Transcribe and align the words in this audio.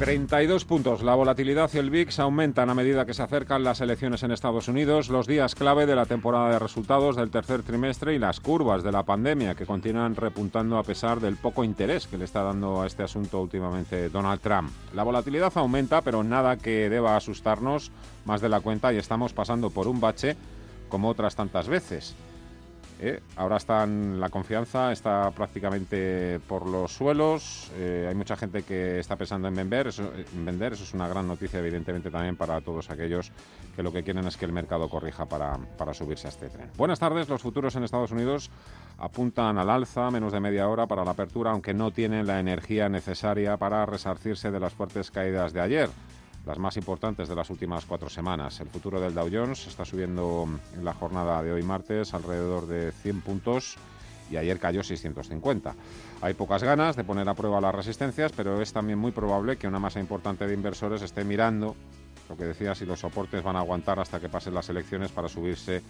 32 0.00 0.64
puntos. 0.64 1.02
La 1.02 1.14
volatilidad 1.14 1.68
y 1.74 1.76
el 1.76 1.90
VIX 1.90 2.20
aumentan 2.20 2.70
a 2.70 2.74
medida 2.74 3.04
que 3.04 3.12
se 3.12 3.22
acercan 3.22 3.62
las 3.62 3.82
elecciones 3.82 4.22
en 4.22 4.30
Estados 4.30 4.66
Unidos, 4.66 5.10
los 5.10 5.26
días 5.26 5.54
clave 5.54 5.84
de 5.84 5.94
la 5.94 6.06
temporada 6.06 6.48
de 6.48 6.58
resultados 6.58 7.16
del 7.16 7.30
tercer 7.30 7.62
trimestre 7.62 8.14
y 8.14 8.18
las 8.18 8.40
curvas 8.40 8.82
de 8.82 8.92
la 8.92 9.02
pandemia 9.02 9.54
que 9.54 9.66
continúan 9.66 10.16
repuntando 10.16 10.78
a 10.78 10.84
pesar 10.84 11.20
del 11.20 11.36
poco 11.36 11.64
interés 11.64 12.06
que 12.06 12.16
le 12.16 12.24
está 12.24 12.42
dando 12.42 12.80
a 12.80 12.86
este 12.86 13.02
asunto 13.02 13.42
últimamente 13.42 14.08
Donald 14.08 14.40
Trump. 14.40 14.70
La 14.94 15.02
volatilidad 15.02 15.52
aumenta, 15.56 16.00
pero 16.00 16.24
nada 16.24 16.56
que 16.56 16.88
deba 16.88 17.14
asustarnos 17.14 17.92
más 18.24 18.40
de 18.40 18.48
la 18.48 18.60
cuenta 18.60 18.94
y 18.94 18.96
estamos 18.96 19.34
pasando 19.34 19.68
por 19.68 19.86
un 19.86 20.00
bache 20.00 20.34
como 20.88 21.10
otras 21.10 21.36
tantas 21.36 21.68
veces. 21.68 22.16
¿Eh? 23.00 23.22
ahora 23.36 23.56
están, 23.56 24.20
la 24.20 24.28
confianza 24.28 24.92
está 24.92 25.30
prácticamente 25.30 26.38
por 26.46 26.66
los 26.66 26.92
suelos. 26.92 27.70
Eh, 27.76 28.06
hay 28.08 28.14
mucha 28.14 28.36
gente 28.36 28.62
que 28.62 28.98
está 29.00 29.16
pensando 29.16 29.48
en 29.48 29.54
vender, 29.54 29.88
eso, 29.88 30.12
en 30.14 30.44
vender. 30.44 30.74
Eso 30.74 30.84
es 30.84 30.94
una 30.94 31.08
gran 31.08 31.26
noticia, 31.26 31.58
evidentemente, 31.58 32.10
también 32.10 32.36
para 32.36 32.60
todos 32.60 32.90
aquellos 32.90 33.32
que 33.74 33.82
lo 33.82 33.92
que 33.92 34.02
quieren 34.02 34.26
es 34.26 34.36
que 34.36 34.44
el 34.44 34.52
mercado 34.52 34.88
corrija 34.88 35.26
para, 35.26 35.56
para 35.76 35.94
subirse 35.94 36.26
a 36.26 36.30
este 36.30 36.48
tren. 36.50 36.70
Buenas 36.76 36.98
tardes. 36.98 37.28
Los 37.28 37.42
futuros 37.42 37.74
en 37.76 37.84
Estados 37.84 38.12
Unidos 38.12 38.50
apuntan 38.98 39.58
al 39.58 39.70
alza, 39.70 40.10
menos 40.10 40.32
de 40.32 40.40
media 40.40 40.68
hora 40.68 40.86
para 40.86 41.04
la 41.04 41.12
apertura, 41.12 41.50
aunque 41.50 41.74
no 41.74 41.90
tienen 41.90 42.26
la 42.26 42.38
energía 42.38 42.88
necesaria 42.88 43.56
para 43.56 43.86
resarcirse 43.86 44.50
de 44.50 44.60
las 44.60 44.74
fuertes 44.74 45.10
caídas 45.10 45.52
de 45.52 45.60
ayer 45.60 45.90
las 46.46 46.58
más 46.58 46.76
importantes 46.76 47.28
de 47.28 47.34
las 47.34 47.50
últimas 47.50 47.84
cuatro 47.84 48.08
semanas. 48.08 48.60
El 48.60 48.68
futuro 48.68 49.00
del 49.00 49.14
Dow 49.14 49.28
Jones 49.32 49.66
está 49.66 49.84
subiendo 49.84 50.48
en 50.74 50.84
la 50.84 50.94
jornada 50.94 51.42
de 51.42 51.52
hoy 51.52 51.62
martes 51.62 52.14
alrededor 52.14 52.66
de 52.66 52.92
100 52.92 53.20
puntos 53.20 53.76
y 54.30 54.36
ayer 54.36 54.58
cayó 54.58 54.82
650. 54.82 55.74
Hay 56.22 56.34
pocas 56.34 56.62
ganas 56.62 56.96
de 56.96 57.04
poner 57.04 57.28
a 57.28 57.34
prueba 57.34 57.60
las 57.60 57.74
resistencias, 57.74 58.32
pero 58.32 58.60
es 58.62 58.72
también 58.72 58.98
muy 58.98 59.12
probable 59.12 59.56
que 59.56 59.66
una 59.66 59.78
masa 59.78 60.00
importante 60.00 60.46
de 60.46 60.54
inversores 60.54 61.02
esté 61.02 61.24
mirando 61.24 61.76
lo 62.28 62.36
que 62.36 62.44
decía 62.44 62.74
si 62.76 62.86
los 62.86 63.00
soportes 63.00 63.42
van 63.42 63.56
a 63.56 63.60
aguantar 63.60 63.98
hasta 63.98 64.20
que 64.20 64.28
pasen 64.28 64.54
las 64.54 64.68
elecciones 64.68 65.10
para 65.10 65.28
subirse 65.28 65.82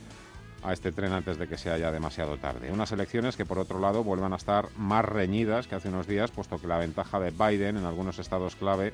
a 0.62 0.72
este 0.72 0.90
tren 0.90 1.12
antes 1.12 1.38
de 1.38 1.46
que 1.46 1.58
sea 1.58 1.76
ya 1.78 1.90
demasiado 1.92 2.38
tarde. 2.38 2.72
Unas 2.72 2.92
elecciones 2.92 3.36
que 3.36 3.44
por 3.44 3.58
otro 3.58 3.78
lado 3.78 4.04
vuelvan 4.04 4.32
a 4.32 4.36
estar 4.36 4.68
más 4.76 5.04
reñidas 5.04 5.66
que 5.66 5.74
hace 5.74 5.88
unos 5.88 6.06
días, 6.06 6.30
puesto 6.30 6.58
que 6.58 6.66
la 6.66 6.78
ventaja 6.78 7.20
de 7.20 7.30
Biden 7.30 7.76
en 7.76 7.84
algunos 7.84 8.18
estados 8.18 8.56
clave 8.56 8.92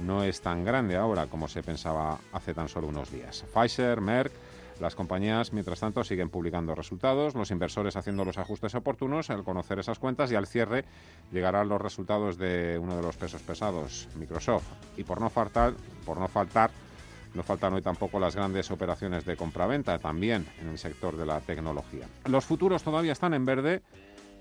no 0.00 0.24
es 0.24 0.40
tan 0.40 0.64
grande 0.64 0.96
ahora 0.96 1.26
como 1.26 1.48
se 1.48 1.62
pensaba 1.62 2.18
hace 2.32 2.54
tan 2.54 2.68
solo 2.68 2.88
unos 2.88 3.10
días. 3.10 3.44
Pfizer, 3.54 4.00
Merck, 4.00 4.32
las 4.80 4.94
compañías, 4.94 5.52
mientras 5.52 5.80
tanto, 5.80 6.02
siguen 6.04 6.30
publicando 6.30 6.74
resultados, 6.74 7.34
los 7.34 7.50
inversores 7.50 7.96
haciendo 7.96 8.24
los 8.24 8.38
ajustes 8.38 8.74
oportunos 8.74 9.28
al 9.28 9.44
conocer 9.44 9.78
esas 9.78 9.98
cuentas 9.98 10.32
y 10.32 10.36
al 10.36 10.46
cierre 10.46 10.86
llegarán 11.30 11.68
los 11.68 11.80
resultados 11.80 12.38
de 12.38 12.78
uno 12.80 12.96
de 12.96 13.02
los 13.02 13.16
pesos 13.16 13.42
pesados, 13.42 14.08
Microsoft. 14.16 14.64
Y 14.96 15.04
por 15.04 15.20
no 15.20 15.28
faltar, 15.28 15.74
por 16.06 16.18
no 16.18 16.28
faltar, 16.28 16.70
no 17.34 17.42
faltan 17.42 17.74
hoy 17.74 17.82
tampoco 17.82 18.18
las 18.18 18.34
grandes 18.34 18.70
operaciones 18.70 19.24
de 19.24 19.36
compraventa, 19.36 19.98
también 19.98 20.46
en 20.60 20.68
el 20.68 20.78
sector 20.78 21.16
de 21.16 21.26
la 21.26 21.40
tecnología. 21.40 22.06
Los 22.24 22.46
futuros 22.46 22.82
todavía 22.82 23.12
están 23.12 23.34
en 23.34 23.44
verde 23.44 23.82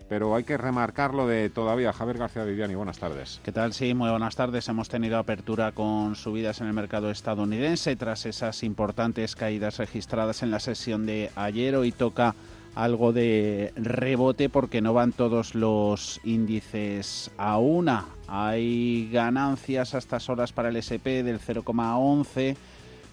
pero 0.10 0.36
hay 0.36 0.44
que 0.44 0.58
remarcarlo 0.58 1.28
de 1.28 1.50
todavía. 1.52 1.94
Javier 1.94 2.18
García 2.18 2.44
Viviani, 2.44 2.74
buenas 2.74 2.98
tardes. 2.98 3.40
¿Qué 3.44 3.52
tal? 3.52 3.74
Sí, 3.74 3.94
muy 3.94 4.10
buenas 4.10 4.36
tardes. 4.36 4.68
Hemos 4.68 4.90
tenido 4.90 5.20
apertura 5.20 5.72
con 5.72 6.16
subidas 6.16 6.60
en 6.62 6.68
el 6.68 6.74
mercado 6.74 7.12
estadounidense 7.12 7.96
tras 7.96 8.26
esas 8.26 8.64
importantes 8.64 9.36
caídas 9.36 9.78
registradas 9.78 10.42
en 10.42 10.50
la 10.50 10.60
sesión 10.60 11.06
de 11.06 11.30
ayer. 11.36 11.76
Hoy 11.76 11.92
toca 11.92 12.34
algo 12.74 13.14
de 13.14 13.72
rebote 13.76 14.50
porque 14.50 14.82
no 14.82 14.94
van 14.94 15.12
todos 15.12 15.54
los 15.54 16.20
índices 16.24 17.30
a 17.38 17.60
una. 17.60 18.06
Hay 18.28 19.10
ganancias 19.14 19.94
a 19.94 20.00
estas 20.00 20.28
horas 20.30 20.52
para 20.52 20.70
el 20.70 20.78
SP 20.82 21.22
del 21.22 21.40
0,11 21.40 22.58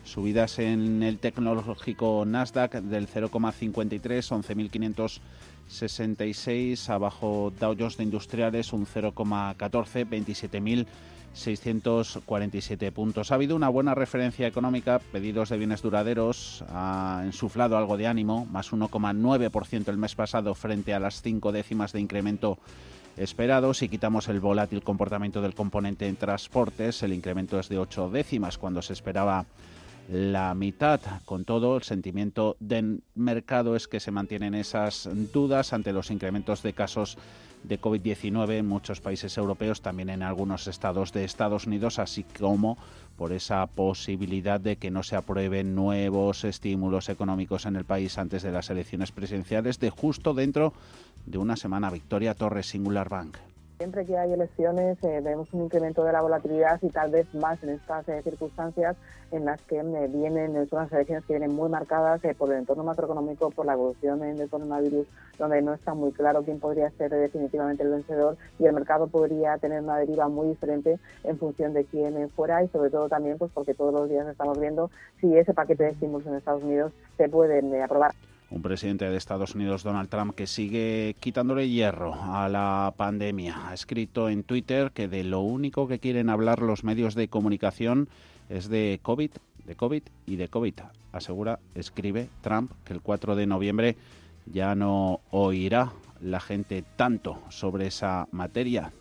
subidas 0.07 0.59
en 0.59 1.03
el 1.03 1.19
tecnológico 1.19 2.25
Nasdaq 2.25 2.75
del 2.77 3.09
0,53, 3.09 4.01
11.500 4.01 5.21
66, 5.69 6.91
abajo 6.91 7.53
Dow 7.59 7.75
Jones 7.79 7.97
de 7.97 8.05
Industriales 8.05 8.73
un 8.73 8.87
0,14, 8.87 10.87
27.647 11.35 12.93
puntos. 12.93 13.31
Ha 13.31 13.35
habido 13.35 13.57
una 13.57 13.69
buena 13.69 13.95
referencia 13.95 14.47
económica, 14.47 15.01
pedidos 15.13 15.51
de 15.51 15.59
bienes 15.59 15.83
duraderos, 15.83 16.65
ha 16.69 17.23
insuflado 17.27 17.77
algo 17.77 17.97
de 17.97 18.07
ánimo, 18.07 18.47
más 18.47 18.73
1,9% 18.73 19.89
el 19.89 19.99
mes 19.99 20.15
pasado 20.15 20.55
frente 20.55 20.95
a 20.95 21.01
las 21.01 21.23
cinco 21.23 21.53
décimas 21.53 21.93
de 21.93 22.01
incremento 22.01 22.59
esperado. 23.17 23.75
Si 23.75 23.89
quitamos 23.89 24.29
el 24.29 24.41
volátil 24.41 24.83
comportamiento 24.83 25.43
del 25.43 25.55
componente 25.55 26.07
en 26.07 26.17
transportes, 26.17 27.03
el 27.03 27.13
incremento 27.13 27.59
es 27.59 27.69
de 27.69 27.79
8 27.79 28.11
décimas 28.11 28.59
cuando 28.59 28.83
se 28.83 28.93
esperaba 28.93 29.47
la 30.09 30.55
mitad. 30.55 31.01
Con 31.25 31.45
todo, 31.45 31.77
el 31.77 31.83
sentimiento 31.83 32.57
del 32.61 33.03
mercado 33.15 33.77
es 33.77 33.89
que 33.89 34.01
se 34.01 34.11
mantienen 34.11 34.55
esas 34.55 35.09
dudas 35.33 35.73
ante 35.73 35.93
los 35.93 36.11
incrementos 36.11 36.63
de 36.63 36.73
casos 36.73 37.19
de 37.65 37.81
COVID-19 37.81 38.59
en 38.59 38.67
muchos 38.67 39.01
países 39.01 39.37
europeos, 39.37 39.81
también 39.81 40.11
en 40.11 40.23
algunos 40.23 40.69
estados 40.69 41.13
de 41.13 41.25
Estados 41.25 41.67
Unidos, 41.67 41.99
así 41.99 42.25
como 42.39 42.79
por 43.17 43.33
esa 43.33 43.67
posibilidad 43.67 44.61
de 44.61 44.77
que 44.77 44.91
no 44.91 45.03
se 45.03 45.17
aprueben 45.17 45.75
nuevos 45.75 46.45
estímulos 46.45 47.09
económicos 47.09 47.67
en 47.67 47.77
el 47.77 47.85
país 47.85 48.19
antes 48.19 48.43
de 48.43 48.53
las 48.53 48.71
elecciones 48.71 49.11
presidenciales 49.11 49.81
de 49.81 49.91
justo 49.91 50.35
dentro 50.35 50.75
de 51.25 51.39
una 51.39 51.57
semana. 51.57 51.91
Victoria 51.91 52.35
Torres, 52.35 52.67
Singular 52.67 53.09
Bank. 53.09 53.39
Siempre 53.79 54.07
que 54.07 54.17
hay 54.17 54.33
elecciones 54.33 54.97
eh, 55.05 55.21
vemos 55.23 55.53
un 55.53 55.65
incremento 55.65 56.03
de 56.03 56.11
la 56.11 56.23
volatilidad 56.23 56.81
y 56.81 56.89
tal 56.89 57.11
vez 57.11 57.27
más 57.35 57.63
en 57.63 57.69
estas 57.69 58.09
eh, 58.09 58.23
circunstancias 58.23 58.97
en 59.31 59.45
las 59.45 59.61
que 59.63 59.77
eh, 59.77 60.09
vienen, 60.09 60.55
son 60.71 60.79
unas 60.79 60.93
elecciones 60.93 61.27
que 61.27 61.35
vienen 61.35 61.55
muy 61.55 61.69
marcadas 61.69 62.23
por 62.39 62.51
el 62.51 62.61
entorno 62.61 62.85
macroeconómico, 62.85 63.51
por 63.51 63.67
la 63.67 63.75
evolución 63.75 64.21
del 64.21 64.49
coronavirus, 64.49 65.07
donde 65.39 65.61
no 65.61 65.75
está 65.75 65.93
muy 65.93 66.11
claro 66.13 66.43
quién 66.43 66.59
podría 66.59 66.89
ser 66.93 67.11
definitivamente 67.11 67.83
el 67.83 67.91
vencedor 67.91 68.39
y 68.59 68.65
el 68.65 68.73
mercado 68.73 69.09
podría 69.09 69.59
tener 69.59 69.83
una 69.83 69.99
deriva 69.99 70.27
muy 70.29 70.49
diferente 70.49 70.99
en 71.25 71.39
función 71.39 71.75
de 71.75 71.85
quién 71.85 72.31
fuera 72.31 72.65
y 72.65 72.69
sobre 72.69 72.89
todo 72.89 73.11
también 73.11 73.37
pues 73.37 73.51
porque 73.53 73.75
todos 73.75 73.93
los 73.93 74.09
días 74.09 74.27
estamos 74.27 74.59
viendo 74.59 74.91
si 75.21 75.37
ese 75.37 75.53
paquete 75.53 75.85
de 75.85 75.91
estímulos 75.91 76.27
en 76.27 76.37
Estados 76.37 76.63
Unidos 76.63 76.93
se 77.19 77.29
pueden 77.29 77.79
aprobar 77.83 78.13
un 78.51 78.63
presidente 78.63 79.09
de 79.09 79.17
Estados 79.17 79.55
Unidos, 79.55 79.83
Donald 79.83 80.09
Trump, 80.09 80.35
que 80.35 80.47
sigue 80.47 81.17
quitándole 81.21 81.69
hierro 81.69 82.15
a 82.15 82.49
la 82.49 82.95
pandemia. 82.97 83.69
Ha 83.69 83.75
escrito 83.75 84.29
en 84.29 84.45
Twitter 84.45 84.93
que 84.93 85.09
de 85.09 85.25
lo 85.25 85.41
único 85.41 85.89
que 85.89 85.99
quieren 85.99 86.31
hablar 86.31 86.63
los 86.63 86.85
medios 86.85 87.15
de 87.15 87.29
comunicación 87.29 88.09
es 88.49 88.69
de 88.69 89.01
COVID, 89.03 89.31
de 89.65 89.75
COVID 89.75 90.03
y 90.27 90.37
de 90.37 90.49
COVID. 90.49 90.75
Asegura, 91.13 91.59
escribe 91.75 92.29
Trump, 92.41 92.71
que 92.85 92.93
el 92.93 93.01
4 93.01 93.35
de 93.35 93.47
noviembre 93.47 93.97
ya 94.47 94.75
no 94.75 95.21
oirá 95.31 95.93
la 96.21 96.41
gente 96.41 96.85
tanto 96.97 97.43
sobre 97.49 97.89
esa 97.89 98.29
materia. 98.31 98.93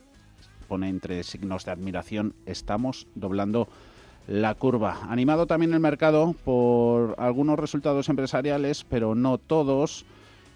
Pone 0.67 0.89
entre 0.89 1.23
signos 1.23 1.65
de 1.65 1.71
admiración, 1.71 2.33
estamos 2.47 3.07
doblando 3.13 3.67
la 4.27 4.55
curva. 4.55 5.01
Animado 5.09 5.45
también 5.45 5.73
el 5.73 5.79
mercado 5.79 6.35
por 6.43 7.15
algunos 7.17 7.59
resultados 7.59 8.09
empresariales, 8.09 8.85
pero 8.89 9.15
no 9.15 9.37
todos. 9.37 10.05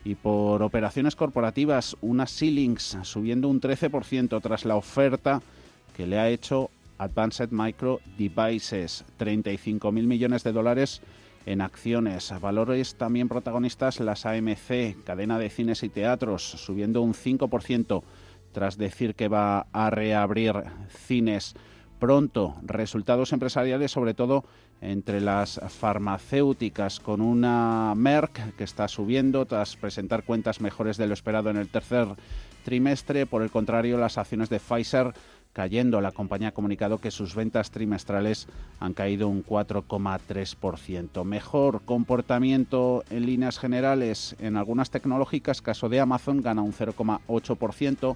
Y 0.06 0.16
por 0.16 0.64
operaciones 0.64 1.16
corporativas, 1.16 1.98
unas 2.02 2.32
ceilings 2.32 2.98
subiendo 3.04 3.50
un 3.50 3.60
13% 3.60 4.42
tras 4.42 4.66
la 4.66 4.76
oferta 4.76 5.42
que 5.96 6.08
le 6.08 6.18
ha 6.18 6.30
hecho 6.30 6.70
Advanced 6.98 7.50
Micro 7.52 8.00
Devices, 8.18 9.06
35.000 9.20 9.92
millones 9.92 10.44
de 10.44 10.52
dólares 10.54 11.02
en 11.46 11.62
acciones. 11.62 12.34
Valores 12.40 12.96
también 12.96 13.28
protagonistas 13.28 14.00
las 14.00 14.26
AMC, 14.26 15.04
cadena 15.04 15.38
de 15.38 15.50
cines 15.50 15.84
y 15.84 15.90
teatros, 15.90 16.44
subiendo 16.44 17.02
un 17.02 17.14
5% 17.14 18.04
tras 18.52 18.78
decir 18.78 19.16
que 19.16 19.28
va 19.28 19.68
a 19.72 19.90
reabrir 19.90 20.54
cines 20.90 21.56
pronto 22.00 22.56
resultados 22.64 23.34
empresariales, 23.34 23.92
sobre 23.92 24.14
todo 24.14 24.46
entre 24.82 25.22
las 25.22 25.60
farmacéuticas, 25.68 27.00
con 27.00 27.22
una 27.22 27.94
Merck 27.96 28.56
que 28.56 28.64
está 28.64 28.88
subiendo 28.88 29.46
tras 29.46 29.76
presentar 29.76 30.24
cuentas 30.24 30.62
mejores 30.62 30.98
de 30.98 31.08
lo 31.08 31.14
esperado 31.14 31.50
en 31.50 31.58
el 31.58 31.70
tercer 31.70 32.08
trimestre. 32.64 33.26
Por 33.26 33.42
el 33.42 33.52
contrario, 33.52 33.98
las 33.98 34.18
acciones 34.18 34.50
de 34.50 34.60
Pfizer 34.60 35.14
cayendo. 35.54 36.02
La 36.02 36.12
compañía 36.12 36.50
ha 36.50 36.54
comunicado 36.54 37.00
que 37.00 37.12
sus 37.12 37.36
ventas 37.36 37.72
trimestrales 37.72 38.48
han 38.80 38.94
caído 38.94 39.28
un 39.28 39.44
4,3%. 39.44 41.24
Mejor 41.26 41.82
comportamiento 41.82 43.04
en 43.10 43.26
líneas 43.26 43.60
generales 43.60 44.36
en 44.40 44.58
algunas 44.58 44.92
tecnológicas, 44.92 45.62
caso 45.62 45.90
de 45.90 46.00
Amazon, 46.00 46.42
gana 46.42 46.62
un 46.62 46.74
0,8%. 46.74 48.16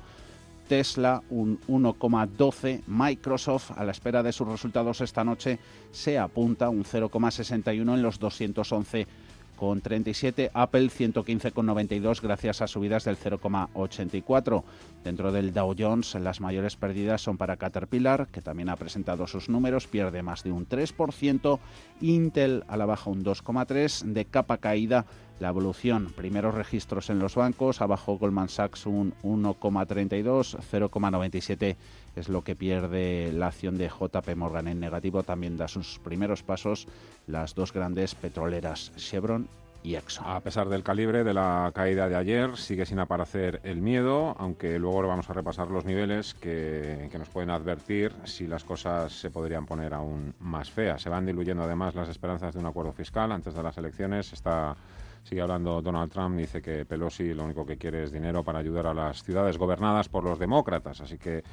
Tesla 0.67 1.21
un 1.29 1.59
1,12, 1.67 2.83
Microsoft 2.87 3.71
a 3.71 3.83
la 3.83 3.91
espera 3.91 4.23
de 4.23 4.31
sus 4.31 4.47
resultados 4.47 5.01
esta 5.01 5.23
noche 5.23 5.59
se 5.91 6.17
apunta 6.17 6.69
un 6.69 6.83
0,61 6.83 7.93
en 7.93 8.01
los 8.01 8.19
211 8.19 9.07
con 9.55 9.81
37, 9.81 10.51
Apple 10.53 10.89
115,92 10.89 12.21
gracias 12.21 12.61
a 12.61 12.67
subidas 12.67 13.05
del 13.05 13.17
0,84. 13.17 14.63
Dentro 15.03 15.31
del 15.31 15.53
Dow 15.53 15.75
Jones 15.77 16.15
las 16.15 16.41
mayores 16.41 16.75
pérdidas 16.75 17.21
son 17.21 17.37
para 17.37 17.57
Caterpillar, 17.57 18.27
que 18.27 18.41
también 18.41 18.69
ha 18.69 18.75
presentado 18.75 19.27
sus 19.27 19.49
números, 19.49 19.87
pierde 19.87 20.23
más 20.23 20.43
de 20.43 20.51
un 20.51 20.67
3%, 20.67 21.59
Intel 22.01 22.63
a 22.67 22.77
la 22.77 22.85
baja 22.85 23.09
un 23.09 23.23
2,3, 23.23 24.03
de 24.03 24.25
capa 24.25 24.57
caída 24.57 25.05
la 25.43 25.49
evolución. 25.49 26.07
Primeros 26.15 26.55
registros 26.55 27.09
en 27.09 27.19
los 27.19 27.35
bancos, 27.35 27.81
abajo 27.81 28.17
Goldman 28.17 28.47
Sachs 28.47 28.85
un 28.85 29.13
1,32, 29.23 30.57
0,97 30.57 31.75
es 32.15 32.29
lo 32.29 32.43
que 32.43 32.55
pierde 32.55 33.31
la 33.33 33.47
acción 33.47 33.77
de 33.77 33.89
JP 33.89 34.35
Morgan 34.37 34.69
en 34.69 34.79
negativo. 34.79 35.21
También 35.23 35.57
da 35.57 35.67
sus 35.67 35.99
primeros 35.99 36.43
pasos 36.43 36.87
las 37.27 37.55
dos 37.55 37.73
grandes 37.73 38.15
petroleras, 38.15 38.93
Chevron 38.95 39.49
y 39.83 39.95
Exxon. 39.95 40.25
A 40.25 40.39
pesar 40.39 40.69
del 40.69 40.81
calibre 40.81 41.25
de 41.25 41.33
la 41.33 41.69
caída 41.75 42.07
de 42.07 42.15
ayer, 42.15 42.55
sigue 42.55 42.85
sin 42.85 42.99
aparecer 42.99 43.59
el 43.65 43.81
miedo, 43.81 44.37
aunque 44.39 44.79
luego 44.79 45.05
vamos 45.05 45.29
a 45.29 45.33
repasar 45.33 45.69
los 45.69 45.83
niveles 45.83 46.35
que, 46.35 47.09
que, 47.11 47.19
nos 47.19 47.27
pueden 47.27 47.49
advertir 47.49 48.13
si 48.23 48.47
las 48.47 48.63
cosas 48.63 49.11
se 49.11 49.29
podrían 49.29 49.65
poner 49.65 49.93
aún 49.93 50.35
más 50.39 50.71
feas. 50.71 51.01
Se 51.01 51.09
van 51.09 51.25
diluyendo 51.25 51.63
además 51.63 51.95
las 51.95 52.07
esperanzas 52.07 52.53
de 52.53 52.61
un 52.61 52.65
acuerdo 52.65 52.93
fiscal 52.93 53.33
antes 53.33 53.53
de 53.53 53.61
las 53.61 53.77
elecciones. 53.77 54.31
Está 54.31 54.77
Sigue 55.23 55.41
hablando 55.41 55.81
Donald 55.81 56.11
Trump, 56.11 56.37
dice 56.37 56.61
que 56.61 56.85
Pelosi 56.85 57.33
lo 57.33 57.45
único 57.45 57.65
que 57.65 57.77
quiere 57.77 58.03
es 58.03 58.11
dinero 58.11 58.43
para 58.43 58.59
ayudar 58.59 58.87
a 58.87 58.93
las 58.93 59.23
ciudades 59.23 59.57
gobernadas 59.57 60.09
por 60.09 60.23
los 60.23 60.37
demócratas, 60.37 61.01
así 61.01 61.17
que 61.17 61.43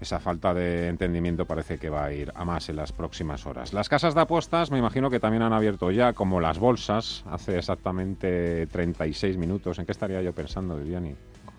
esa 0.00 0.20
falta 0.20 0.52
de 0.52 0.88
entendimiento 0.88 1.46
parece 1.46 1.78
que 1.78 1.88
va 1.88 2.04
a 2.04 2.12
ir 2.12 2.30
a 2.34 2.44
más 2.44 2.68
en 2.68 2.76
las 2.76 2.92
próximas 2.92 3.46
horas. 3.46 3.72
Las 3.72 3.88
casas 3.88 4.14
de 4.14 4.20
apuestas 4.20 4.70
me 4.70 4.78
imagino 4.78 5.08
que 5.08 5.20
también 5.20 5.42
han 5.42 5.52
abierto 5.52 5.90
ya, 5.90 6.12
como 6.12 6.40
las 6.40 6.58
bolsas, 6.58 7.24
hace 7.30 7.58
exactamente 7.58 8.66
36 8.66 9.38
minutos. 9.38 9.78
¿En 9.78 9.86
qué 9.86 9.92
estaría 9.92 10.20
yo 10.20 10.34
pensando, 10.34 10.76
Viviani? 10.76 11.14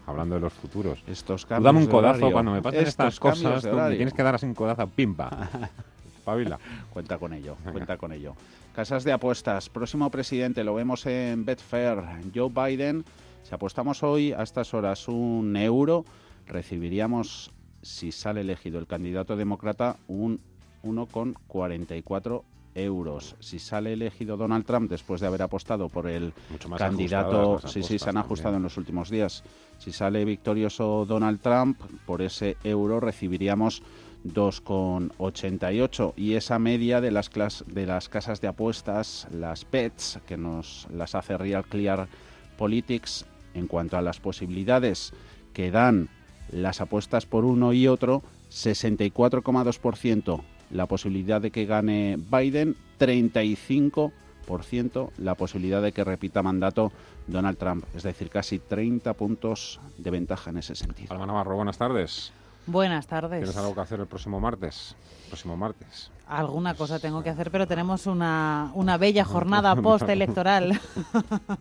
Hablando 0.06 0.36
de 0.36 0.42
los 0.42 0.54
futuros. 0.54 1.04
Estos 1.08 1.46
cambios 1.46 1.66
dame 1.66 1.80
un 1.80 1.92
codazo 1.92 2.32
cuando 2.32 2.52
me 2.52 2.62
pasen 2.62 2.88
estas 2.88 3.20
cosas. 3.20 3.64
tienes 3.64 4.14
que 4.14 4.24
dar 4.24 4.36
así 4.36 4.46
un 4.46 4.54
codazo, 4.54 4.88
pimpa. 4.88 5.50
Pabila. 6.24 6.60
cuenta 6.90 7.18
con 7.18 7.34
ello, 7.34 7.56
cuenta 7.72 7.98
con 7.98 8.12
ello. 8.12 8.36
Casas 8.78 9.04
de 9.04 9.12
apuestas. 9.12 9.70
Próximo 9.70 10.12
presidente, 10.12 10.64
lo 10.64 10.76
vemos 10.76 11.04
en 11.08 11.46
Betfair. 11.46 11.98
Joe 12.36 12.52
Biden. 12.54 13.04
Si 13.42 13.56
apostamos 13.56 14.04
hoy 14.04 14.34
a 14.34 14.44
estas 14.44 14.72
horas 14.76 15.08
un 15.08 15.56
euro, 15.56 16.06
recibiríamos, 16.46 17.50
si 17.82 18.12
sale 18.12 18.42
elegido 18.42 18.78
el 18.78 18.86
candidato 18.86 19.36
demócrata, 19.36 19.98
un 20.08 20.40
1,44 20.84 22.44
euros. 22.76 23.36
Si 23.40 23.58
sale 23.58 23.94
elegido 23.94 24.38
Donald 24.38 24.64
Trump 24.68 24.92
después 24.92 25.22
de 25.22 25.26
haber 25.26 25.42
apostado 25.42 25.90
por 25.90 26.06
el 26.06 26.32
candidato, 26.78 27.58
sí, 27.68 27.82
sí, 27.82 27.98
se 27.98 28.12
han 28.12 28.18
ajustado 28.18 28.58
en 28.58 28.62
los 28.62 28.78
últimos 28.78 29.10
días. 29.10 29.44
Si 29.80 29.92
sale 29.92 30.24
victorioso 30.24 31.04
Donald 31.08 31.42
Trump, 31.42 31.82
por 32.06 32.22
ese 32.22 32.58
euro 32.64 33.00
recibiríamos 33.00 33.82
2,88 34.26 36.14
y 36.16 36.34
esa 36.34 36.60
media 36.60 37.02
de 37.02 37.12
las, 37.12 37.30
de 37.66 37.86
las 37.86 38.10
casas 38.10 38.42
de 38.42 38.48
apuestas, 38.48 39.28
las 39.32 39.66
PETs, 39.66 40.20
que 40.28 40.38
nos 40.38 40.88
las 40.92 41.16
hace 41.16 41.38
Real 41.38 41.66
Clear 41.66 42.08
Politics, 42.58 43.26
en 43.54 43.68
cuanto 43.68 43.98
a 43.98 44.02
las 44.02 44.20
posibilidades 44.20 45.14
que 45.54 45.72
dan 45.72 46.10
las 46.52 46.82
apuestas 46.82 47.26
por 47.26 47.46
uno 47.46 47.74
y 47.74 47.88
otro, 47.88 48.22
64,2% 48.52 50.42
la 50.72 50.86
posibilidad 50.86 51.42
de 51.42 51.52
que 51.52 51.66
gane 51.66 52.18
Biden, 52.18 52.76
35% 53.00 54.12
la 55.18 55.36
posibilidad 55.36 55.82
de 55.82 55.92
que 55.92 56.04
repita 56.04 56.44
mandato 56.44 56.92
Donald 57.28 57.58
Trump, 57.58 57.86
es 57.96 58.04
decir, 58.04 58.30
casi 58.30 58.60
30 58.60 59.14
puntos 59.14 59.80
de 59.98 60.12
ventaja 60.12 60.52
en 60.52 60.58
ese 60.58 60.76
sentido. 60.76 61.14
Alma 61.14 61.26
Navarro, 61.26 61.56
buenas 61.56 61.78
tardes. 61.78 62.32
Buenas 62.68 63.08
tardes. 63.08 63.40
¿Tienes 63.40 63.58
algo 63.58 63.74
que 63.74 63.82
hacer 63.82 64.00
el 64.00 64.08
próximo 64.08 64.40
martes? 64.40 64.96
Próximo 65.30 65.56
martes. 65.56 66.12
Alguna 66.30 66.74
cosa 66.74 67.00
tengo 67.00 67.24
que 67.24 67.30
hacer, 67.30 67.52
pero 67.52 67.68
tenemos 67.68 68.06
una, 68.06 68.72
una 68.74 68.98
bella 68.98 69.24
jornada 69.24 69.78
postelectoral. 69.78 70.78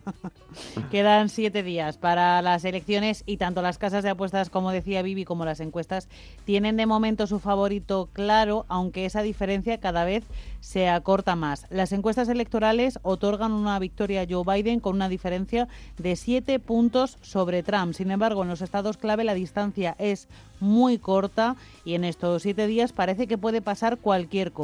Quedan 0.90 1.28
siete 1.28 1.62
días 1.62 1.98
para 1.98 2.42
las 2.42 2.64
elecciones 2.64 3.22
y 3.26 3.36
tanto 3.36 3.62
las 3.62 3.78
casas 3.78 4.02
de 4.02 4.10
apuestas, 4.10 4.50
como 4.50 4.72
decía 4.72 5.02
Vivi, 5.02 5.24
como 5.24 5.44
las 5.44 5.60
encuestas, 5.60 6.08
tienen 6.44 6.76
de 6.76 6.86
momento 6.86 7.28
su 7.28 7.38
favorito 7.38 8.08
claro, 8.12 8.66
aunque 8.68 9.04
esa 9.04 9.22
diferencia 9.22 9.78
cada 9.78 10.04
vez 10.04 10.24
se 10.60 10.88
acorta 10.88 11.36
más. 11.36 11.66
Las 11.70 11.92
encuestas 11.92 12.28
electorales 12.28 12.98
otorgan 13.02 13.52
una 13.52 13.78
victoria 13.78 14.22
a 14.22 14.26
Joe 14.28 14.42
Biden 14.44 14.80
con 14.80 14.96
una 14.96 15.08
diferencia 15.08 15.68
de 15.96 16.16
siete 16.16 16.58
puntos 16.58 17.18
sobre 17.22 17.62
Trump. 17.62 17.94
Sin 17.94 18.10
embargo, 18.10 18.42
en 18.42 18.48
los 18.48 18.62
estados 18.62 18.96
clave 18.96 19.22
la 19.22 19.34
distancia 19.34 19.94
es 20.00 20.26
muy 20.58 20.98
corta 20.98 21.54
y 21.84 21.94
en 21.94 22.04
estos 22.04 22.42
siete 22.42 22.66
días 22.66 22.92
parece 22.92 23.26
que 23.26 23.38
puede 23.38 23.60
pasar 23.60 23.98
cualquier 23.98 24.52
cosa. 24.52 24.55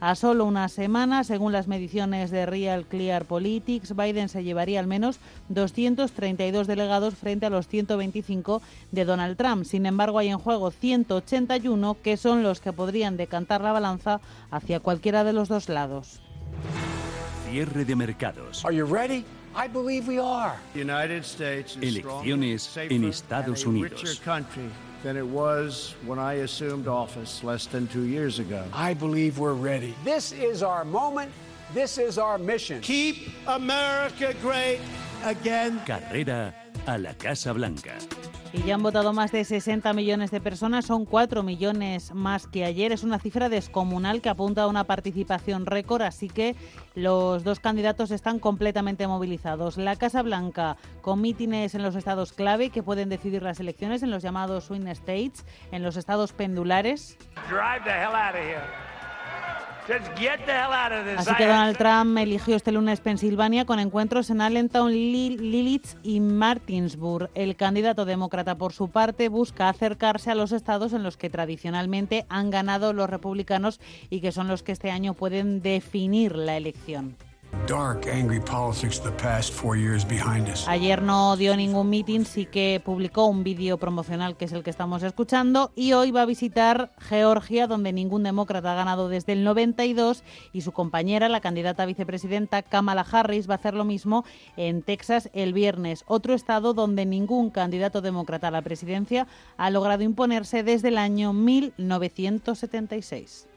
A 0.00 0.14
solo 0.16 0.44
una 0.44 0.68
semana, 0.68 1.22
según 1.22 1.52
las 1.52 1.68
mediciones 1.68 2.30
de 2.30 2.46
Real 2.46 2.84
Clear 2.84 3.24
Politics, 3.24 3.94
Biden 3.94 4.28
se 4.28 4.42
llevaría 4.42 4.80
al 4.80 4.88
menos 4.88 5.20
232 5.48 6.66
delegados 6.66 7.14
frente 7.14 7.46
a 7.46 7.50
los 7.50 7.68
125 7.68 8.60
de 8.90 9.04
Donald 9.04 9.36
Trump. 9.36 9.64
Sin 9.64 9.86
embargo, 9.86 10.18
hay 10.18 10.28
en 10.28 10.38
juego 10.38 10.72
181 10.72 11.96
que 12.02 12.16
son 12.16 12.42
los 12.42 12.60
que 12.60 12.72
podrían 12.72 13.16
decantar 13.16 13.60
la 13.60 13.72
balanza 13.72 14.20
hacia 14.50 14.80
cualquiera 14.80 15.22
de 15.22 15.32
los 15.32 15.48
dos 15.48 15.68
lados. 15.68 16.20
Cierre 17.48 17.84
de 17.84 17.96
mercados. 17.96 18.64
Elecciones 21.80 22.76
en 22.76 23.04
Estados 23.04 23.66
Unidos. 23.66 24.20
Than 25.02 25.16
it 25.16 25.26
was 25.26 25.94
when 26.04 26.18
I 26.18 26.34
assumed 26.34 26.88
office 26.88 27.42
less 27.42 27.66
than 27.66 27.86
two 27.88 28.02
years 28.02 28.38
ago. 28.38 28.64
I 28.72 28.94
believe 28.94 29.38
we're 29.38 29.54
ready. 29.54 29.94
This 30.04 30.32
is 30.32 30.62
our 30.62 30.84
moment. 30.84 31.32
This 31.72 31.98
is 31.98 32.18
our 32.18 32.38
mission. 32.38 32.80
Keep 32.80 33.30
America 33.46 34.34
great 34.42 34.80
again. 35.24 35.80
Carrera 35.86 36.54
a 36.86 36.98
la 36.98 37.12
Casa 37.12 37.54
Blanca. 37.54 37.98
Y 38.52 38.64
ya 38.64 38.74
han 38.74 38.82
votado 38.82 39.12
más 39.12 39.30
de 39.30 39.44
60 39.44 39.92
millones 39.92 40.32
de 40.32 40.40
personas, 40.40 40.84
son 40.84 41.04
4 41.04 41.44
millones 41.44 42.12
más 42.12 42.48
que 42.48 42.64
ayer. 42.64 42.90
Es 42.90 43.04
una 43.04 43.20
cifra 43.20 43.48
descomunal 43.48 44.20
que 44.20 44.28
apunta 44.28 44.64
a 44.64 44.66
una 44.66 44.82
participación 44.82 45.66
récord, 45.66 46.02
así 46.02 46.28
que 46.28 46.56
los 46.96 47.44
dos 47.44 47.60
candidatos 47.60 48.10
están 48.10 48.40
completamente 48.40 49.06
movilizados. 49.06 49.76
La 49.76 49.94
Casa 49.94 50.22
Blanca 50.22 50.76
con 51.00 51.20
mítines 51.20 51.76
en 51.76 51.84
los 51.84 51.94
estados 51.94 52.32
clave 52.32 52.70
que 52.70 52.82
pueden 52.82 53.08
decidir 53.08 53.44
las 53.44 53.60
elecciones 53.60 54.02
en 54.02 54.10
los 54.10 54.20
llamados 54.20 54.64
swing 54.64 54.88
states, 54.88 55.44
en 55.70 55.84
los 55.84 55.96
estados 55.96 56.32
pendulares. 56.32 57.18
Así 61.16 61.34
que 61.34 61.46
Donald 61.46 61.76
Trump 61.76 62.16
eligió 62.18 62.56
este 62.56 62.72
lunes 62.72 63.00
Pensilvania 63.00 63.64
con 63.64 63.78
encuentros 63.78 64.30
en 64.30 64.40
Allentown, 64.40 64.92
Lilith 64.92 65.96
y 66.02 66.20
Martinsburg. 66.20 67.30
El 67.34 67.56
candidato 67.56 68.04
demócrata, 68.04 68.56
por 68.56 68.72
su 68.72 68.88
parte, 68.90 69.28
busca 69.28 69.68
acercarse 69.68 70.30
a 70.30 70.34
los 70.34 70.52
estados 70.52 70.92
en 70.92 71.02
los 71.02 71.16
que 71.16 71.30
tradicionalmente 71.30 72.26
han 72.28 72.50
ganado 72.50 72.92
los 72.92 73.10
republicanos 73.10 73.80
y 74.10 74.20
que 74.20 74.32
son 74.32 74.48
los 74.48 74.62
que 74.62 74.72
este 74.72 74.90
año 74.90 75.14
pueden 75.14 75.60
definir 75.60 76.36
la 76.36 76.56
elección. 76.56 77.16
Ayer 80.68 81.02
no 81.02 81.36
dio 81.36 81.56
ningún 81.56 81.90
meeting, 81.90 82.24
sí 82.24 82.46
que 82.46 82.80
publicó 82.84 83.26
un 83.26 83.44
vídeo 83.44 83.78
promocional 83.78 84.36
que 84.36 84.46
es 84.46 84.52
el 84.52 84.62
que 84.62 84.70
estamos 84.70 85.02
escuchando 85.02 85.72
y 85.74 85.92
hoy 85.92 86.10
va 86.10 86.22
a 86.22 86.26
visitar 86.26 86.92
Georgia, 86.98 87.66
donde 87.66 87.92
ningún 87.92 88.22
demócrata 88.22 88.72
ha 88.72 88.76
ganado 88.76 89.08
desde 89.08 89.34
el 89.34 89.44
92 89.44 90.24
y 90.52 90.62
su 90.62 90.72
compañera, 90.72 91.28
la 91.28 91.40
candidata 91.40 91.84
vicepresidenta 91.86 92.62
Kamala 92.62 93.04
Harris, 93.10 93.48
va 93.48 93.54
a 93.54 93.58
hacer 93.58 93.74
lo 93.74 93.84
mismo 93.84 94.24
en 94.56 94.82
Texas 94.82 95.30
el 95.32 95.52
viernes, 95.52 96.04
otro 96.06 96.34
estado 96.34 96.74
donde 96.74 97.06
ningún 97.06 97.50
candidato 97.50 98.00
demócrata 98.00 98.48
a 98.48 98.52
la 98.52 98.62
presidencia 98.62 99.26
ha 99.56 99.70
logrado 99.70 100.02
imponerse 100.02 100.62
desde 100.62 100.88
el 100.88 100.98
año 100.98 101.32
1976. 101.32 103.48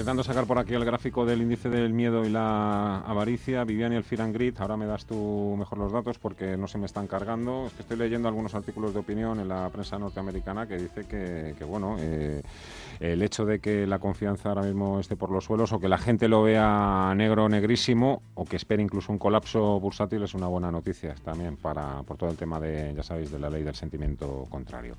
Intentando 0.00 0.24
sacar 0.24 0.46
por 0.46 0.58
aquí 0.58 0.72
el 0.72 0.82
gráfico 0.82 1.26
del 1.26 1.42
índice 1.42 1.68
del 1.68 1.92
miedo 1.92 2.24
y 2.24 2.30
la 2.30 3.00
avaricia, 3.00 3.64
Vivian 3.64 3.92
y 3.92 3.96
el 3.96 4.02
Fear 4.02 4.22
and. 4.22 4.54
Ahora 4.58 4.78
me 4.78 4.86
das 4.86 5.04
tú 5.04 5.54
mejor 5.58 5.76
los 5.76 5.92
datos 5.92 6.18
porque 6.18 6.56
no 6.56 6.66
se 6.68 6.78
me 6.78 6.86
están 6.86 7.06
cargando. 7.06 7.66
Estoy 7.78 7.98
leyendo 7.98 8.26
algunos 8.26 8.54
artículos 8.54 8.94
de 8.94 9.00
opinión 9.00 9.40
en 9.40 9.48
la 9.48 9.68
prensa 9.68 9.98
norteamericana 9.98 10.66
que 10.66 10.78
dice 10.78 11.04
que, 11.04 11.64
bueno, 11.66 11.96
eh, 12.00 12.40
el 12.98 13.20
hecho 13.20 13.44
de 13.44 13.58
que 13.58 13.86
la 13.86 13.98
confianza 13.98 14.48
ahora 14.48 14.62
mismo 14.62 15.00
esté 15.00 15.16
por 15.16 15.30
los 15.30 15.44
suelos 15.44 15.70
o 15.74 15.78
que 15.78 15.88
la 15.88 15.98
gente 15.98 16.28
lo 16.28 16.44
vea 16.44 17.12
negro 17.14 17.50
negrísimo 17.50 18.22
o 18.36 18.46
que 18.46 18.56
espere 18.56 18.82
incluso 18.82 19.12
un 19.12 19.18
colapso 19.18 19.78
bursátil 19.80 20.22
es 20.22 20.32
una 20.32 20.46
buena 20.46 20.70
noticia 20.70 21.14
también 21.22 21.56
para 21.56 22.02
por 22.04 22.16
todo 22.16 22.30
el 22.30 22.38
tema 22.38 22.58
de, 22.58 22.94
ya 22.96 23.02
sabéis, 23.02 23.30
de 23.30 23.38
la 23.38 23.50
ley 23.50 23.64
del 23.64 23.74
sentimiento 23.74 24.46
contrario. 24.48 24.96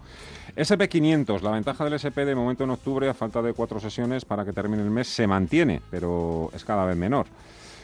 SP500, 0.55 1.41
la 1.41 1.51
ventaja 1.51 1.86
del 1.86 1.93
SP 1.98 2.22
de 2.24 2.36
momento 2.36 2.63
en 2.65 2.70
octubre, 2.70 3.10
a 3.10 3.15
falta 3.15 3.41
de 3.41 3.53
cuatro 3.53 3.79
sesiones 3.79 4.25
para 4.25 4.46
que 4.46 4.53
termine 4.53 4.84
el 4.84 4.91
mes 4.92 5.08
se 5.08 5.28
mantiene, 5.28 5.82
pero 5.90 6.50
es 6.54 6.64
cada 6.64 6.86
vez 6.86 6.98
menor. 6.98 7.28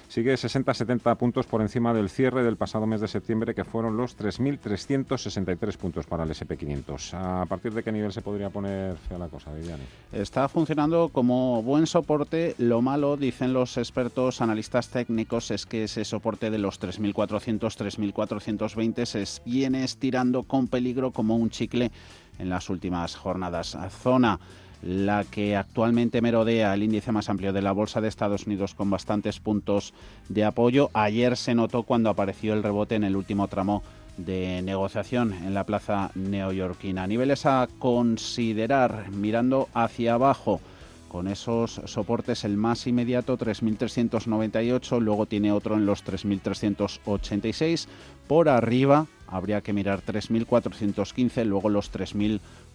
Sigue 0.07 0.35
60-70 0.35 1.17
puntos 1.17 1.47
por 1.47 1.61
encima 1.61 1.93
del 1.93 2.09
cierre 2.09 2.41
del 2.41 2.55
pasado 2.55 2.87
mes 2.87 3.01
de 3.01 3.09
septiembre, 3.09 3.53
que 3.53 3.65
fueron 3.65 3.97
los 3.97 4.17
3.363 4.17 5.75
puntos 5.75 6.05
para 6.05 6.23
el 6.23 6.29
SP500. 6.29 7.13
¿A 7.13 7.45
partir 7.45 7.73
de 7.73 7.83
qué 7.83 7.91
nivel 7.91 8.13
se 8.13 8.21
podría 8.21 8.49
poner 8.49 8.95
fea 8.95 9.17
la 9.17 9.27
cosa, 9.27 9.53
Viviane? 9.53 9.83
Está 10.13 10.47
funcionando 10.47 11.09
como 11.09 11.61
buen 11.61 11.87
soporte. 11.87 12.55
Lo 12.57 12.81
malo, 12.81 13.17
dicen 13.17 13.51
los 13.51 13.75
expertos 13.77 14.39
analistas 14.39 14.87
técnicos, 14.87 15.51
es 15.51 15.65
que 15.65 15.83
ese 15.83 16.05
soporte 16.05 16.49
de 16.49 16.57
los 16.57 16.79
3.400-3.420 16.79 19.05
se 19.05 19.25
viene 19.43 19.83
estirando 19.83 20.43
con 20.43 20.69
peligro 20.69 21.11
como 21.11 21.35
un 21.35 21.49
chicle 21.49 21.91
en 22.39 22.47
las 22.47 22.69
últimas 22.69 23.17
jornadas. 23.17 23.77
Zona 24.01 24.39
la 24.81 25.23
que 25.23 25.55
actualmente 25.55 26.21
merodea 26.21 26.73
el 26.73 26.83
índice 26.83 27.11
más 27.11 27.29
amplio 27.29 27.53
de 27.53 27.61
la 27.61 27.71
Bolsa 27.71 28.01
de 28.01 28.07
Estados 28.07 28.45
Unidos 28.45 28.75
con 28.75 28.89
bastantes 28.89 29.39
puntos 29.39 29.93
de 30.29 30.45
apoyo. 30.45 30.89
Ayer 30.93 31.37
se 31.37 31.55
notó 31.55 31.83
cuando 31.83 32.09
apareció 32.09 32.53
el 32.53 32.63
rebote 32.63 32.95
en 32.95 33.03
el 33.03 33.15
último 33.15 33.47
tramo 33.47 33.83
de 34.17 34.61
negociación 34.63 35.33
en 35.33 35.53
la 35.53 35.63
plaza 35.63 36.11
neoyorquina. 36.15 37.07
Niveles 37.07 37.45
a 37.45 37.67
considerar 37.79 39.11
mirando 39.11 39.69
hacia 39.73 40.15
abajo 40.15 40.59
con 41.07 41.27
esos 41.27 41.81
soportes 41.85 42.43
el 42.43 42.57
más 42.57 42.85
inmediato 42.85 43.37
3.398, 43.37 44.99
luego 44.99 45.25
tiene 45.25 45.51
otro 45.51 45.75
en 45.75 45.85
los 45.85 46.05
3.386, 46.05 47.87
por 48.27 48.49
arriba 48.49 49.07
habría 49.27 49.61
que 49.61 49.73
mirar 49.73 50.01
3.415, 50.05 51.45
luego 51.45 51.69
los 51.69 51.91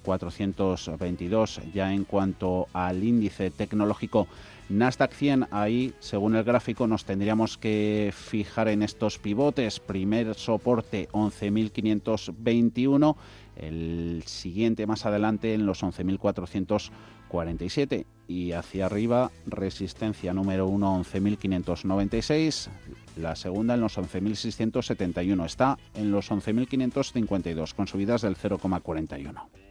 3.422. 0.03 1.73
Ya 1.73 1.93
en 1.93 2.05
cuanto 2.05 2.69
al 2.73 3.05
índice 3.05 3.51
tecnológico 3.51 4.27
Nasdaq 4.69 5.13
100, 5.13 5.49
ahí, 5.51 5.93
según 5.99 6.35
el 6.35 6.45
gráfico, 6.45 6.87
nos 6.87 7.05
tendríamos 7.05 7.59
que 7.59 8.11
fijar 8.17 8.69
en 8.69 8.83
estos 8.83 9.19
pivotes. 9.19 9.81
Primer 9.81 10.35
soporte 10.35 11.11
11.521, 11.13 13.17
el 13.57 14.23
siguiente 14.25 14.87
más 14.87 15.05
adelante 15.05 15.53
en 15.53 15.67
los 15.67 15.83
11.447 15.83 18.07
y 18.29 18.53
hacia 18.53 18.87
arriba 18.87 19.31
resistencia 19.47 20.33
número 20.33 20.69
1 20.69 21.05
11.596, 21.05 22.69
la 23.17 23.37
segunda 23.37 23.75
en 23.75 23.83
los 23.83 23.99
11.671, 23.99 25.45
está 25.45 25.77
en 25.95 26.11
los 26.11 26.31
11.552 26.31 27.75
con 27.75 27.87
subidas 27.87 28.23
del 28.23 28.37
0,41. 28.37 29.62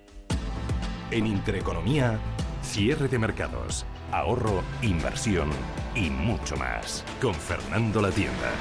En 1.11 1.27
Intereconomía, 1.27 2.17
cierre 2.63 3.09
de 3.09 3.19
mercados, 3.19 3.85
ahorro, 4.13 4.63
inversión 4.81 5.49
y 5.93 6.09
mucho 6.09 6.55
más. 6.55 7.03
Con 7.21 7.33
Fernando 7.33 8.01
La 8.01 8.11
Tienda. 8.11 8.51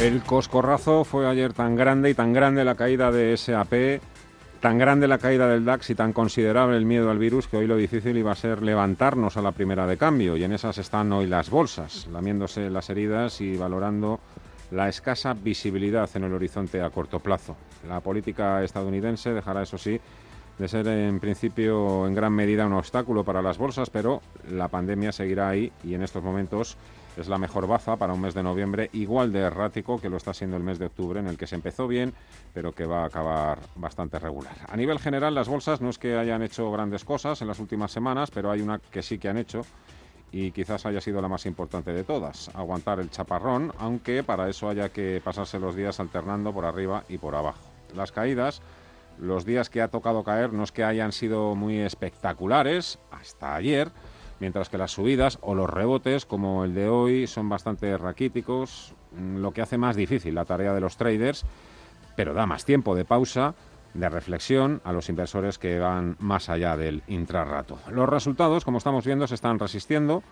El 0.00 0.22
coscorrazo 0.24 1.04
fue 1.04 1.28
ayer 1.28 1.52
tan 1.52 1.76
grande 1.76 2.10
y 2.10 2.14
tan 2.14 2.32
grande 2.32 2.64
la 2.64 2.74
caída 2.74 3.12
de 3.12 3.36
SAP 3.36 4.00
Tan 4.60 4.76
grande 4.76 5.06
la 5.06 5.18
caída 5.18 5.46
del 5.46 5.64
DAX 5.64 5.90
y 5.90 5.94
tan 5.94 6.12
considerable 6.12 6.76
el 6.76 6.84
miedo 6.84 7.12
al 7.12 7.18
virus 7.18 7.46
que 7.46 7.58
hoy 7.58 7.68
lo 7.68 7.76
difícil 7.76 8.18
iba 8.18 8.32
a 8.32 8.34
ser 8.34 8.60
levantarnos 8.60 9.36
a 9.36 9.42
la 9.42 9.52
primera 9.52 9.86
de 9.86 9.96
cambio 9.96 10.36
y 10.36 10.42
en 10.42 10.50
esas 10.50 10.78
están 10.78 11.12
hoy 11.12 11.28
las 11.28 11.48
bolsas, 11.48 12.08
lamiéndose 12.12 12.68
las 12.68 12.90
heridas 12.90 13.40
y 13.40 13.56
valorando 13.56 14.18
la 14.70 14.88
escasa 14.88 15.34
visibilidad 15.34 16.08
en 16.14 16.24
el 16.24 16.32
horizonte 16.32 16.82
a 16.82 16.90
corto 16.90 17.20
plazo. 17.20 17.56
La 17.88 18.00
política 18.00 18.62
estadounidense 18.62 19.32
dejará, 19.32 19.62
eso 19.62 19.78
sí, 19.78 20.00
de 20.58 20.68
ser 20.68 20.88
en 20.88 21.20
principio 21.20 22.06
en 22.06 22.14
gran 22.14 22.32
medida 22.32 22.66
un 22.66 22.72
obstáculo 22.72 23.24
para 23.24 23.40
las 23.40 23.58
bolsas, 23.58 23.90
pero 23.90 24.20
la 24.50 24.68
pandemia 24.68 25.12
seguirá 25.12 25.48
ahí 25.48 25.72
y 25.84 25.94
en 25.94 26.02
estos 26.02 26.22
momentos 26.22 26.76
es 27.16 27.28
la 27.28 27.38
mejor 27.38 27.66
baza 27.66 27.96
para 27.96 28.12
un 28.12 28.20
mes 28.20 28.34
de 28.34 28.42
noviembre 28.42 28.90
igual 28.92 29.32
de 29.32 29.40
errático 29.40 30.00
que 30.00 30.08
lo 30.08 30.16
está 30.16 30.34
siendo 30.34 30.56
el 30.56 30.62
mes 30.62 30.78
de 30.78 30.86
octubre, 30.86 31.20
en 31.20 31.26
el 31.26 31.36
que 31.36 31.46
se 31.46 31.54
empezó 31.54 31.88
bien, 31.88 32.12
pero 32.54 32.72
que 32.72 32.86
va 32.86 33.02
a 33.02 33.06
acabar 33.06 33.58
bastante 33.76 34.18
regular. 34.18 34.54
A 34.68 34.76
nivel 34.76 34.98
general, 34.98 35.34
las 35.34 35.48
bolsas 35.48 35.80
no 35.80 35.90
es 35.90 35.98
que 35.98 36.16
hayan 36.16 36.42
hecho 36.42 36.70
grandes 36.70 37.04
cosas 37.04 37.40
en 37.42 37.48
las 37.48 37.58
últimas 37.58 37.90
semanas, 37.90 38.30
pero 38.30 38.50
hay 38.50 38.60
una 38.60 38.78
que 38.78 39.02
sí 39.02 39.18
que 39.18 39.28
han 39.28 39.38
hecho 39.38 39.62
y 40.30 40.50
quizás 40.52 40.86
haya 40.86 41.00
sido 41.00 41.22
la 41.22 41.28
más 41.28 41.46
importante 41.46 41.92
de 41.92 42.04
todas, 42.04 42.50
aguantar 42.54 43.00
el 43.00 43.10
chaparrón, 43.10 43.72
aunque 43.78 44.22
para 44.22 44.48
eso 44.48 44.68
haya 44.68 44.90
que 44.90 45.20
pasarse 45.24 45.58
los 45.58 45.74
días 45.74 46.00
alternando 46.00 46.52
por 46.52 46.64
arriba 46.64 47.04
y 47.08 47.18
por 47.18 47.34
abajo. 47.34 47.60
Las 47.94 48.12
caídas, 48.12 48.60
los 49.18 49.44
días 49.44 49.70
que 49.70 49.80
ha 49.80 49.88
tocado 49.88 50.24
caer, 50.24 50.52
no 50.52 50.64
es 50.64 50.72
que 50.72 50.84
hayan 50.84 51.12
sido 51.12 51.54
muy 51.54 51.78
espectaculares 51.78 52.98
hasta 53.10 53.54
ayer, 53.54 53.90
mientras 54.40 54.68
que 54.68 54.78
las 54.78 54.92
subidas 54.92 55.38
o 55.40 55.54
los 55.54 55.70
rebotes, 55.70 56.26
como 56.26 56.64
el 56.64 56.74
de 56.74 56.88
hoy, 56.88 57.26
son 57.26 57.48
bastante 57.48 57.96
raquíticos, 57.96 58.94
lo 59.16 59.52
que 59.52 59.62
hace 59.62 59.78
más 59.78 59.96
difícil 59.96 60.34
la 60.34 60.44
tarea 60.44 60.74
de 60.74 60.80
los 60.80 60.96
traders, 60.96 61.44
pero 62.16 62.34
da 62.34 62.46
más 62.46 62.64
tiempo 62.64 62.94
de 62.94 63.04
pausa, 63.04 63.54
de 63.98 64.08
reflexión 64.08 64.80
a 64.84 64.92
los 64.92 65.08
inversores 65.08 65.58
que 65.58 65.78
van 65.78 66.16
más 66.20 66.48
allá 66.48 66.76
del 66.76 67.02
intrarrato. 67.08 67.78
Los 67.90 68.08
resultados, 68.08 68.64
como 68.64 68.78
estamos 68.78 69.04
viendo, 69.04 69.26
se 69.26 69.34
están 69.34 69.58
resistiendo, 69.58 70.22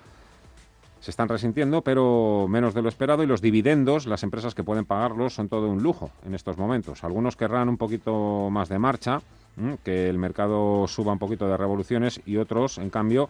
se 1.01 1.11
están 1.11 1.29
resintiendo, 1.29 1.83
pero 1.83 2.47
menos 2.49 2.75
de 2.75 2.83
lo 2.83 2.89
esperado, 2.89 3.23
y 3.23 3.27
los 3.27 3.43
dividendos, 3.43 4.07
las 4.07 4.23
empresas 4.23 4.55
que 4.55 4.65
pueden 4.65 4.85
pagarlos, 4.85 5.35
son 5.35 5.49
todo 5.49 5.69
un 5.69 5.83
lujo 5.83 6.11
en 6.25 6.35
estos 6.35 6.57
momentos. 6.57 7.05
Algunos 7.05 7.37
querrán 7.37 7.69
un 7.69 7.77
poquito 7.77 8.49
más 8.51 8.69
de 8.69 8.79
marcha, 8.79 9.21
que 9.85 10.09
el 10.09 10.19
mercado 10.19 10.87
suba 10.87 11.13
un 11.13 11.19
poquito 11.19 11.49
de 11.49 11.57
revoluciones, 11.57 12.21
y 12.27 12.37
otros, 12.37 12.79
en 12.79 12.91
cambio, 12.91 13.29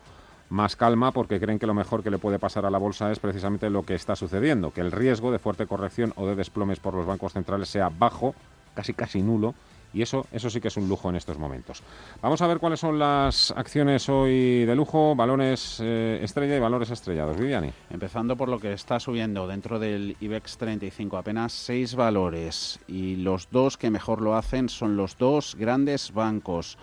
más 0.48 0.76
calma 0.76 1.12
porque 1.12 1.40
creen 1.40 1.58
que 1.58 1.66
lo 1.66 1.74
mejor 1.74 2.02
que 2.02 2.10
le 2.10 2.18
puede 2.18 2.38
pasar 2.38 2.66
a 2.66 2.70
la 2.70 2.78
bolsa 2.78 3.10
es 3.10 3.18
precisamente 3.18 3.70
lo 3.70 3.82
que 3.82 3.94
está 3.94 4.16
sucediendo, 4.16 4.70
que 4.70 4.80
el 4.80 4.92
riesgo 4.92 5.32
de 5.32 5.38
fuerte 5.38 5.66
corrección 5.66 6.12
o 6.16 6.26
de 6.26 6.36
desplomes 6.36 6.78
por 6.78 6.94
los 6.94 7.06
bancos 7.06 7.32
centrales 7.32 7.68
sea 7.68 7.90
bajo, 7.90 8.34
casi 8.74 8.92
casi 8.92 9.22
nulo, 9.22 9.54
y 9.96 10.02
eso, 10.02 10.26
eso 10.30 10.50
sí 10.50 10.60
que 10.60 10.68
es 10.68 10.76
un 10.76 10.90
lujo 10.90 11.08
en 11.08 11.16
estos 11.16 11.38
momentos. 11.38 11.82
Vamos 12.20 12.42
a 12.42 12.46
ver 12.46 12.58
cuáles 12.58 12.80
son 12.80 12.98
las 12.98 13.50
acciones 13.52 14.10
hoy 14.10 14.66
de 14.66 14.76
lujo, 14.76 15.16
valores 15.16 15.80
eh, 15.82 16.20
estrella 16.22 16.54
y 16.54 16.60
valores 16.60 16.90
estrellados. 16.90 17.38
Viviani. 17.38 17.70
Empezando 17.88 18.36
por 18.36 18.50
lo 18.50 18.58
que 18.58 18.74
está 18.74 19.00
subiendo 19.00 19.46
dentro 19.46 19.78
del 19.78 20.14
IBEX 20.20 20.58
35, 20.58 21.16
apenas 21.16 21.54
seis 21.54 21.94
valores 21.94 22.78
y 22.86 23.16
los 23.16 23.48
dos 23.50 23.78
que 23.78 23.90
mejor 23.90 24.20
lo 24.20 24.36
hacen 24.36 24.68
son 24.68 24.98
los 24.98 25.16
dos 25.16 25.54
grandes 25.58 26.12
bancos. 26.12 26.76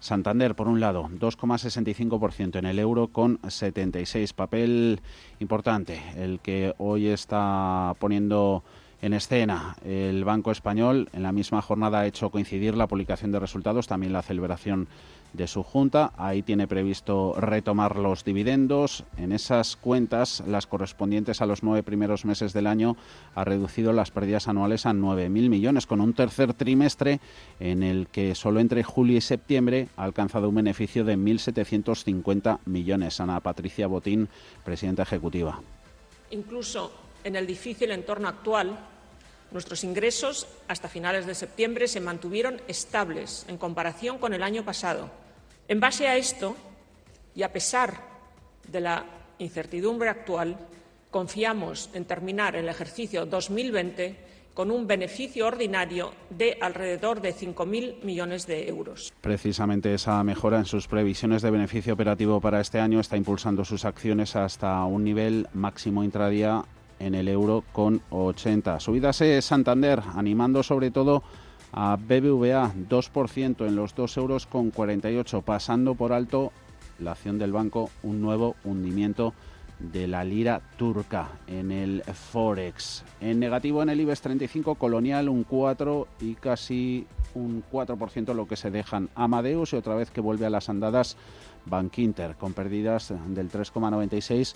Santander, 0.00 0.56
por 0.56 0.66
un 0.66 0.80
lado, 0.80 1.08
2,65% 1.08 2.58
en 2.58 2.66
el 2.66 2.80
euro 2.80 3.08
con 3.08 3.38
76. 3.48 4.32
Papel 4.32 5.00
importante, 5.38 6.02
el 6.16 6.40
que 6.40 6.74
hoy 6.78 7.06
está 7.06 7.94
poniendo 8.00 8.64
en 9.06 9.14
escena 9.14 9.76
el 9.84 10.24
Banco 10.24 10.50
Español. 10.50 11.08
En 11.12 11.22
la 11.22 11.30
misma 11.30 11.62
jornada 11.62 12.00
ha 12.00 12.06
hecho 12.06 12.30
coincidir 12.30 12.76
la 12.76 12.88
publicación 12.88 13.30
de 13.30 13.38
resultados, 13.38 13.86
también 13.86 14.12
la 14.12 14.22
celebración 14.22 14.88
de 15.32 15.46
su 15.46 15.62
junta. 15.62 16.12
Ahí 16.16 16.42
tiene 16.42 16.66
previsto 16.66 17.34
retomar 17.38 17.96
los 17.96 18.24
dividendos. 18.24 19.04
En 19.16 19.30
esas 19.30 19.76
cuentas, 19.76 20.42
las 20.48 20.66
correspondientes 20.66 21.40
a 21.40 21.46
los 21.46 21.62
nueve 21.62 21.84
primeros 21.84 22.24
meses 22.24 22.52
del 22.52 22.66
año, 22.66 22.96
ha 23.36 23.44
reducido 23.44 23.92
las 23.92 24.10
pérdidas 24.10 24.48
anuales 24.48 24.86
a 24.86 24.92
9.000 24.92 25.28
millones, 25.28 25.86
con 25.86 26.00
un 26.00 26.12
tercer 26.12 26.52
trimestre 26.54 27.20
en 27.60 27.84
el 27.84 28.08
que 28.08 28.34
solo 28.34 28.58
entre 28.58 28.82
julio 28.82 29.18
y 29.18 29.20
septiembre 29.20 29.88
ha 29.96 30.02
alcanzado 30.02 30.48
un 30.48 30.56
beneficio 30.56 31.04
de 31.04 31.16
1.750 31.16 32.58
millones. 32.64 33.20
Ana 33.20 33.38
Patricia 33.38 33.86
Botín, 33.86 34.28
presidenta 34.64 35.02
ejecutiva. 35.02 35.60
Incluso 36.30 36.90
en 37.22 37.36
el 37.36 37.46
difícil 37.46 37.90
entorno 37.90 38.28
actual, 38.28 38.95
Nuestros 39.50 39.84
ingresos 39.84 40.46
hasta 40.68 40.88
finales 40.88 41.26
de 41.26 41.34
septiembre 41.34 41.88
se 41.88 42.00
mantuvieron 42.00 42.60
estables 42.68 43.44
en 43.48 43.58
comparación 43.58 44.18
con 44.18 44.34
el 44.34 44.42
año 44.42 44.64
pasado. 44.64 45.10
En 45.68 45.80
base 45.80 46.06
a 46.08 46.16
esto, 46.16 46.56
y 47.34 47.42
a 47.42 47.52
pesar 47.52 48.00
de 48.68 48.80
la 48.80 49.04
incertidumbre 49.38 50.08
actual, 50.08 50.56
confiamos 51.10 51.90
en 51.94 52.04
terminar 52.04 52.56
el 52.56 52.68
ejercicio 52.68 53.26
2020 53.26 54.26
con 54.56 54.70
un 54.70 54.86
beneficio 54.86 55.46
ordinario 55.46 56.14
de 56.30 56.56
alrededor 56.62 57.20
de 57.20 57.34
5.000 57.34 58.02
millones 58.02 58.46
de 58.46 58.66
euros. 58.66 59.12
Precisamente 59.20 59.92
esa 59.92 60.24
mejora 60.24 60.58
en 60.58 60.64
sus 60.64 60.88
previsiones 60.88 61.42
de 61.42 61.50
beneficio 61.50 61.92
operativo 61.92 62.40
para 62.40 62.62
este 62.62 62.80
año 62.80 62.98
está 62.98 63.18
impulsando 63.18 63.66
sus 63.66 63.84
acciones 63.84 64.34
hasta 64.34 64.82
un 64.86 65.04
nivel 65.04 65.46
máximo 65.52 66.02
intradía 66.02 66.64
en 66.98 67.14
el 67.14 67.28
euro 67.28 67.64
con 67.72 68.00
80. 68.10 68.80
Subidase 68.80 69.40
Santander, 69.42 70.02
animando 70.14 70.62
sobre 70.62 70.90
todo 70.90 71.22
a 71.72 71.96
BBVA 71.96 72.72
2% 72.88 73.66
en 73.66 73.76
los 73.76 73.94
2 73.94 74.16
euros 74.16 74.46
con 74.46 74.70
48, 74.70 75.42
pasando 75.42 75.94
por 75.94 76.12
alto 76.12 76.52
la 76.98 77.12
acción 77.12 77.38
del 77.38 77.52
banco 77.52 77.90
un 78.02 78.20
nuevo 78.20 78.56
hundimiento 78.64 79.34
de 79.78 80.06
la 80.06 80.24
lira 80.24 80.62
turca 80.78 81.28
en 81.46 81.70
el 81.70 82.02
Forex. 82.02 83.04
En 83.20 83.38
negativo 83.38 83.82
en 83.82 83.90
el 83.90 84.00
IBEX 84.00 84.22
35, 84.22 84.76
Colonial 84.76 85.28
un 85.28 85.44
4 85.44 86.08
y 86.20 86.34
casi 86.34 87.06
un 87.34 87.62
4% 87.70 88.34
lo 88.34 88.48
que 88.48 88.56
se 88.56 88.70
dejan 88.70 89.10
Amadeus 89.14 89.74
y 89.74 89.76
otra 89.76 89.94
vez 89.94 90.10
que 90.10 90.22
vuelve 90.22 90.46
a 90.46 90.50
las 90.50 90.70
andadas 90.70 91.16
Bankinter 91.66 92.36
con 92.36 92.54
pérdidas 92.54 93.12
del 93.28 93.50
3,96 93.50 94.54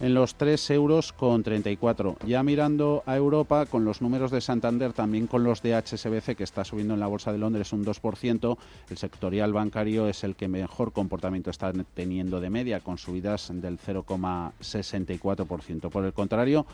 en 0.00 0.14
los 0.14 0.34
3 0.34 0.70
euros 0.70 1.12
con 1.12 1.42
34. 1.42 2.16
Ya 2.26 2.42
mirando 2.42 3.02
a 3.06 3.16
Europa 3.16 3.66
con 3.66 3.84
los 3.84 4.00
números 4.00 4.30
de 4.30 4.40
Santander, 4.40 4.94
también 4.94 5.26
con 5.26 5.44
los 5.44 5.60
de 5.62 5.74
HSBC 5.74 6.36
que 6.36 6.44
está 6.44 6.64
subiendo 6.64 6.94
en 6.94 7.00
la 7.00 7.06
Bolsa 7.06 7.32
de 7.32 7.38
Londres 7.38 7.74
un 7.74 7.84
2%, 7.84 8.56
el 8.88 8.96
sectorial 8.96 9.52
bancario 9.52 10.08
es 10.08 10.24
el 10.24 10.36
que 10.36 10.48
mejor 10.48 10.92
comportamiento 10.92 11.50
está 11.50 11.70
teniendo 11.94 12.40
de 12.40 12.48
media 12.50 12.80
con 12.80 12.96
subidas 12.98 13.52
del 13.52 13.78
0,64%. 13.78 15.90
Por 15.90 16.04
el 16.04 16.12
contrario, 16.14 16.66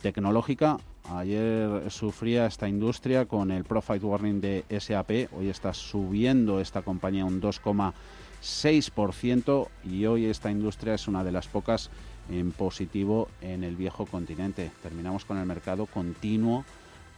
tecnológica. 0.00 0.78
Ayer 1.10 1.90
sufría 1.90 2.46
esta 2.46 2.68
industria 2.68 3.26
con 3.26 3.50
el 3.50 3.64
profit 3.64 4.04
warning 4.04 4.40
de 4.40 4.64
SAP. 4.78 5.10
Hoy 5.36 5.48
está 5.48 5.74
subiendo 5.74 6.60
esta 6.60 6.82
compañía 6.82 7.24
un 7.24 7.40
2,6% 7.40 9.68
y 9.84 10.06
hoy 10.06 10.26
esta 10.26 10.48
industria 10.50 10.94
es 10.94 11.08
una 11.08 11.24
de 11.24 11.32
las 11.32 11.48
pocas 11.48 11.90
en 12.30 12.52
positivo 12.52 13.28
en 13.40 13.64
el 13.64 13.76
viejo 13.76 14.06
continente. 14.06 14.70
Terminamos 14.82 15.24
con 15.24 15.38
el 15.38 15.46
mercado 15.46 15.86
continuo 15.86 16.64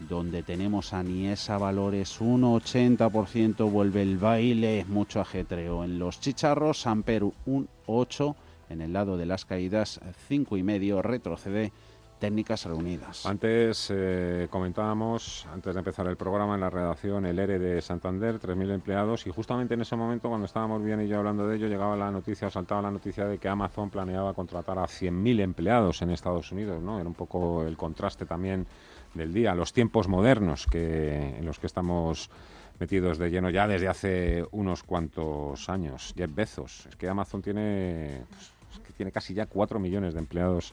donde 0.09 0.43
tenemos 0.43 0.93
a 0.95 1.03
Niesa 1.03 1.59
valores 1.59 2.21
1,80%, 2.21 3.71
vuelve 3.71 4.03
el 4.03 4.17
baile, 4.19 4.85
mucho 4.89 5.21
ajetreo. 5.21 5.85
En 5.85 5.99
los 5.99 6.21
chicharros, 6.21 6.87
Amperu 6.87 7.35
un 7.47 7.69
8, 7.87 8.37
en 8.71 8.81
el 8.81 8.93
lado 8.93 9.17
de 9.17 9.27
las 9.27 9.45
caídas 9.45 10.01
5,5, 10.31 11.03
retrocede 11.03 11.73
técnicas 12.21 12.65
reunidas. 12.67 13.27
Antes 13.27 13.89
eh, 13.91 14.47
comentábamos, 14.51 15.47
antes 15.53 15.75
de 15.75 15.79
empezar 15.81 16.07
el 16.07 16.17
programa 16.17 16.55
en 16.55 16.61
la 16.61 16.71
redacción, 16.71 17.27
el 17.27 17.39
ERE 17.39 17.59
de 17.59 17.81
Santander, 17.81 18.39
3.000 18.39 18.75
empleados, 18.75 19.27
y 19.27 19.31
justamente 19.31 19.75
en 19.75 19.81
ese 19.81 19.97
momento, 19.97 20.29
cuando 20.29 20.47
estábamos 20.47 20.85
bien 20.85 21.01
y 21.01 21.09
yo 21.09 21.19
hablando 21.19 21.49
de 21.49 21.57
ello, 21.57 21.67
llegaba 21.67 21.97
la 21.97 22.11
noticia, 22.11 22.51
saltaba 22.51 22.83
la 22.83 22.91
noticia 22.91 23.27
de 23.27 23.39
que 23.39 23.49
Amazon 23.49 23.91
planeaba 23.91 24.35
contratar 24.35 24.79
a 24.79 24.85
100.000 24.85 25.41
empleados 25.41 26.03
en 26.03 26.11
Estados 26.11 26.53
Unidos, 26.53 26.81
¿no? 26.81 27.01
Era 27.01 27.09
un 27.09 27.15
poco 27.15 27.65
el 27.65 27.77
contraste 27.77 28.27
también 28.27 28.67
del 29.15 29.33
día, 29.33 29.55
los 29.55 29.73
tiempos 29.73 30.07
modernos 30.07 30.67
que, 30.67 31.39
en 31.39 31.45
los 31.45 31.59
que 31.59 31.67
estamos 31.67 32.31
metidos 32.79 33.19
de 33.19 33.31
lleno 33.31 33.51
ya 33.51 33.67
desde 33.67 33.89
hace 33.89 34.45
unos 34.53 34.83
cuantos 34.83 35.69
años. 35.69 36.15
Jeff 36.17 36.35
Bezos, 36.35 36.87
es 36.87 36.97
que 36.97 37.09
Amazon 37.09 37.43
tiene, 37.43 38.25
pues, 38.29 38.81
que 38.87 38.93
tiene 38.93 39.11
casi 39.11 39.35
ya 39.35 39.47
4 39.47 39.79
millones 39.81 40.15
de 40.15 40.21
empleados 40.21 40.73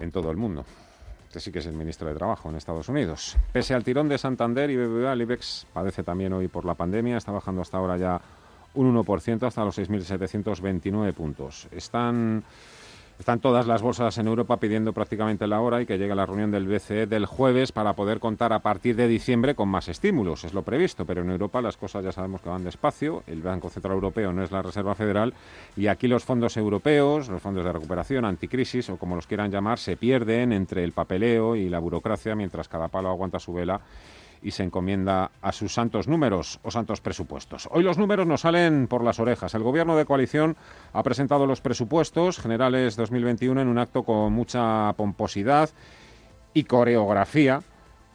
en 0.00 0.10
todo 0.10 0.30
el 0.30 0.36
mundo. 0.36 0.64
Este 1.28 1.38
sí 1.38 1.52
que 1.52 1.60
es 1.60 1.66
el 1.66 1.74
ministro 1.74 2.08
de 2.08 2.14
Trabajo 2.14 2.48
en 2.50 2.56
Estados 2.56 2.88
Unidos. 2.88 3.36
Pese 3.52 3.72
al 3.72 3.84
tirón 3.84 4.08
de 4.08 4.18
Santander 4.18 4.68
y 4.68 4.76
BBVA, 4.76 5.12
el 5.12 5.22
IBEX 5.22 5.66
padece 5.72 6.02
también 6.02 6.32
hoy 6.32 6.48
por 6.48 6.64
la 6.64 6.74
pandemia. 6.74 7.16
Está 7.16 7.30
bajando 7.30 7.62
hasta 7.62 7.76
ahora 7.76 7.96
ya 7.96 8.20
un 8.74 8.92
1% 8.92 9.46
hasta 9.46 9.64
los 9.64 9.78
6.729 9.78 11.12
puntos. 11.12 11.68
Están 11.70 12.42
están 13.20 13.40
todas 13.40 13.66
las 13.66 13.82
bolsas 13.82 14.16
en 14.16 14.28
Europa 14.28 14.56
pidiendo 14.56 14.94
prácticamente 14.94 15.46
la 15.46 15.60
hora 15.60 15.82
y 15.82 15.86
que 15.86 15.98
llegue 15.98 16.14
la 16.14 16.24
reunión 16.24 16.50
del 16.50 16.66
BCE 16.66 17.06
del 17.06 17.26
jueves 17.26 17.70
para 17.70 17.92
poder 17.92 18.18
contar 18.18 18.54
a 18.54 18.60
partir 18.60 18.96
de 18.96 19.08
diciembre 19.08 19.54
con 19.54 19.68
más 19.68 19.88
estímulos. 19.90 20.44
Es 20.44 20.54
lo 20.54 20.62
previsto, 20.62 21.04
pero 21.04 21.20
en 21.20 21.28
Europa 21.28 21.60
las 21.60 21.76
cosas 21.76 22.02
ya 22.02 22.12
sabemos 22.12 22.40
que 22.40 22.48
van 22.48 22.64
despacio. 22.64 23.22
El 23.26 23.42
Banco 23.42 23.68
Central 23.68 23.92
Europeo 23.92 24.32
no 24.32 24.42
es 24.42 24.50
la 24.50 24.62
Reserva 24.62 24.94
Federal 24.94 25.34
y 25.76 25.88
aquí 25.88 26.08
los 26.08 26.24
fondos 26.24 26.56
europeos, 26.56 27.28
los 27.28 27.42
fondos 27.42 27.62
de 27.62 27.72
recuperación, 27.72 28.24
anticrisis 28.24 28.88
o 28.88 28.96
como 28.96 29.16
los 29.16 29.26
quieran 29.26 29.50
llamar, 29.50 29.78
se 29.78 29.98
pierden 29.98 30.54
entre 30.54 30.82
el 30.82 30.92
papeleo 30.92 31.56
y 31.56 31.68
la 31.68 31.78
burocracia 31.78 32.34
mientras 32.34 32.68
cada 32.68 32.88
palo 32.88 33.10
aguanta 33.10 33.38
su 33.38 33.52
vela 33.52 33.82
y 34.42 34.52
se 34.52 34.62
encomienda 34.62 35.30
a 35.42 35.52
sus 35.52 35.74
santos 35.74 36.08
números 36.08 36.60
o 36.62 36.70
santos 36.70 37.00
presupuestos. 37.00 37.68
Hoy 37.72 37.82
los 37.82 37.98
números 37.98 38.26
nos 38.26 38.42
salen 38.42 38.86
por 38.88 39.04
las 39.04 39.20
orejas. 39.20 39.54
El 39.54 39.62
gobierno 39.62 39.96
de 39.96 40.04
coalición 40.04 40.56
ha 40.92 41.02
presentado 41.02 41.46
los 41.46 41.60
presupuestos 41.60 42.38
generales 42.38 42.96
2021 42.96 43.60
en 43.60 43.68
un 43.68 43.78
acto 43.78 44.02
con 44.02 44.32
mucha 44.32 44.92
pomposidad 44.96 45.70
y 46.54 46.64
coreografía 46.64 47.62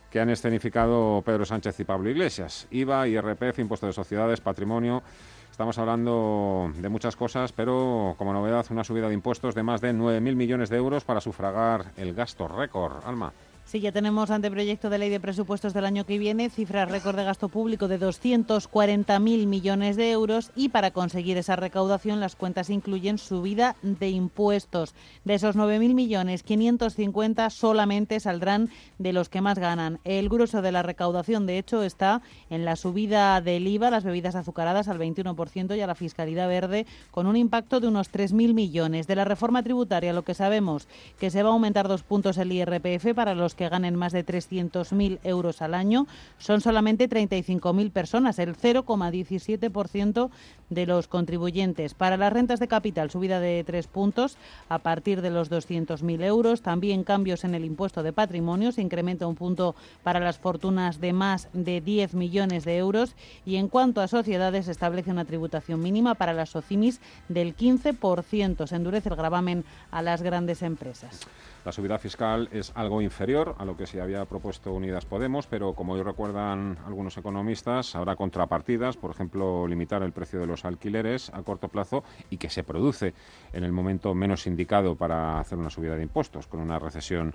que 0.09 0.19
han 0.19 0.29
escenificado 0.29 1.21
Pedro 1.25 1.45
Sánchez 1.45 1.79
y 1.79 1.83
Pablo 1.83 2.09
Iglesias. 2.09 2.67
IVA, 2.71 3.07
IRPF, 3.07 3.59
impuesto 3.59 3.85
de 3.87 3.93
sociedades, 3.93 4.41
patrimonio. 4.41 5.03
Estamos 5.51 5.77
hablando 5.77 6.71
de 6.75 6.89
muchas 6.89 7.15
cosas, 7.15 7.51
pero 7.53 8.15
como 8.17 8.33
novedad 8.33 8.65
una 8.71 8.83
subida 8.83 9.07
de 9.07 9.13
impuestos 9.13 9.55
de 9.55 9.63
más 9.63 9.79
de 9.81 9.93
9.000 9.93 10.35
millones 10.35 10.69
de 10.69 10.77
euros 10.77 11.05
para 11.05 11.21
sufragar 11.21 11.91
el 11.97 12.13
gasto 12.13 12.47
récord. 12.47 13.05
Alma. 13.05 13.31
Sí, 13.67 13.79
ya 13.79 13.91
tenemos 13.91 14.29
anteproyecto 14.29 14.91
de 14.91 14.99
ley 14.99 15.09
de 15.09 15.19
presupuestos 15.19 15.73
del 15.73 15.85
año 15.85 16.05
que 16.05 16.19
viene, 16.19 16.51
cifra 16.51 16.85
récord 16.85 17.15
de 17.15 17.23
gasto 17.23 17.49
público 17.49 17.87
de 17.87 17.99
240.000 17.99 19.47
millones 19.47 19.95
de 19.95 20.11
euros 20.11 20.51
y 20.55 20.69
para 20.69 20.91
conseguir 20.91 21.35
esa 21.39 21.55
recaudación 21.55 22.19
las 22.19 22.35
cuentas 22.35 22.69
incluyen 22.69 23.17
subida 23.17 23.75
de 23.81 24.09
impuestos. 24.11 24.93
De 25.23 25.33
esos 25.33 25.55
9.000 25.55 25.95
millones, 25.95 26.43
550 26.43 27.49
solamente 27.49 28.19
saldrán 28.19 28.69
de 28.99 29.13
los 29.13 29.29
que 29.29 29.41
más 29.41 29.57
ganan. 29.57 29.99
El 30.03 30.29
grueso 30.29 30.61
de 30.61 30.71
la 30.71 30.83
recaudación, 30.83 31.47
de 31.47 31.57
hecho, 31.57 31.81
está 31.81 32.21
en 32.51 32.65
la 32.65 32.75
subida 32.75 33.41
del 33.41 33.67
IVA, 33.67 33.89
las 33.89 34.03
bebidas 34.03 34.35
azucaradas 34.35 34.89
al 34.89 34.99
21% 34.99 35.75
y 35.75 35.81
a 35.81 35.87
la 35.87 35.95
fiscalidad 35.95 36.47
verde 36.47 36.85
con 37.09 37.25
un 37.25 37.35
impacto 37.35 37.79
de 37.79 37.87
unos 37.87 38.11
3.000 38.11 38.53
millones. 38.53 39.07
De 39.07 39.15
la 39.15 39.25
reforma 39.25 39.63
tributaria, 39.63 40.13
lo 40.13 40.23
que 40.23 40.35
sabemos 40.35 40.87
que 41.19 41.31
se 41.31 41.41
va 41.41 41.49
a 41.49 41.53
aumentar 41.53 41.87
dos 41.87 42.03
puntos 42.03 42.37
el 42.37 42.51
IRPF 42.51 43.15
para 43.15 43.33
los 43.33 43.54
que 43.55 43.69
ganen 43.69 43.95
más 43.95 44.13
de 44.13 44.25
300.000 44.25 45.19
euros 45.23 45.61
al 45.61 45.73
año 45.73 46.07
son 46.37 46.61
solamente 46.61 47.09
35.000 47.09 47.91
personas, 47.91 48.39
el 48.39 48.55
0,17% 48.55 50.29
de 50.69 50.85
los 50.85 51.07
contribuyentes. 51.07 51.93
Para 51.93 52.17
las 52.17 52.33
rentas 52.33 52.59
de 52.59 52.67
capital, 52.67 53.11
subida 53.11 53.39
de 53.39 53.63
tres 53.63 53.87
puntos 53.87 54.37
a 54.69 54.79
partir 54.79 55.21
de 55.21 55.29
los 55.29 55.51
200.000 55.51 56.23
euros. 56.23 56.61
También 56.61 57.03
cambios 57.03 57.43
en 57.43 57.55
el 57.55 57.65
impuesto 57.65 58.03
de 58.03 58.13
patrimonio. 58.13 58.71
Se 58.71 58.81
incrementa 58.81 59.27
un 59.27 59.35
punto 59.35 59.75
para 60.03 60.19
las 60.19 60.37
fortunas 60.37 60.99
de 60.99 61.13
más 61.13 61.49
de 61.53 61.81
10 61.81 62.13
millones 62.13 62.65
de 62.65 62.77
euros. 62.77 63.15
Y 63.45 63.57
en 63.57 63.67
cuanto 63.67 64.01
a 64.01 64.07
sociedades, 64.07 64.65
se 64.65 64.71
establece 64.71 65.11
una 65.11 65.25
tributación 65.25 65.81
mínima 65.81 66.15
para 66.15 66.33
las 66.33 66.49
SOCIMIS 66.49 66.99
del 67.29 67.55
15%. 67.55 68.67
Se 68.67 68.75
endurece 68.75 69.09
el 69.09 69.15
gravamen 69.15 69.65
a 69.91 70.01
las 70.01 70.21
grandes 70.21 70.61
empresas. 70.61 71.21
La 71.65 71.71
subida 71.71 71.97
fiscal 71.97 72.47
es 72.51 72.71
algo 72.75 73.01
inferior 73.01 73.55
a 73.57 73.65
lo 73.65 73.75
que 73.75 73.87
se 73.87 73.99
había 73.99 74.23
propuesto 74.25 74.71
Unidas 74.71 75.05
Podemos, 75.05 75.47
pero 75.47 75.73
como 75.73 75.93
hoy 75.93 76.03
recuerdan 76.03 76.77
algunos 76.85 77.17
economistas, 77.17 77.95
habrá 77.95 78.15
contrapartidas, 78.15 78.97
por 78.97 79.09
ejemplo, 79.09 79.67
limitar 79.67 80.03
el 80.03 80.11
precio 80.11 80.39
de 80.39 80.45
los 80.45 80.54
alquileres 80.63 81.29
a 81.33 81.41
corto 81.43 81.67
plazo 81.67 82.03
y 82.29 82.37
que 82.37 82.49
se 82.49 82.63
produce 82.63 83.13
en 83.51 83.63
el 83.63 83.73
momento 83.73 84.13
menos 84.13 84.47
indicado 84.47 84.95
para 84.95 85.39
hacer 85.39 85.57
una 85.57 85.69
subida 85.69 85.95
de 85.95 86.03
impuestos, 86.03 86.47
con 86.47 86.61
una 86.61 86.79
recesión 86.79 87.33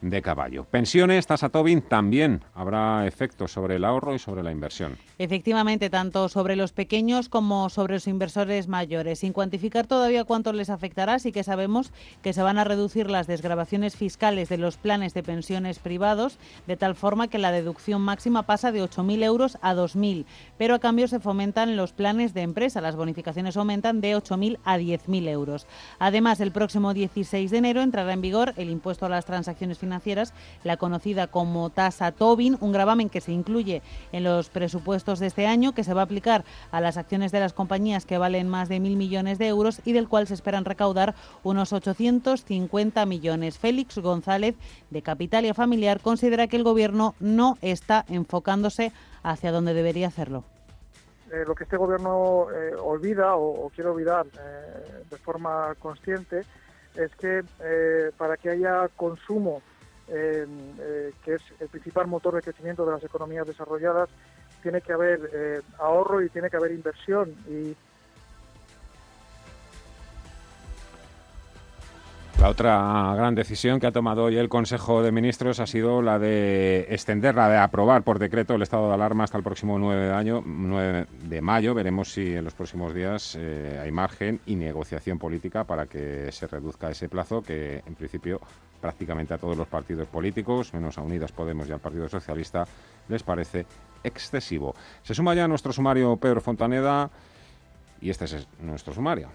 de 0.00 0.22
caballo. 0.22 0.64
Pensiones, 0.64 1.26
tasa 1.26 1.48
Tobin, 1.48 1.82
también 1.82 2.42
habrá 2.54 3.06
efectos 3.06 3.52
sobre 3.52 3.76
el 3.76 3.84
ahorro 3.84 4.14
y 4.14 4.18
sobre 4.18 4.42
la 4.42 4.52
inversión. 4.52 4.96
Efectivamente, 5.18 5.90
tanto 5.90 6.28
sobre 6.28 6.54
los 6.56 6.72
pequeños 6.72 7.28
como 7.28 7.68
sobre 7.70 7.94
los 7.94 8.06
inversores 8.06 8.68
mayores. 8.68 9.20
Sin 9.20 9.32
cuantificar 9.32 9.86
todavía 9.86 10.24
cuánto 10.24 10.52
les 10.52 10.70
afectará, 10.70 11.18
sí 11.18 11.32
que 11.32 11.42
sabemos 11.42 11.92
que 12.22 12.32
se 12.32 12.42
van 12.42 12.58
a 12.58 12.64
reducir 12.64 13.10
las 13.10 13.26
desgrabaciones 13.26 13.96
fiscales 13.96 14.48
de 14.48 14.58
los 14.58 14.76
planes 14.76 15.14
de 15.14 15.22
pensiones 15.22 15.78
privados, 15.80 16.38
de 16.66 16.76
tal 16.76 16.94
forma 16.94 17.28
que 17.28 17.38
la 17.38 17.50
deducción 17.50 18.00
máxima 18.00 18.44
pasa 18.44 18.70
de 18.70 18.82
8.000 18.82 19.24
euros 19.24 19.58
a 19.62 19.74
2.000, 19.74 20.24
pero 20.56 20.74
a 20.74 20.78
cambio 20.78 21.08
se 21.08 21.20
fomentan 21.20 21.76
los 21.76 21.92
planes 21.92 22.34
de 22.34 22.42
empresa. 22.42 22.80
Las 22.80 22.96
bonificaciones 22.96 23.56
aumentan 23.56 24.00
de 24.00 24.16
8.000 24.16 24.58
a 24.64 24.78
10.000 24.78 25.28
euros. 25.28 25.66
Además, 25.98 26.40
el 26.40 26.52
próximo 26.52 26.94
16 26.94 27.50
de 27.50 27.58
enero 27.58 27.82
entrará 27.82 28.12
en 28.12 28.20
vigor 28.20 28.54
el 28.56 28.70
impuesto 28.70 29.06
a 29.06 29.08
las 29.08 29.24
transacciones 29.24 29.78
financieras 29.78 29.87
financieras, 29.88 30.34
la 30.64 30.76
conocida 30.76 31.28
como 31.28 31.70
tasa 31.70 32.12
Tobin, 32.12 32.58
un 32.60 32.72
gravamen 32.72 33.08
que 33.08 33.22
se 33.22 33.32
incluye 33.32 33.80
en 34.12 34.22
los 34.22 34.50
presupuestos 34.50 35.18
de 35.18 35.28
este 35.28 35.46
año, 35.46 35.74
que 35.74 35.82
se 35.82 35.94
va 35.94 36.02
a 36.02 36.04
aplicar 36.04 36.44
a 36.72 36.82
las 36.82 36.98
acciones 36.98 37.32
de 37.32 37.40
las 37.40 37.54
compañías 37.54 38.04
que 38.04 38.18
valen 38.18 38.48
más 38.48 38.68
de 38.68 38.80
mil 38.80 38.96
millones 38.96 39.38
de 39.38 39.48
euros 39.48 39.80
y 39.86 39.92
del 39.92 40.08
cual 40.08 40.26
se 40.26 40.34
esperan 40.34 40.66
recaudar 40.66 41.14
unos 41.42 41.72
850 41.72 43.06
millones. 43.06 43.58
Félix 43.58 43.96
González, 43.98 44.56
de 44.90 45.00
Capitalia 45.00 45.54
Familiar, 45.54 46.00
considera 46.00 46.48
que 46.48 46.56
el 46.56 46.64
Gobierno 46.64 47.14
no 47.18 47.56
está 47.62 48.04
enfocándose 48.08 48.92
hacia 49.22 49.52
donde 49.52 49.72
debería 49.72 50.08
hacerlo. 50.08 50.44
Eh, 51.30 51.44
lo 51.46 51.54
que 51.54 51.64
este 51.64 51.76
gobierno 51.76 52.46
eh, 52.50 52.74
olvida 52.74 53.36
o, 53.36 53.70
quiere 53.74 53.90
olvidar 53.90 54.26
eh, 54.26 55.04
de 55.10 55.16
forma 55.18 55.74
consciente 55.78 56.42
es 56.94 57.14
que 57.16 57.42
para 58.16 58.36
que 58.36 58.50
haya 58.50 58.88
consumo, 58.96 59.62
que 60.08 61.34
es 61.34 61.42
el 61.60 61.68
principal 61.68 62.06
motor 62.06 62.34
de 62.34 62.42
crecimiento 62.42 62.84
de 62.84 62.92
las 62.92 63.04
economías 63.04 63.46
desarrolladas, 63.46 64.08
tiene 64.62 64.80
que 64.80 64.92
haber 64.92 65.62
ahorro 65.78 66.22
y 66.22 66.28
tiene 66.30 66.50
que 66.50 66.56
haber 66.56 66.72
inversión. 66.72 67.34
Y 67.48 67.76
La 72.40 72.50
otra 72.50 73.14
gran 73.16 73.34
decisión 73.34 73.80
que 73.80 73.88
ha 73.88 73.92
tomado 73.92 74.22
hoy 74.22 74.36
el 74.36 74.48
Consejo 74.48 75.02
de 75.02 75.10
Ministros 75.10 75.58
ha 75.58 75.66
sido 75.66 76.02
la 76.02 76.20
de 76.20 76.86
extender, 76.88 77.34
la 77.34 77.48
de 77.48 77.58
aprobar 77.58 78.04
por 78.04 78.20
decreto 78.20 78.54
el 78.54 78.62
estado 78.62 78.86
de 78.86 78.94
alarma 78.94 79.24
hasta 79.24 79.36
el 79.36 79.42
próximo 79.42 79.76
9 79.76 80.06
de, 80.06 80.12
año, 80.14 80.44
9 80.46 81.06
de 81.24 81.40
mayo. 81.40 81.74
Veremos 81.74 82.12
si 82.12 82.36
en 82.36 82.44
los 82.44 82.54
próximos 82.54 82.94
días 82.94 83.36
eh, 83.36 83.80
hay 83.82 83.90
margen 83.90 84.38
y 84.46 84.54
negociación 84.54 85.18
política 85.18 85.64
para 85.64 85.86
que 85.86 86.30
se 86.30 86.46
reduzca 86.46 86.88
ese 86.88 87.08
plazo 87.08 87.42
que 87.42 87.82
en 87.84 87.96
principio 87.96 88.40
prácticamente 88.80 89.34
a 89.34 89.38
todos 89.38 89.56
los 89.56 89.66
partidos 89.66 90.06
políticos, 90.06 90.72
menos 90.72 90.96
a 90.96 91.02
Unidas 91.02 91.32
Podemos 91.32 91.68
y 91.68 91.72
al 91.72 91.80
Partido 91.80 92.08
Socialista, 92.08 92.68
les 93.08 93.24
parece 93.24 93.66
excesivo. 94.04 94.76
Se 95.02 95.12
suma 95.12 95.34
ya 95.34 95.46
a 95.46 95.48
nuestro 95.48 95.72
sumario 95.72 96.16
Pedro 96.18 96.40
Fontaneda 96.40 97.10
y 98.00 98.10
este 98.10 98.26
es 98.26 98.46
nuestro 98.60 98.94
sumario. 98.94 99.28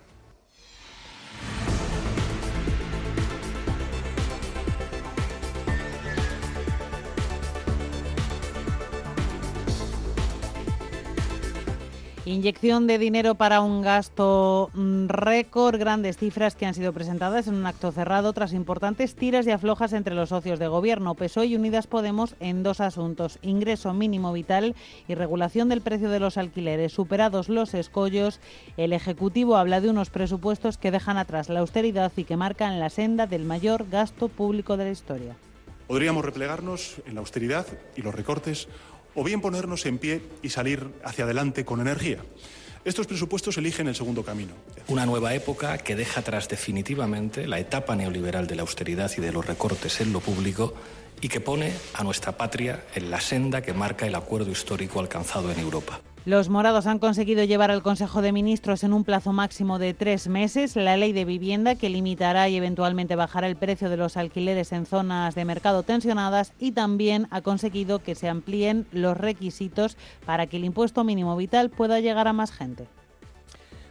Inyección 12.26 12.88
de 12.88 13.00
dinero 13.00 13.36
para 13.36 13.60
un 13.60 13.82
gasto 13.82 14.72
mm, 14.74 15.08
récord, 15.10 15.78
grandes 15.78 16.16
cifras 16.16 16.56
que 16.56 16.66
han 16.66 16.74
sido 16.74 16.94
presentadas 16.94 17.50
en 17.50 17.56
un 17.56 17.66
acto 17.66 17.92
cerrado 17.92 18.32
tras 18.32 18.54
importantes 18.54 19.16
tiras 19.16 19.46
y 19.46 19.52
aflojas 19.52 19.92
entre 19.92 20.16
los 20.16 20.30
socios 20.30 20.58
de 20.58 20.70
gobierno, 20.70 21.16
PSOE 21.16 21.48
y 21.48 21.56
Unidas 21.58 21.86
Podemos 21.86 22.36
en 22.40 22.64
dos 22.64 22.80
asuntos, 22.80 23.40
ingreso 23.42 23.94
mínimo 23.94 24.32
vital 24.32 24.74
y 25.10 25.16
regulación 25.16 25.68
del 25.68 25.82
precio 25.82 26.10
de 26.10 26.22
los 26.22 26.38
alquileres. 26.38 26.94
Superados 26.94 27.50
los 27.50 27.74
escollos, 27.74 28.40
el 28.78 28.94
Ejecutivo 28.94 29.58
habla 29.58 29.82
de 29.82 29.90
unos 29.90 30.10
presupuestos 30.10 30.78
que 30.78 30.92
dejan 30.92 31.18
atrás 31.18 31.50
la 31.50 31.60
austeridad 31.60 32.14
y 32.16 32.24
que 32.24 32.38
marcan 32.38 32.80
la 32.80 32.90
senda 32.90 33.28
del 33.28 33.44
mayor 33.44 33.90
gasto 33.90 34.30
público 34.30 34.78
de 34.78 34.86
la 34.86 34.92
historia. 34.92 35.36
Podríamos 35.88 36.24
replegarnos 36.24 37.02
en 37.06 37.16
la 37.16 37.20
austeridad 37.20 37.68
y 37.98 38.02
los 38.02 38.16
recortes 38.16 38.70
o 39.16 39.24
bien 39.24 39.42
ponernos 39.42 39.86
en 39.86 39.98
pie 39.98 40.22
y 40.42 40.50
salir 40.50 40.90
hacia 41.04 41.26
adelante 41.26 41.66
con 41.66 41.82
energía. 41.82 42.20
Estos 42.86 43.08
presupuestos 43.08 43.58
eligen 43.58 43.88
el 43.88 43.96
segundo 43.96 44.24
camino. 44.24 44.54
Una 44.88 45.06
nueva 45.06 45.34
época 45.34 45.78
que 45.78 45.96
deja 45.96 46.20
atrás 46.20 46.50
definitivamente 46.50 47.48
la 47.48 47.60
etapa 47.60 47.96
neoliberal 47.96 48.46
de 48.46 48.56
la 48.56 48.64
austeridad 48.64 49.10
y 49.18 49.22
de 49.22 49.32
los 49.32 49.46
recortes 49.46 50.02
en 50.02 50.12
lo 50.12 50.20
público 50.20 50.74
y 51.22 51.30
que 51.30 51.40
pone 51.40 51.72
a 51.94 52.04
nuestra 52.04 52.34
patria 52.34 52.84
en 52.94 53.10
la 53.10 53.22
senda 53.22 53.62
que 53.62 53.72
marca 53.72 54.06
el 54.06 54.16
acuerdo 54.16 54.52
histórico 54.52 55.00
alcanzado 55.00 55.50
en 55.52 55.60
Europa. 55.60 56.02
Los 56.26 56.48
morados 56.48 56.88
han 56.88 57.00
conseguido 57.00 57.44
llevar 57.44 57.70
al 57.70 57.84
Consejo 57.84 58.22
de 58.22 58.32
Ministros 58.32 58.86
en 58.86 58.94
un 58.94 59.04
plazo 59.04 59.34
máximo 59.34 59.78
de 59.78 59.94
tres 59.94 60.30
meses 60.30 60.78
la 60.78 60.96
ley 60.96 61.12
de 61.12 61.26
vivienda 61.26 61.76
que 61.76 61.90
limitará 61.90 62.48
y 62.48 62.56
eventualmente 62.56 63.18
bajará 63.18 63.48
el 63.48 63.58
precio 63.58 63.90
de 63.90 63.98
los 63.98 64.16
alquileres 64.16 64.72
en 64.72 64.86
zonas 64.86 65.36
de 65.36 65.44
mercado 65.44 65.84
tensionadas 65.84 66.54
y 66.60 66.72
también 66.72 67.28
ha 67.30 67.42
conseguido 67.42 68.00
que 68.00 68.16
se 68.16 68.30
amplíen 68.30 68.86
los 68.94 69.18
requisitos 69.18 69.98
para 70.26 70.48
que 70.48 70.56
el 70.56 70.64
impuesto 70.64 71.04
mínimo 71.04 71.36
vital 71.36 71.70
pueda 71.70 72.00
llegar 72.00 72.30
a 72.30 72.34
más 72.34 72.54
gente 72.54 72.88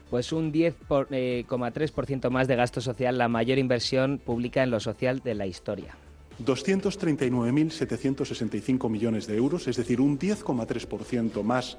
pues 0.09 0.31
un 0.33 0.53
10,3% 0.53 2.27
eh, 2.27 2.31
más 2.31 2.47
de 2.47 2.55
gasto 2.55 2.83
social, 2.83 3.17
la 3.17 3.29
mayor 3.29 3.57
inversión 3.57 4.19
pública 4.19 4.63
en 4.63 4.71
lo 4.71 4.79
social 4.79 5.21
de 5.21 5.35
la 5.35 5.47
historia. 5.47 5.97
239.765 6.45 8.89
millones 8.89 9.27
de 9.27 9.37
euros, 9.37 9.67
es 9.69 9.77
decir, 9.77 10.01
un 10.01 10.19
10,3% 10.19 11.43
más 11.43 11.77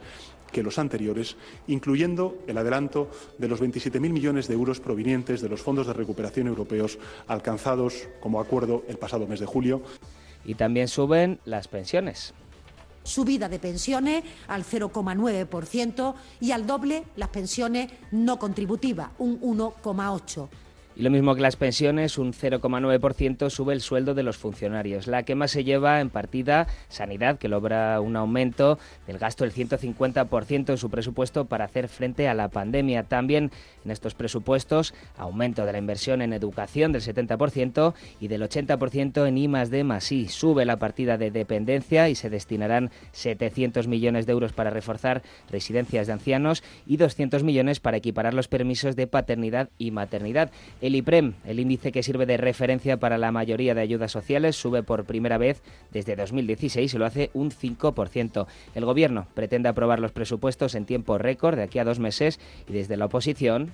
que 0.51 0.61
los 0.63 0.79
anteriores, 0.79 1.35
incluyendo 1.67 2.37
el 2.47 2.57
adelanto 2.57 3.09
de 3.37 3.47
los 3.47 3.61
27.000 3.61 3.99
millones 3.99 4.47
de 4.47 4.53
euros 4.53 4.79
provenientes 4.79 5.41
de 5.41 5.49
los 5.49 5.61
fondos 5.61 5.87
de 5.87 5.93
recuperación 5.93 6.47
europeos 6.47 6.99
alcanzados 7.27 8.07
como 8.21 8.39
acuerdo 8.39 8.83
el 8.87 8.97
pasado 8.97 9.27
mes 9.27 9.39
de 9.39 9.47
julio. 9.47 9.81
Y 10.45 10.55
también 10.55 10.87
suben 10.87 11.39
las 11.45 11.67
pensiones 11.67 12.33
subida 13.03 13.49
de 13.49 13.59
pensiones 13.59 14.23
al 14.47 14.63
0,9% 14.63 16.15
y 16.39 16.51
al 16.51 16.65
doble 16.65 17.03
las 17.15 17.29
pensiones 17.29 17.91
no 18.11 18.39
contributivas, 18.39 19.09
un 19.17 19.39
1,8%. 19.41 20.49
Y 20.95 21.01
lo 21.01 21.09
mismo 21.09 21.33
que 21.33 21.41
las 21.41 21.55
pensiones, 21.55 22.17
un 22.17 22.33
0,9% 22.33 23.49
sube 23.49 23.73
el 23.73 23.81
sueldo 23.81 24.13
de 24.13 24.21
los 24.21 24.37
funcionarios. 24.37 25.07
La 25.07 25.23
que 25.23 25.33
más 25.33 25.51
se 25.51 25.63
lleva 25.63 26.01
en 26.01 26.09
partida, 26.09 26.67
Sanidad, 26.87 27.39
que 27.39 27.47
logra 27.47 27.99
un 27.99 28.15
aumento 28.15 28.77
del 29.07 29.17
gasto 29.17 29.43
del 29.43 29.53
150% 29.53 30.69
en 30.69 30.77
su 30.77 30.89
presupuesto 30.91 31.45
para 31.45 31.65
hacer 31.65 31.87
frente 31.87 32.27
a 32.27 32.35
la 32.35 32.49
pandemia. 32.49 33.03
También 33.03 33.51
en 33.83 33.91
estos 33.91 34.13
presupuestos, 34.13 34.93
aumento 35.17 35.65
de 35.65 35.71
la 35.71 35.79
inversión 35.79 36.21
en 36.21 36.31
educación 36.31 36.91
del 36.91 37.01
70% 37.01 37.93
y 38.19 38.27
del 38.27 38.43
80% 38.43 39.27
en 39.27 39.37
I 39.37 39.47
D 39.47 39.85
I. 40.11 40.27
Sube 40.27 40.65
la 40.65 40.77
partida 40.77 41.17
de 41.17 41.31
dependencia 41.31 42.09
y 42.09 42.15
se 42.15 42.29
destinarán 42.29 42.91
700 43.13 43.87
millones 43.87 44.25
de 44.25 44.33
euros 44.33 44.53
para 44.53 44.69
reforzar 44.69 45.23
residencias 45.49 46.07
de 46.07 46.13
ancianos 46.13 46.63
y 46.85 46.97
200 46.97 47.43
millones 47.43 47.79
para 47.79 47.97
equiparar 47.97 48.33
los 48.33 48.47
permisos 48.47 48.95
de 48.95 49.07
paternidad 49.07 49.69
y 49.77 49.91
maternidad. 49.91 50.51
El 50.83 50.97
IPREM, 50.97 51.35
el 51.45 51.61
índice 51.61 51.93
que 51.93 52.03
sirve 52.03 52.25
de 52.25 52.35
referencia 52.35 52.97
para 52.97 53.17
la 53.17 53.31
mayoría 53.31 53.73
de 53.73 53.79
ayudas 53.79 54.11
sociales, 54.11 54.57
sube 54.57 54.83
por 54.83 55.05
primera 55.05 55.37
vez 55.37 55.61
desde 55.93 56.17
2016 56.17 56.93
y 56.93 56.97
lo 56.97 57.05
hace 57.05 57.29
un 57.33 57.51
5%. 57.51 58.47
El 58.75 58.83
Gobierno 58.83 59.25
pretende 59.33 59.69
aprobar 59.69 60.01
los 60.01 60.11
presupuestos 60.11 60.75
en 60.75 60.85
tiempo 60.85 61.17
récord 61.17 61.55
de 61.55 61.63
aquí 61.63 61.79
a 61.79 61.85
dos 61.85 61.99
meses 61.99 62.37
y 62.67 62.73
desde 62.73 62.97
la 62.97 63.05
oposición 63.05 63.71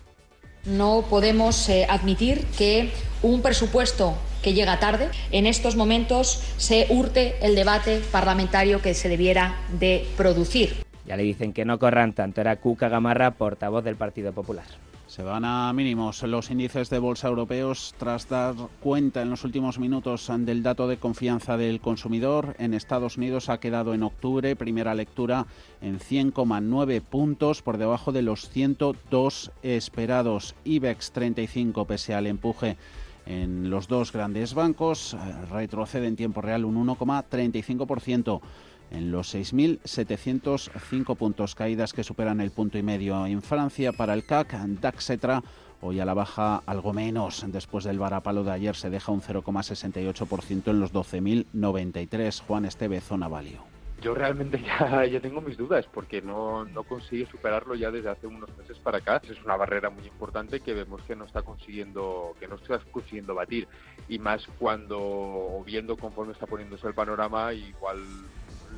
no 0.65 1.04
podemos 1.10 1.67
eh, 1.69 1.88
admitir 1.89 2.45
que 2.56 2.91
un 3.24 3.41
presupuesto 3.41 4.15
que 4.43 4.54
llega 4.54 4.80
tarde, 4.80 5.10
en 5.32 5.48
estos 5.48 5.76
momentos 5.76 6.43
se 6.58 6.86
hurte 6.91 7.38
el 7.41 7.56
debate 7.56 8.04
parlamentario 8.12 8.84
que 8.84 8.93
se 8.93 9.10
debiera 9.10 9.58
de 9.80 10.06
producir. 10.15 10.88
Ya 11.10 11.17
le 11.17 11.24
dicen 11.24 11.54
que 11.54 11.65
no 11.65 11.80
corran 11.80 12.13
tanto. 12.13 12.39
Era 12.39 12.58
Cuca 12.58 12.88
Gamarra, 12.88 13.32
portavoz 13.32 13.84
del 13.84 13.95
Partido 13.95 14.32
Popular. 14.32 14.67
Se 15.08 15.24
van 15.24 15.43
a 15.43 15.74
mínimos 15.74 16.22
los 16.22 16.52
índices 16.52 16.91
de 16.91 17.00
bolsa 17.00 17.30
europeos 17.30 17.95
tras 17.98 18.30
dar 18.30 18.54
cuenta 18.80 19.24
en 19.24 19.32
los 19.32 19.43
últimos 19.43 19.80
minutos 19.80 20.32
del 20.32 20.62
dato 20.62 20.88
de 20.88 20.98
confianza 20.98 21.58
del 21.58 21.82
consumidor. 21.82 22.56
En 22.60 22.76
Estados 22.76 23.17
Unidos 23.17 23.50
ha 23.50 23.60
quedado 23.60 23.95
en 23.95 24.04
octubre, 24.04 24.56
primera 24.56 24.93
lectura, 24.93 25.48
en 25.82 25.98
100,9 25.98 27.02
puntos 27.02 27.63
por 27.63 27.80
debajo 27.80 28.12
de 28.12 28.22
los 28.22 28.48
102 28.48 29.52
esperados. 29.63 30.54
IBEX 30.63 31.12
35 31.12 31.86
pese 31.86 32.13
al 32.13 32.28
empuje 32.28 32.78
en 33.26 33.72
los 33.72 33.88
dos 33.88 34.12
grandes 34.12 34.54
bancos, 34.54 35.17
retrocede 35.52 36.06
en 36.06 36.15
tiempo 36.15 36.41
real 36.41 36.65
un 36.65 36.88
1,35% 36.88 38.41
en 38.91 39.12
los 39.12 39.34
6.705 39.34 41.15
puntos 41.15 41.56
caídas 41.56 41.93
que 41.93 42.04
superan 42.04 42.41
el 42.41 42.52
punto 42.52 42.78
y 42.78 42.84
medio 42.84 43.25
en 43.25 43.41
Francia 43.41 43.91
para 43.93 44.13
el 44.13 44.25
CAC, 44.25 44.54
DAXetra 44.54 45.43
hoy 45.82 45.99
a 45.99 46.06
la 46.06 46.13
baja 46.13 46.62
algo 46.65 46.93
menos 46.93 47.45
después 47.47 47.86
del 47.86 47.99
varapalo 47.99 48.43
de 48.43 48.52
ayer 48.52 48.75
se 48.75 48.89
deja 48.89 49.12
un 49.12 49.21
0,68% 49.21 50.67
en 50.67 50.80
los 50.80 50.93
12.093 50.93 52.41
Juan 52.41 52.65
Esteve 52.65 52.99
zona 52.99 53.28
valio 53.28 53.69
yo 54.02 54.15
realmente 54.15 54.62
ya, 54.62 55.06
ya 55.06 55.19
tengo 55.19 55.41
mis 55.41 55.58
dudas 55.58 55.86
porque 55.91 56.21
no, 56.21 56.65
no 56.65 56.84
consigue 56.84 57.25
superarlo 57.25 57.75
ya 57.75 57.91
desde 57.91 58.10
hace 58.10 58.28
unos 58.28 58.56
meses 58.58 58.78
para 58.80 58.99
acá. 58.99 59.21
Es 59.30 59.41
una 59.43 59.58
barrera 59.58 59.89
muy 59.89 60.06
importante 60.06 60.62
que 60.62 60.73
vemos 60.73 61.02
que 61.04 61.15
no 61.15 61.25
está 61.25 61.41
consiguiendo, 61.41 62.36
que 62.39 62.47
no 62.47 62.56
está 62.56 62.80
consiguiendo 62.91 63.36
batir. 63.36 63.67
Y 64.08 64.19
más 64.19 64.47
cuando, 64.58 65.62
viendo 65.65 65.97
conforme 65.97 66.34
está 66.34 66.45
poniéndose 66.45 66.88
el 66.88 66.93
panorama, 66.93 67.54
igual 67.54 67.99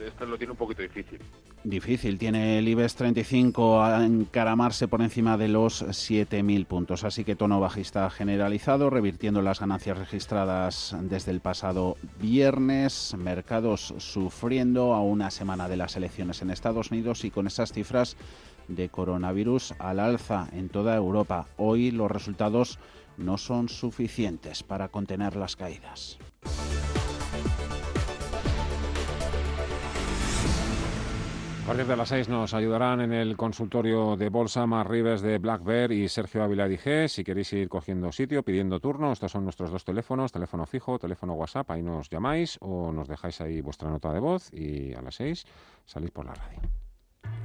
esto 0.08 0.26
lo 0.26 0.38
tiene 0.38 0.52
un 0.52 0.58
poquito 0.58 0.82
difícil. 0.82 1.20
Difícil 1.64 2.18
tiene 2.18 2.60
el 2.60 2.68
IBEX 2.68 2.96
35 2.96 3.82
a 3.84 4.06
encaramarse 4.06 4.88
por 4.88 5.02
encima 5.02 5.38
de 5.38 5.48
los 5.48 5.84
7.000 5.84 6.66
puntos, 6.66 7.04
así 7.04 7.24
que 7.24 7.36
tono 7.36 7.60
bajista 7.60 8.10
generalizado, 8.10 8.90
revirtiendo 8.90 9.42
las 9.42 9.60
ganancias 9.60 9.98
registradas 9.98 10.96
desde 11.02 11.32
el 11.32 11.40
pasado 11.40 11.98
viernes, 12.20 13.16
mercados 13.18 13.94
sufriendo 13.98 14.94
a 14.94 15.02
una 15.02 15.32
semana 15.32 15.70
de 15.70 15.78
las 15.78 15.96
elecciones 15.96 16.42
en 16.42 16.52
Estados 16.52 16.92
Unidos 16.92 17.24
y 17.26 17.32
con 17.32 17.48
esas 17.48 17.72
cifras 17.72 18.18
de 18.68 18.90
coronavirus 18.90 19.74
al 19.80 20.00
alza 20.00 20.48
en 20.54 20.70
toda 20.70 20.96
Europa. 20.96 21.48
Hoy 21.58 21.92
los 21.92 22.10
resultados 22.10 22.80
no 23.18 23.38
son 23.38 23.70
suficientes 23.70 24.64
para 24.64 24.88
contener 24.88 25.36
las 25.36 25.56
caídas. 25.56 26.18
A 31.64 31.74
partir 31.74 31.86
de 31.86 31.96
las 31.96 32.10
seis 32.10 32.28
nos 32.28 32.54
ayudarán 32.54 33.02
en 33.02 33.14
el 33.14 33.38
consultorio 33.38 34.18
de 34.18 34.30
Bolsa 34.30 34.66
Mar 34.66 34.90
de 34.90 35.38
Black 35.38 35.64
Bear 35.64 35.92
y 35.92 36.10
Sergio 36.10 36.44
Ávila 36.44 36.68
Dije. 36.68 37.08
Si 37.08 37.24
queréis 37.24 37.54
ir 37.54 37.70
cogiendo 37.70 38.12
sitio, 38.12 38.44
pidiendo 38.44 38.80
turno, 38.80 39.14
estos 39.14 39.32
son 39.32 39.44
nuestros 39.44 39.72
dos 39.72 39.86
teléfonos, 39.86 40.32
teléfono 40.32 40.66
fijo, 40.66 41.00
teléfono 41.00 41.34
WhatsApp, 41.34 41.70
ahí 41.72 41.84
nos 41.84 42.10
llamáis 42.10 42.58
o 42.62 42.92
nos 42.92 43.08
dejáis 43.08 43.40
ahí 43.42 43.62
vuestra 43.62 43.90
nota 43.90 44.12
de 44.12 44.20
voz 44.20 44.52
y 44.52 44.94
a 44.96 45.02
las 45.02 45.16
seis 45.16 45.46
salís 45.86 46.12
por 46.12 46.26
la 46.26 46.34
radio. 46.34 46.81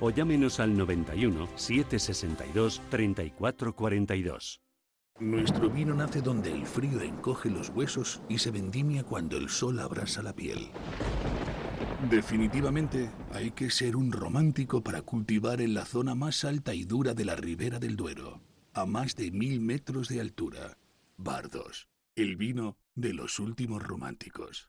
o 0.00 0.10
llámenos 0.10 0.60
al 0.60 0.76
91 0.76 1.48
762 1.56 2.82
3442. 2.90 4.60
Nuestro 5.18 5.70
vino 5.70 5.94
nace 5.94 6.20
donde 6.20 6.52
el 6.52 6.66
frío 6.66 7.00
encoge 7.00 7.48
los 7.48 7.70
huesos 7.70 8.20
y 8.28 8.38
se 8.38 8.50
vendimia 8.50 9.02
cuando 9.02 9.38
el 9.38 9.48
sol 9.48 9.80
abrasa 9.80 10.22
la 10.22 10.34
piel. 10.34 10.68
Definitivamente 12.10 13.10
hay 13.32 13.50
que 13.52 13.70
ser 13.70 13.96
un 13.96 14.12
romántico 14.12 14.82
para 14.82 15.00
cultivar 15.00 15.62
en 15.62 15.72
la 15.72 15.86
zona 15.86 16.14
más 16.14 16.44
alta 16.44 16.74
y 16.74 16.84
dura 16.84 17.14
de 17.14 17.24
la 17.24 17.34
ribera 17.34 17.78
del 17.78 17.96
Duero, 17.96 18.42
a 18.74 18.84
más 18.84 19.16
de 19.16 19.30
mil 19.30 19.60
metros 19.60 20.08
de 20.08 20.20
altura. 20.20 20.76
Bardos, 21.16 21.88
el 22.14 22.36
vino 22.36 22.76
de 22.94 23.14
los 23.14 23.38
últimos 23.38 23.82
románticos. 23.82 24.68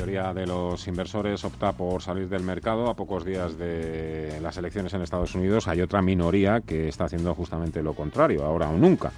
Mayoría 0.00 0.32
de 0.32 0.46
los 0.46 0.86
inversores 0.86 1.44
opta 1.44 1.72
por 1.72 2.00
salir 2.00 2.26
del 2.26 2.42
mercado 2.42 2.88
a 2.88 2.94
pocos 2.94 3.22
días 3.22 3.58
de 3.58 4.38
las 4.40 4.56
elecciones 4.56 4.94
en 4.94 5.02
Estados 5.02 5.34
Unidos, 5.34 5.68
hay 5.68 5.82
otra 5.82 6.00
minoría 6.00 6.62
que 6.62 6.88
está 6.88 7.04
haciendo 7.04 7.34
justamente 7.34 7.82
lo 7.82 7.92
contrario, 7.92 8.46
ahora 8.46 8.70
o 8.70 8.78
nunca. 8.78 9.12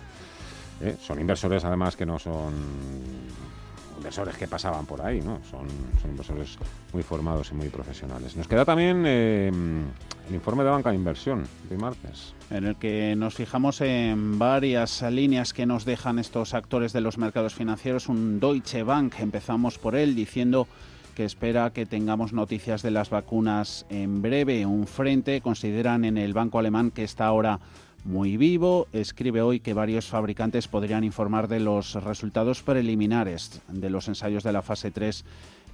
¿eh? 0.81 0.97
Son 1.01 1.21
inversores 1.21 1.65
además 1.65 1.95
que 1.95 2.05
no 2.05 2.19
son 2.19 2.53
inversores 4.13 4.37
que 4.37 4.47
pasaban 4.47 4.85
por 4.85 5.01
ahí, 5.01 5.23
¿no? 5.23 5.41
Son, 5.51 5.67
son 6.03 6.11
inversores 6.11 6.59
muy 6.93 7.03
formados 7.03 7.51
y 7.51 7.55
muy 7.55 7.69
profesionales. 7.71 8.37
Nos 8.37 8.47
queda 8.47 8.67
también 8.67 9.05
eh, 9.07 9.51
el 10.29 10.35
informe 10.35 10.65
de 10.65 10.71
banca 10.71 10.91
de 10.91 10.97
inversión 10.97 11.45
de 11.71 11.79
martes. 11.79 12.35
En 12.51 12.65
el 12.65 12.77
que 12.77 13.17
nos 13.17 13.35
fijamos 13.35 13.81
en 13.81 14.39
varias 14.39 15.01
líneas 15.01 15.55
que 15.55 15.65
nos 15.65 15.87
dejan 15.87 16.19
estos 16.19 16.53
actores 16.53 16.93
de 16.93 17.01
los 17.01 17.17
mercados 17.17 17.55
financieros. 17.55 18.11
Un 18.11 18.39
Deutsche 18.39 18.83
Bank, 18.83 19.15
empezamos 19.19 19.79
por 19.79 19.97
él 19.97 20.15
diciendo 20.15 20.69
que 21.15 21.25
espera 21.25 21.73
que 21.73 21.87
tengamos 21.87 22.35
noticias 22.35 22.83
de 22.83 22.91
las 22.91 23.09
vacunas 23.09 23.87
en 23.89 24.21
breve. 24.21 24.67
Un 24.67 24.87
frente, 24.87 25.41
consideran 25.41 26.05
en 26.05 26.19
el 26.19 26.35
banco 26.35 26.59
alemán 26.59 26.91
que 26.91 27.05
está 27.05 27.25
ahora 27.25 27.61
muy 28.05 28.37
vivo. 28.37 28.89
Escribe 28.93 29.43
hoy 29.43 29.61
que 29.61 29.75
varios 29.75 30.07
fabricantes 30.07 30.69
podrían 30.69 31.05
informar 31.05 31.49
de 31.49 31.61
los 31.61 31.95
resultados 31.95 32.63
preliminares 32.63 33.61
de 33.69 33.91
los 33.91 34.09
ensayos 34.09 34.43
de 34.43 34.53
la 34.53 34.63
fase 34.63 34.91
3 34.91 35.25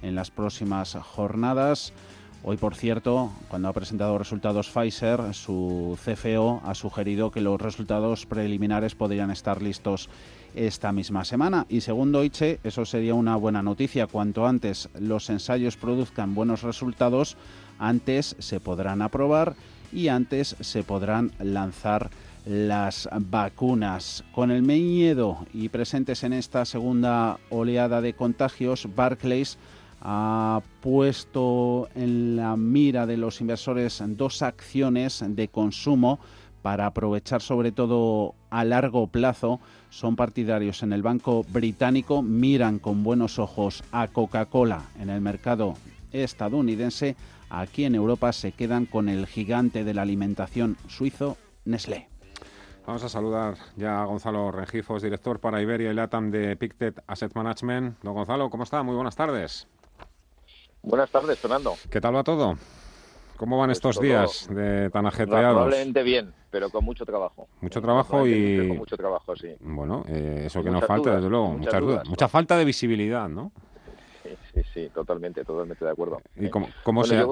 en 0.01 0.15
las 0.15 0.31
próximas 0.31 0.95
jornadas. 0.95 1.93
Hoy, 2.41 2.55
por 2.55 2.75
cierto, 2.75 3.31
cuando 3.49 3.67
ha 3.67 3.73
presentado 3.73 4.17
resultados 4.17 4.69
Pfizer, 4.69 5.33
su 5.33 5.97
CFO 6.01 6.61
ha 6.63 6.73
sugerido 6.73 7.31
que 7.31 7.41
los 7.41 7.59
resultados 7.59 8.25
preliminares 8.25 8.95
podrían 8.95 9.29
estar 9.29 9.61
listos 9.61 10.09
esta 10.55 10.93
misma 10.93 11.25
semana. 11.25 11.65
Y 11.67 11.81
según 11.81 12.13
Deutsche, 12.13 12.59
eso 12.63 12.85
sería 12.85 13.13
una 13.13 13.35
buena 13.35 13.61
noticia. 13.61 14.07
Cuanto 14.07 14.47
antes 14.47 14.87
los 14.97 15.29
ensayos 15.29 15.75
produzcan 15.75 16.33
buenos 16.33 16.63
resultados, 16.63 17.35
antes 17.77 18.37
se 18.39 18.61
podrán 18.61 19.01
aprobar 19.01 19.55
y 19.91 20.07
antes 20.07 20.55
se 20.59 20.83
podrán 20.83 21.31
lanzar 21.39 22.09
las 22.45 23.09
vacunas. 23.19 24.23
Con 24.33 24.51
el 24.51 24.63
miedo 24.63 25.45
y 25.53 25.69
presentes 25.69 26.23
en 26.23 26.33
esta 26.33 26.65
segunda 26.65 27.37
oleada 27.49 28.01
de 28.01 28.13
contagios, 28.13 28.87
Barclays 28.95 29.57
ha 30.01 30.61
puesto 30.81 31.89
en 31.95 32.35
la 32.35 32.55
mira 32.55 33.05
de 33.05 33.17
los 33.17 33.41
inversores 33.41 34.01
dos 34.07 34.41
acciones 34.41 35.23
de 35.27 35.47
consumo 35.49 36.19
para 36.61 36.85
aprovechar 36.85 37.41
sobre 37.41 37.71
todo 37.71 38.35
a 38.49 38.63
largo 38.63 39.07
plazo. 39.07 39.59
Son 39.89 40.15
partidarios 40.15 40.83
en 40.83 40.93
el 40.93 41.01
Banco 41.01 41.45
Británico, 41.49 42.21
miran 42.21 42.79
con 42.79 43.03
buenos 43.03 43.39
ojos 43.39 43.83
a 43.91 44.07
Coca-Cola 44.07 44.83
en 44.99 45.09
el 45.09 45.21
mercado 45.21 45.75
estadounidense. 46.11 47.15
Aquí 47.49 47.85
en 47.85 47.95
Europa 47.95 48.31
se 48.31 48.51
quedan 48.51 48.85
con 48.85 49.09
el 49.09 49.25
gigante 49.25 49.83
de 49.83 49.93
la 49.93 50.03
alimentación 50.03 50.77
suizo, 50.87 51.37
Nestlé. 51.65 52.07
Vamos 52.85 53.03
a 53.03 53.09
saludar 53.09 53.55
ya 53.75 54.01
a 54.01 54.05
Gonzalo 54.05 54.51
Rengifos, 54.51 55.03
director 55.03 55.39
para 55.39 55.61
Iberia 55.61 55.91
y 55.91 55.93
LATAM 55.93 56.31
de 56.31 56.55
Pictet 56.55 57.03
Asset 57.07 57.33
Management. 57.35 58.01
Don 58.01 58.13
Gonzalo, 58.13 58.49
¿cómo 58.49 58.63
está? 58.63 58.81
Muy 58.83 58.95
buenas 58.95 59.15
tardes. 59.15 59.67
Buenas 60.81 61.09
tardes, 61.11 61.37
Fernando. 61.37 61.75
¿Qué 61.89 62.01
tal 62.01 62.15
va 62.15 62.23
todo? 62.23 62.55
¿Cómo 63.37 63.57
van 63.57 63.67
pues 63.67 63.77
estos 63.77 63.99
días 64.01 64.47
de 64.49 64.89
tan 64.89 65.05
ajetreados? 65.05 65.53
Probablemente 65.53 66.03
bien, 66.03 66.33
pero 66.49 66.69
con 66.69 66.83
mucho 66.83 67.05
trabajo. 67.05 67.47
Mucho 67.61 67.81
trabajo 67.81 68.27
y... 68.27 68.67
Con 68.67 68.77
mucho 68.77 68.97
trabajo, 68.97 69.35
sí. 69.35 69.55
Bueno, 69.59 70.03
eh, 70.07 70.43
eso 70.45 70.63
que 70.63 70.69
nos 70.69 70.83
falta, 70.85 71.15
desde 71.15 71.29
luego. 71.29 71.57
Muchas, 71.57 71.79
dudas. 71.79 72.09
Mucha 72.09 72.27
falta 72.27 72.57
de 72.57 72.65
visibilidad, 72.65 73.29
¿no? 73.29 73.51
Sí, 74.53 74.61
sí, 74.73 74.89
totalmente, 74.93 75.43
totalmente 75.43 75.83
de 75.85 75.91
acuerdo. 75.91 76.21
¿Y 76.35 76.49
cómo, 76.49 76.67
se, 77.03 77.25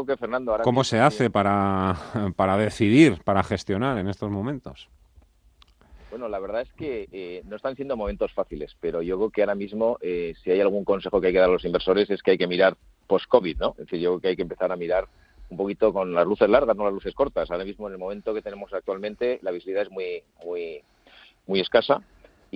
¿cómo 0.64 0.84
se 0.84 1.00
hace 1.00 1.30
para, 1.30 1.96
para 2.36 2.58
decidir, 2.58 3.22
para 3.24 3.44
gestionar 3.44 3.98
en 3.98 4.08
estos 4.08 4.30
momentos? 4.30 4.90
Bueno, 6.10 6.30
la 6.30 6.40
verdad 6.40 6.62
es 6.62 6.72
que 6.74 7.08
eh, 7.12 7.44
no 7.46 7.58
están 7.58 7.76
siendo 7.76 7.98
momentos 7.98 8.32
fáciles, 8.34 8.76
pero 8.80 9.02
yo 9.02 9.18
creo 9.18 9.30
que 9.30 9.42
ahora 9.42 9.56
mismo, 9.56 9.98
eh, 10.02 10.34
si 10.42 10.52
hay 10.52 10.62
algún 10.62 10.86
consejo 10.86 11.20
que 11.20 11.28
hay 11.28 11.34
que 11.34 11.40
dar 11.40 11.50
a 11.50 11.54
los 11.54 11.66
inversores, 11.66 12.10
es 12.10 12.24
que 12.24 12.32
hay 12.32 12.38
que 12.38 12.48
mirar 12.48 12.78
post-COVID, 13.08 13.58
¿no? 13.58 13.70
Es 13.72 13.86
decir, 13.86 14.00
yo 14.00 14.12
creo 14.12 14.22
que 14.22 14.28
hay 14.30 14.36
que 14.36 14.42
empezar 14.44 14.72
a 14.72 14.78
mirar 14.78 15.08
un 15.50 15.58
poquito 15.58 15.94
con 15.94 16.14
las 16.14 16.26
luces 16.26 16.50
largas, 16.50 16.76
no 16.76 16.86
las 16.86 16.94
luces 16.94 17.14
cortas. 17.14 17.52
Ahora 17.52 17.66
mismo, 17.66 17.88
en 17.88 17.94
el 17.94 18.00
momento 18.00 18.34
que 18.34 18.42
tenemos 18.42 18.74
actualmente, 18.74 19.40
la 19.42 19.52
visibilidad 19.52 19.84
es 19.84 19.92
muy, 19.92 20.24
muy, 20.44 20.82
muy 21.46 21.60
escasa 21.60 22.02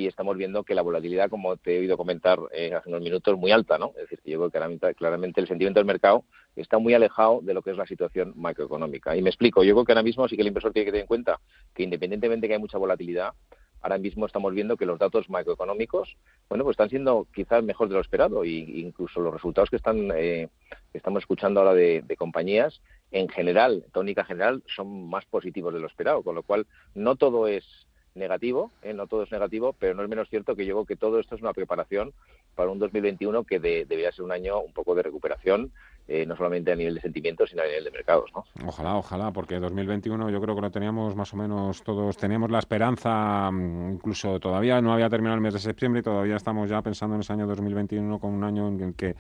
y 0.01 0.07
estamos 0.07 0.35
viendo 0.35 0.63
que 0.63 0.73
la 0.73 0.81
volatilidad, 0.81 1.29
como 1.29 1.57
te 1.57 1.75
he 1.75 1.79
oído 1.79 1.95
comentar 1.95 2.39
eh, 2.51 2.73
hace 2.73 2.89
unos 2.89 3.01
minutos, 3.01 3.33
es 3.33 3.39
muy 3.39 3.51
alta, 3.51 3.77
¿no? 3.77 3.89
Es 3.95 4.01
decir, 4.01 4.19
que 4.19 4.31
yo 4.31 4.39
creo 4.39 4.49
que 4.49 4.53
claramente, 4.53 4.95
claramente 4.95 5.41
el 5.41 5.47
sentimiento 5.47 5.79
del 5.79 5.85
mercado 5.85 6.25
está 6.55 6.79
muy 6.79 6.93
alejado 6.93 7.39
de 7.41 7.53
lo 7.53 7.61
que 7.61 7.71
es 7.71 7.77
la 7.77 7.85
situación 7.85 8.33
macroeconómica. 8.35 9.15
Y 9.15 9.21
me 9.21 9.29
explico, 9.29 9.63
yo 9.63 9.73
creo 9.75 9.85
que 9.85 9.91
ahora 9.91 10.03
mismo 10.03 10.27
sí 10.27 10.35
que 10.35 10.41
el 10.41 10.47
inversor 10.47 10.73
tiene 10.73 10.85
que 10.85 10.91
tener 10.91 11.03
en 11.03 11.07
cuenta 11.07 11.39
que 11.73 11.83
independientemente 11.83 12.45
de 12.45 12.47
que 12.47 12.53
hay 12.55 12.59
mucha 12.59 12.77
volatilidad, 12.77 13.33
ahora 13.81 13.97
mismo 13.97 14.25
estamos 14.25 14.53
viendo 14.53 14.77
que 14.77 14.85
los 14.85 14.99
datos 14.99 15.29
macroeconómicos, 15.29 16.17
bueno, 16.49 16.63
pues 16.63 16.73
están 16.73 16.89
siendo 16.89 17.27
quizás 17.33 17.63
mejor 17.63 17.87
de 17.87 17.95
lo 17.95 18.01
esperado 18.01 18.43
e 18.43 18.49
incluso 18.49 19.19
los 19.19 19.33
resultados 19.33 19.69
que 19.69 19.75
están 19.75 20.11
eh, 20.15 20.49
estamos 20.93 21.23
escuchando 21.23 21.59
ahora 21.59 21.73
de, 21.73 22.03
de, 22.05 22.15
compañías, 22.15 22.81
en 23.11 23.27
general, 23.29 23.85
tónica 23.91 24.23
general, 24.23 24.63
son 24.73 25.09
más 25.09 25.25
positivos 25.25 25.73
de 25.73 25.79
lo 25.79 25.87
esperado, 25.87 26.23
con 26.23 26.35
lo 26.35 26.43
cual 26.43 26.67
no 26.95 27.15
todo 27.15 27.47
es 27.47 27.65
negativo, 28.15 28.71
¿eh? 28.81 28.93
no 28.93 29.07
todo 29.07 29.23
es 29.23 29.31
negativo, 29.31 29.73
pero 29.77 29.93
no 29.93 30.03
es 30.03 30.09
menos 30.09 30.29
cierto 30.29 30.55
que 30.55 30.65
yo 30.65 30.75
creo 30.75 30.85
que 30.85 30.95
todo 30.95 31.19
esto 31.19 31.35
es 31.35 31.41
una 31.41 31.53
preparación 31.53 32.13
para 32.55 32.69
un 32.69 32.79
2021 32.79 33.43
que 33.43 33.59
debería 33.59 34.11
ser 34.11 34.25
un 34.25 34.31
año 34.31 34.59
un 34.59 34.73
poco 34.73 34.95
de 34.95 35.03
recuperación, 35.03 35.71
eh, 36.07 36.25
no 36.25 36.35
solamente 36.35 36.71
a 36.71 36.75
nivel 36.75 36.95
de 36.95 37.01
sentimientos, 37.01 37.49
sino 37.49 37.61
a 37.61 37.65
nivel 37.65 37.85
de 37.85 37.91
mercados. 37.91 38.29
¿no? 38.35 38.43
Ojalá, 38.67 38.97
ojalá, 38.97 39.31
porque 39.31 39.59
2021 39.59 40.29
yo 40.29 40.41
creo 40.41 40.55
que 40.55 40.61
lo 40.61 40.71
teníamos 40.71 41.15
más 41.15 41.33
o 41.33 41.37
menos 41.37 41.83
todos, 41.83 42.17
teníamos 42.17 42.51
la 42.51 42.59
esperanza, 42.59 43.49
mm, 43.49 43.93
incluso 43.93 44.39
todavía 44.39 44.81
no 44.81 44.93
había 44.93 45.09
terminado 45.09 45.35
el 45.35 45.41
mes 45.41 45.53
de 45.53 45.59
septiembre 45.59 46.01
y 46.01 46.03
todavía 46.03 46.35
estamos 46.35 46.69
ya 46.69 46.81
pensando 46.81 47.15
en 47.15 47.21
ese 47.21 47.33
año 47.33 47.47
2021 47.47 48.19
como 48.19 48.35
un 48.35 48.43
año 48.43 48.67
en 48.67 48.81
el 48.81 48.95
que 48.95 49.15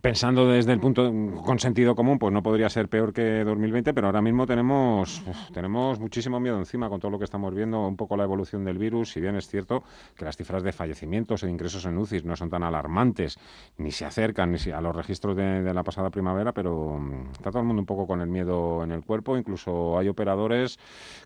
pensando 0.00 0.48
desde 0.48 0.72
el 0.72 0.80
punto 0.80 1.12
con 1.44 1.58
sentido 1.58 1.94
común, 1.94 2.18
pues 2.18 2.32
no 2.32 2.42
podría 2.42 2.68
ser 2.68 2.88
peor 2.88 3.12
que 3.12 3.44
2020, 3.44 3.94
pero 3.94 4.08
ahora 4.08 4.20
mismo 4.20 4.46
tenemos 4.46 5.22
tenemos 5.54 6.00
muchísimo 6.00 6.40
miedo 6.40 6.58
encima 6.58 6.88
con 6.88 7.00
todo 7.00 7.12
lo 7.12 7.18
que 7.18 7.24
estamos 7.24 7.54
viendo, 7.54 7.86
un 7.86 7.96
poco 7.96 8.16
la 8.16 8.24
evolución 8.24 8.64
del 8.64 8.78
virus, 8.78 9.10
si 9.10 9.20
bien 9.20 9.36
es 9.36 9.46
cierto 9.46 9.84
que 10.16 10.24
las 10.24 10.36
cifras 10.36 10.62
de 10.62 10.72
fallecimientos 10.72 11.44
e 11.44 11.50
ingresos 11.50 11.84
en 11.86 11.96
UCI 11.96 12.22
no 12.24 12.34
son 12.34 12.50
tan 12.50 12.64
alarmantes, 12.64 13.38
ni 13.78 13.92
se 13.92 14.04
acercan 14.04 14.52
ni 14.52 14.70
a 14.70 14.80
los 14.80 14.94
registros 14.94 15.36
de, 15.36 15.62
de, 15.62 15.74
la 15.74 15.84
pasada 15.84 16.10
primavera, 16.10 16.52
pero 16.52 16.98
mm, 16.98 17.32
está 17.32 17.50
todo 17.50 17.60
el 17.60 17.66
mundo 17.66 17.80
un 17.80 17.86
poco 17.86 18.06
con 18.06 18.20
el 18.20 18.28
miedo 18.28 18.82
en 18.82 18.90
el 18.90 19.04
cuerpo, 19.04 19.36
incluso 19.36 19.98
hay 19.98 20.08
operadores 20.08 20.78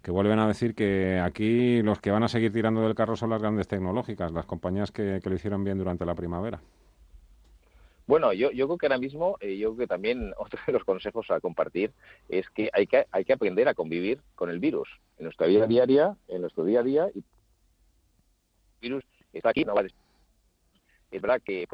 que 0.02 0.10
vuelven 0.10 0.38
a 0.40 0.46
decir 0.46 0.74
que 0.74 1.20
aquí 1.20 1.80
los 1.82 2.00
que 2.00 2.10
van 2.10 2.22
a 2.22 2.28
seguir 2.28 2.52
tirando 2.52 2.82
del 2.82 2.94
carro 2.94 3.16
son 3.16 3.30
las 3.30 3.40
grandes 3.40 3.68
tecnológicas, 3.68 4.32
las 4.32 4.46
compañías 4.46 4.90
que, 4.90 5.20
que 5.22 5.30
lo 5.30 5.36
hicieron 5.36 5.64
bien 5.64 5.78
durante 5.78 6.04
la 6.04 6.14
primavera. 6.14 6.60
Bueno, 8.10 8.32
yo, 8.32 8.50
yo 8.50 8.66
creo 8.66 8.76
que 8.76 8.86
ahora 8.86 8.98
mismo, 8.98 9.36
eh, 9.38 9.56
yo 9.56 9.68
creo 9.68 9.78
que 9.78 9.86
también 9.86 10.34
otro 10.36 10.58
de 10.66 10.72
los 10.72 10.82
consejos 10.82 11.30
a 11.30 11.38
compartir 11.38 11.92
es 12.28 12.50
que 12.50 12.68
hay 12.72 12.88
que, 12.88 13.06
hay 13.12 13.24
que 13.24 13.32
aprender 13.32 13.68
a 13.68 13.74
convivir 13.74 14.20
con 14.34 14.50
el 14.50 14.58
virus 14.58 14.88
en 15.18 15.26
nuestra 15.26 15.46
vida 15.46 15.68
diaria, 15.68 16.16
en 16.26 16.40
nuestro 16.40 16.64
día 16.64 16.80
a 16.80 16.82
día. 16.82 17.08
Y 17.14 17.18
el 17.18 17.24
virus 18.80 19.04
está 19.32 19.50
aquí, 19.50 19.64
no 19.64 19.76
va 19.76 19.82
a 19.82 19.86
Es 21.12 21.22
verdad 21.22 21.40
que 21.40 21.68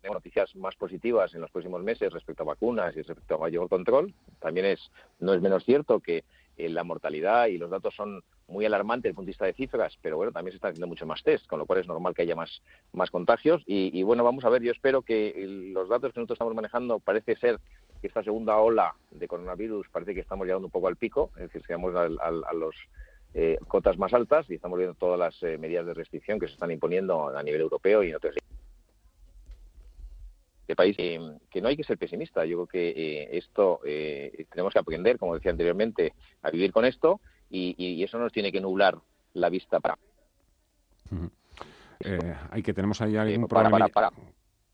tenemos 0.00 0.24
noticias 0.24 0.56
más 0.56 0.74
positivas 0.74 1.34
en 1.34 1.42
los 1.42 1.50
próximos 1.50 1.82
meses 1.82 2.14
respecto 2.14 2.42
a 2.44 2.46
vacunas 2.46 2.96
y 2.96 3.02
respecto 3.02 3.34
a 3.34 3.38
mayor 3.38 3.68
control. 3.68 4.14
También 4.40 4.64
es 4.64 4.90
no 5.20 5.34
es 5.34 5.42
menos 5.42 5.66
cierto 5.66 6.00
que 6.00 6.24
eh, 6.56 6.68
la 6.68 6.84
mortalidad 6.84 7.46
y 7.46 7.58
los 7.58 7.70
datos 7.70 7.94
son 7.94 8.22
muy 8.48 8.64
alarmantes 8.64 9.04
desde 9.04 9.10
el 9.10 9.14
punto 9.16 9.26
de 9.26 9.30
vista 9.30 9.44
de 9.46 9.52
cifras, 9.52 9.98
pero 10.00 10.16
bueno, 10.16 10.32
también 10.32 10.52
se 10.52 10.56
están 10.56 10.70
haciendo 10.70 10.86
mucho 10.86 11.06
más 11.06 11.22
test, 11.22 11.46
con 11.46 11.58
lo 11.58 11.66
cual 11.66 11.80
es 11.80 11.86
normal 11.86 12.14
que 12.14 12.22
haya 12.22 12.34
más, 12.34 12.62
más 12.92 13.10
contagios. 13.10 13.62
Y, 13.66 14.02
bueno, 14.02 14.24
vamos 14.24 14.44
a 14.44 14.48
ver, 14.48 14.62
yo 14.62 14.72
espero 14.72 15.02
que 15.02 15.34
los 15.72 15.88
datos 15.88 16.12
que 16.12 16.20
nosotros 16.20 16.36
estamos 16.36 16.54
manejando 16.54 17.00
parece 17.00 17.36
ser 17.36 17.58
que 18.00 18.06
esta 18.06 18.22
segunda 18.22 18.56
ola 18.58 18.94
de 19.10 19.26
coronavirus 19.26 19.88
parece 19.90 20.14
que 20.14 20.20
estamos 20.20 20.46
llegando 20.46 20.66
un 20.66 20.72
poco 20.72 20.88
al 20.88 20.96
pico, 20.96 21.30
es 21.36 21.42
decir, 21.42 21.62
llegamos 21.62 21.94
a, 21.94 22.04
a, 22.04 22.54
los 22.54 22.74
eh, 23.34 23.58
cotas 23.66 23.98
más 23.98 24.14
altas 24.14 24.48
y 24.48 24.54
estamos 24.54 24.78
viendo 24.78 24.94
todas 24.94 25.18
las 25.18 25.42
eh, 25.42 25.58
medidas 25.58 25.86
de 25.86 25.94
restricción 25.94 26.38
que 26.38 26.46
se 26.46 26.54
están 26.54 26.70
imponiendo 26.70 27.36
a 27.36 27.42
nivel 27.42 27.62
europeo 27.62 28.02
y 28.02 28.10
en 28.10 28.16
otros 28.16 28.34
de 30.66 30.76
país, 30.76 30.96
eh, 30.98 31.18
que 31.50 31.60
no 31.60 31.68
hay 31.68 31.76
que 31.76 31.84
ser 31.84 31.98
pesimista. 31.98 32.44
Yo 32.44 32.56
creo 32.56 32.66
que 32.66 32.88
eh, 32.90 33.28
esto 33.32 33.80
eh, 33.84 34.46
tenemos 34.50 34.72
que 34.72 34.78
aprender, 34.78 35.18
como 35.18 35.34
decía 35.34 35.50
anteriormente, 35.50 36.14
a 36.42 36.50
vivir 36.50 36.72
con 36.72 36.84
esto 36.84 37.20
y, 37.48 38.02
eso 38.02 38.18
nos 38.18 38.32
tiene 38.32 38.52
que 38.52 38.60
nublar 38.60 38.98
la 39.34 39.48
vista 39.48 39.80
para. 39.80 39.98
hay 42.50 42.62
que 42.62 42.74
tenemos 42.74 43.00
ahí 43.00 43.16
algún 43.16 43.46
para, 43.46 43.68
problema. 43.68 43.88
Para, 43.88 44.10
para, 44.10 44.22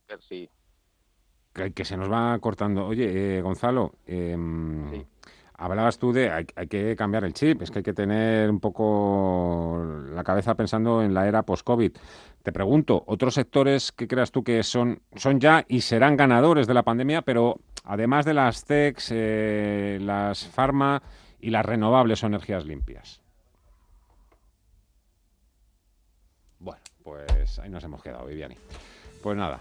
ver 0.08 0.22
si... 0.22 0.48
que, 1.74 1.84
se 1.84 1.96
nos 1.96 2.10
va 2.10 2.38
cortando. 2.38 2.86
Oye, 2.86 3.40
Gonzalo, 3.42 3.94
em, 4.06 5.04
Hablabas 5.62 5.96
tú 5.96 6.12
de 6.12 6.28
hay, 6.28 6.44
hay, 6.56 6.66
que 6.66 6.96
cambiar 6.96 7.22
el 7.22 7.34
chip, 7.34 7.62
es 7.62 7.70
que 7.70 7.78
hay 7.78 7.82
que 7.84 7.92
tener 7.92 8.50
un 8.50 8.58
poco 8.58 9.80
la 10.12 10.24
cabeza 10.24 10.56
pensando 10.56 11.04
en 11.04 11.14
la 11.14 11.28
era 11.28 11.44
post-COVID. 11.44 11.92
Te 12.42 12.50
pregunto, 12.50 13.04
¿otros 13.06 13.34
sectores 13.34 13.92
que 13.92 14.08
creas 14.08 14.32
tú 14.32 14.42
que 14.42 14.64
son, 14.64 15.02
son 15.14 15.38
ya 15.38 15.64
y 15.68 15.82
serán 15.82 16.16
ganadores 16.16 16.66
de 16.66 16.74
la 16.74 16.82
pandemia, 16.82 17.22
pero 17.22 17.60
además 17.84 18.24
de 18.24 18.34
las 18.34 18.64
TECs, 18.64 19.10
eh, 19.12 19.98
las 20.00 20.48
farma 20.48 21.00
y 21.40 21.50
las 21.50 21.64
renovables 21.64 22.24
o 22.24 22.26
energías 22.26 22.66
limpias? 22.66 23.22
Bueno, 26.58 26.82
pues 27.04 27.60
ahí 27.60 27.70
nos 27.70 27.84
hemos 27.84 28.02
quedado, 28.02 28.26
Viviani. 28.26 28.56
Pues 29.22 29.36
nada, 29.36 29.60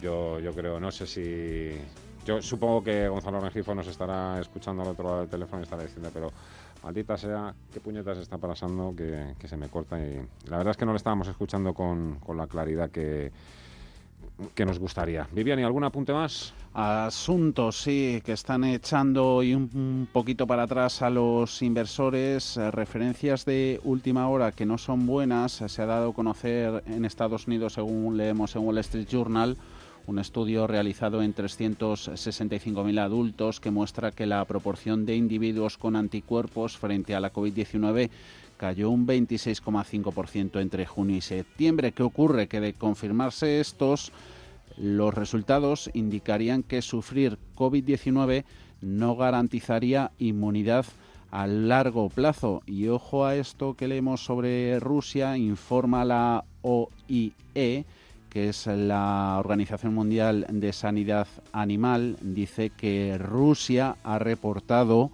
yo, 0.00 0.38
yo 0.38 0.54
creo, 0.54 0.78
no 0.78 0.92
sé 0.92 1.08
si 1.08 1.76
yo 2.28 2.42
supongo 2.42 2.84
que 2.84 3.08
Gonzalo 3.08 3.40
Rengifo 3.40 3.74
nos 3.74 3.86
estará 3.86 4.38
escuchando 4.38 4.82
al 4.82 4.88
otro 4.88 5.04
lado 5.04 5.20
del 5.20 5.30
teléfono 5.30 5.60
y 5.60 5.62
estará 5.62 5.82
diciendo, 5.82 6.10
pero 6.12 6.30
maldita 6.84 7.16
sea, 7.16 7.54
qué 7.72 7.80
puñetas 7.80 8.18
está 8.18 8.36
pasando 8.36 8.94
que, 8.94 9.48
se 9.48 9.56
me 9.56 9.68
corta. 9.68 9.98
Y 9.98 10.20
la 10.50 10.58
verdad 10.58 10.72
es 10.72 10.76
que 10.76 10.84
no 10.84 10.92
le 10.92 10.98
estábamos 10.98 11.26
escuchando 11.28 11.72
con, 11.72 12.18
la 12.36 12.46
claridad 12.46 12.90
que, 12.90 13.32
que 14.54 14.66
nos 14.66 14.78
gustaría. 14.78 15.26
Vivian, 15.32 15.58
¿y 15.58 15.62
algún 15.62 15.84
apunte 15.84 16.12
más? 16.12 16.52
Asuntos, 16.74 17.80
sí, 17.80 18.20
que 18.22 18.32
están 18.32 18.62
echando 18.64 19.42
y 19.42 19.54
un, 19.54 20.06
poquito 20.12 20.46
para 20.46 20.64
atrás 20.64 21.00
a 21.00 21.08
los 21.08 21.62
inversores. 21.62 22.58
Eh, 22.58 22.70
referencias 22.70 23.46
de 23.46 23.80
última 23.84 24.28
hora 24.28 24.52
que 24.52 24.66
no 24.66 24.76
son 24.76 25.06
buenas. 25.06 25.52
Se 25.52 25.80
ha 25.80 25.86
dado 25.86 26.10
a 26.10 26.14
conocer 26.14 26.82
en 26.88 27.06
Estados 27.06 27.46
Unidos, 27.46 27.72
según 27.72 28.18
leemos 28.18 28.54
en 28.54 28.66
Wall 28.66 28.76
Street 28.78 29.08
Journal, 29.10 29.56
un 30.08 30.18
estudio 30.18 30.66
realizado 30.66 31.22
en 31.22 31.34
365.000 31.34 32.98
adultos 32.98 33.60
que 33.60 33.70
muestra 33.70 34.10
que 34.10 34.24
la 34.24 34.42
proporción 34.46 35.04
de 35.04 35.14
individuos 35.14 35.76
con 35.76 35.96
anticuerpos 35.96 36.78
frente 36.78 37.14
a 37.14 37.20
la 37.20 37.30
COVID-19 37.30 38.08
cayó 38.56 38.88
un 38.88 39.06
26,5% 39.06 40.62
entre 40.62 40.86
junio 40.86 41.16
y 41.16 41.20
septiembre. 41.20 41.92
¿Qué 41.92 42.02
ocurre? 42.02 42.48
Que 42.48 42.58
de 42.58 42.72
confirmarse 42.72 43.60
estos, 43.60 44.10
los 44.78 45.12
resultados 45.12 45.90
indicarían 45.92 46.62
que 46.62 46.80
sufrir 46.80 47.38
COVID-19 47.54 48.44
no 48.80 49.14
garantizaría 49.14 50.12
inmunidad 50.18 50.86
a 51.30 51.46
largo 51.46 52.08
plazo. 52.08 52.62
Y 52.64 52.88
ojo 52.88 53.26
a 53.26 53.36
esto 53.36 53.74
que 53.74 53.88
leemos 53.88 54.24
sobre 54.24 54.80
Rusia, 54.80 55.36
informa 55.36 56.06
la 56.06 56.44
OIE 56.62 57.84
que 58.38 58.50
es 58.50 58.68
la 58.68 59.36
Organización 59.40 59.94
Mundial 59.94 60.46
de 60.48 60.72
Sanidad 60.72 61.26
Animal, 61.50 62.16
dice 62.20 62.70
que 62.70 63.18
Rusia 63.18 63.96
ha 64.04 64.20
reportado 64.20 65.10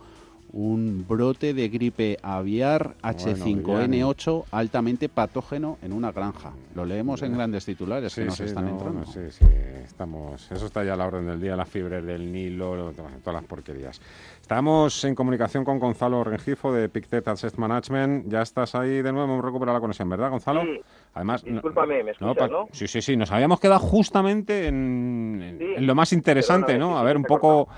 un 0.52 1.06
brote 1.08 1.54
de 1.54 1.70
gripe 1.70 2.18
aviar 2.22 2.94
H5N8 3.02 4.44
altamente 4.50 5.08
patógeno 5.08 5.78
en 5.80 5.94
una 5.94 6.12
granja. 6.12 6.52
Lo 6.74 6.84
leemos 6.84 7.22
en 7.22 7.32
grandes 7.32 7.64
titulares 7.64 8.14
que 8.14 8.26
nos 8.26 8.38
están 8.40 8.68
entrando. 8.68 9.06
Sí, 9.06 9.20
sí, 9.30 9.46
estamos, 9.82 10.52
eso 10.52 10.66
está 10.66 10.84
ya 10.84 10.92
a 10.92 10.96
la 10.96 11.06
orden 11.06 11.26
del 11.26 11.40
día, 11.40 11.56
las 11.56 11.68
fibras 11.68 12.04
del 12.04 12.30
Nilo, 12.30 12.92
todas 12.92 13.40
las 13.40 13.44
porquerías. 13.44 14.02
Estamos 14.44 15.02
en 15.04 15.14
comunicación 15.14 15.64
con 15.64 15.78
Gonzalo 15.78 16.22
Rengifo 16.22 16.70
de 16.70 16.90
Pictet 16.90 17.26
Asset 17.28 17.56
Management. 17.56 18.28
Ya 18.28 18.42
estás 18.42 18.74
ahí 18.74 19.00
de 19.00 19.10
nuevo, 19.10 19.24
hemos 19.24 19.42
recuperado 19.42 19.78
la 19.78 19.80
conexión, 19.80 20.06
¿verdad, 20.10 20.28
Gonzalo? 20.28 20.60
Sí. 20.60 20.82
Además, 21.14 21.42
Discúlpame, 21.44 22.04
¿me 22.04 22.10
escuchas, 22.10 22.50
no, 22.50 22.68
Sí, 22.70 22.86
sí, 22.86 23.00
sí, 23.00 23.16
nos 23.16 23.32
habíamos 23.32 23.58
quedado 23.58 23.80
justamente 23.80 24.66
en, 24.66 25.58
lo 25.78 25.94
más 25.94 26.12
interesante, 26.12 26.76
¿no? 26.76 26.98
A 26.98 27.02
ver, 27.02 27.16
un 27.16 27.22
poco, 27.22 27.68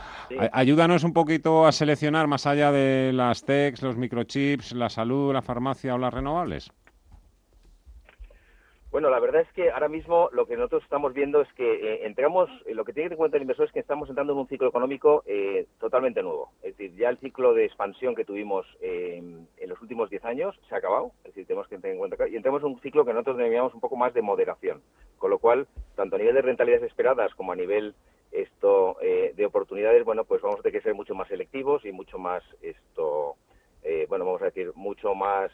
ayúdanos 0.50 1.04
un 1.04 1.12
poquito 1.12 1.68
a 1.68 1.70
seleccionar 1.70 2.26
más 2.26 2.48
allá 2.48 2.72
de 2.72 3.12
las 3.12 3.44
techs, 3.44 3.82
los 3.82 3.96
microchips, 3.96 4.72
la 4.72 4.88
salud, 4.88 5.32
la 5.32 5.42
farmacia 5.42 5.94
o 5.94 5.98
las 5.98 6.12
renovables. 6.12 6.72
Bueno, 8.96 9.10
la 9.10 9.20
verdad 9.20 9.42
es 9.42 9.52
que 9.52 9.70
ahora 9.70 9.90
mismo 9.90 10.30
lo 10.32 10.46
que 10.46 10.56
nosotros 10.56 10.82
estamos 10.82 11.12
viendo 11.12 11.42
es 11.42 11.52
que 11.52 11.70
eh, 11.70 12.06
entramos, 12.06 12.48
eh, 12.64 12.72
lo 12.74 12.82
que 12.82 12.94
tiene 12.94 13.04
que 13.04 13.08
tener 13.10 13.12
en 13.12 13.18
cuenta 13.18 13.36
el 13.36 13.42
inversor 13.42 13.66
es 13.66 13.72
que 13.72 13.80
estamos 13.80 14.08
entrando 14.08 14.32
en 14.32 14.38
un 14.38 14.48
ciclo 14.48 14.68
económico 14.68 15.22
eh, 15.26 15.66
totalmente 15.78 16.22
nuevo. 16.22 16.52
Es 16.62 16.78
decir, 16.78 16.96
ya 16.96 17.10
el 17.10 17.18
ciclo 17.18 17.52
de 17.52 17.66
expansión 17.66 18.14
que 18.14 18.24
tuvimos 18.24 18.64
en 18.80 19.48
los 19.66 19.82
últimos 19.82 20.08
10 20.08 20.24
años 20.24 20.58
se 20.66 20.74
ha 20.74 20.78
acabado. 20.78 21.12
Es 21.18 21.34
decir, 21.34 21.46
tenemos 21.46 21.68
que 21.68 21.76
tener 21.76 21.92
en 21.92 21.98
cuenta 21.98 22.26
y 22.26 22.36
entramos 22.36 22.62
en 22.62 22.68
un 22.68 22.80
ciclo 22.80 23.04
que 23.04 23.12
nosotros 23.12 23.36
denominamos 23.36 23.74
un 23.74 23.80
poco 23.80 23.96
más 23.96 24.14
de 24.14 24.22
moderación. 24.22 24.80
Con 25.18 25.30
lo 25.30 25.40
cual, 25.40 25.66
tanto 25.94 26.16
a 26.16 26.18
nivel 26.18 26.34
de 26.34 26.40
rentabilidades 26.40 26.88
esperadas 26.88 27.34
como 27.34 27.52
a 27.52 27.56
nivel 27.56 27.94
esto 28.32 28.96
de 29.02 29.44
oportunidades, 29.44 30.06
bueno, 30.06 30.24
pues 30.24 30.40
vamos 30.40 30.60
a 30.60 30.62
tener 30.62 30.80
que 30.80 30.84
ser 30.84 30.94
mucho 30.94 31.14
más 31.14 31.28
selectivos 31.28 31.84
y 31.84 31.92
mucho 31.92 32.16
más 32.16 32.42
esto, 32.62 33.36
bueno, 34.08 34.24
vamos 34.24 34.40
a 34.40 34.46
decir, 34.46 34.72
mucho 34.74 35.14
más 35.14 35.50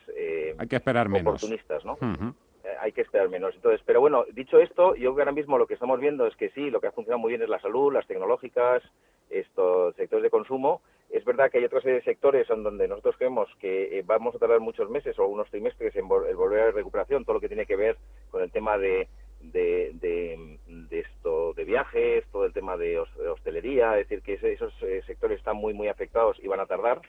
Hay 0.59 0.69
que 0.69 0.77
esperar 0.77 1.09
oportunistas, 1.09 1.85
¿no? 1.85 1.99
Eh, 2.01 2.33
hay 2.81 2.93
que 2.93 3.03
esperar 3.03 3.29
menos. 3.29 3.55
Entonces, 3.55 3.81
pero 3.85 4.01
bueno, 4.01 4.25
dicho 4.33 4.59
esto, 4.59 4.95
yo 4.95 5.11
ahora 5.11 5.33
mismo 5.33 5.59
lo 5.59 5.67
que 5.67 5.75
estamos 5.75 6.01
viendo 6.01 6.27
es 6.27 6.37
que 6.37 6.51
sí, 6.51 6.71
lo 6.71 6.81
que 6.81 6.89
ha 6.89 6.93
funcionado 6.93 7.21
muy 7.21 7.31
bien 7.31 7.43
es 7.43 7.49
la 7.49 7.61
salud, 7.61 7.93
las 7.93 8.07
tecnológicas, 8.07 8.83
estos 9.31 9.95
sectores 9.97 10.23
de 10.23 10.31
consumo. 10.31 10.83
Es 11.11 11.25
verdad 11.25 11.51
que 11.51 11.59
hay 11.59 11.65
otros 11.65 11.85
sectores 12.05 12.49
en 12.49 12.63
donde 12.63 12.89
nosotros 12.89 13.17
creemos 13.19 13.49
que 13.61 13.99
eh, 13.99 14.03
vamos 14.05 14.35
a 14.35 14.39
tardar 14.39 14.61
muchos 14.61 14.89
meses 14.89 15.19
o 15.19 15.27
unos 15.27 15.51
trimestres 15.51 15.95
en 15.97 16.09
volver 16.09 16.61
a 16.61 16.67
la 16.67 16.73
recuperación, 16.73 17.25
todo 17.25 17.35
lo 17.35 17.41
que 17.41 17.49
tiene 17.49 17.67
que 17.67 17.77
ver 17.77 17.99
con 18.31 18.43
el 18.43 18.51
tema 18.51 18.79
de, 18.79 19.09
de, 19.43 20.59
esto 20.91 21.53
de 21.55 21.65
viajes, 21.65 22.25
todo 22.31 22.45
el 22.47 22.53
tema 22.53 22.77
de 22.77 22.99
hostelería, 22.99 23.99
es 23.99 24.09
decir, 24.09 24.23
que 24.23 24.53
esos 24.53 24.73
eh, 24.83 25.03
sectores 25.07 25.39
están 25.39 25.57
muy 25.57 25.75
muy 25.75 25.89
afectados 25.89 26.39
y 26.43 26.49
van 26.49 26.61
a 26.61 26.67
tardar. 26.67 27.01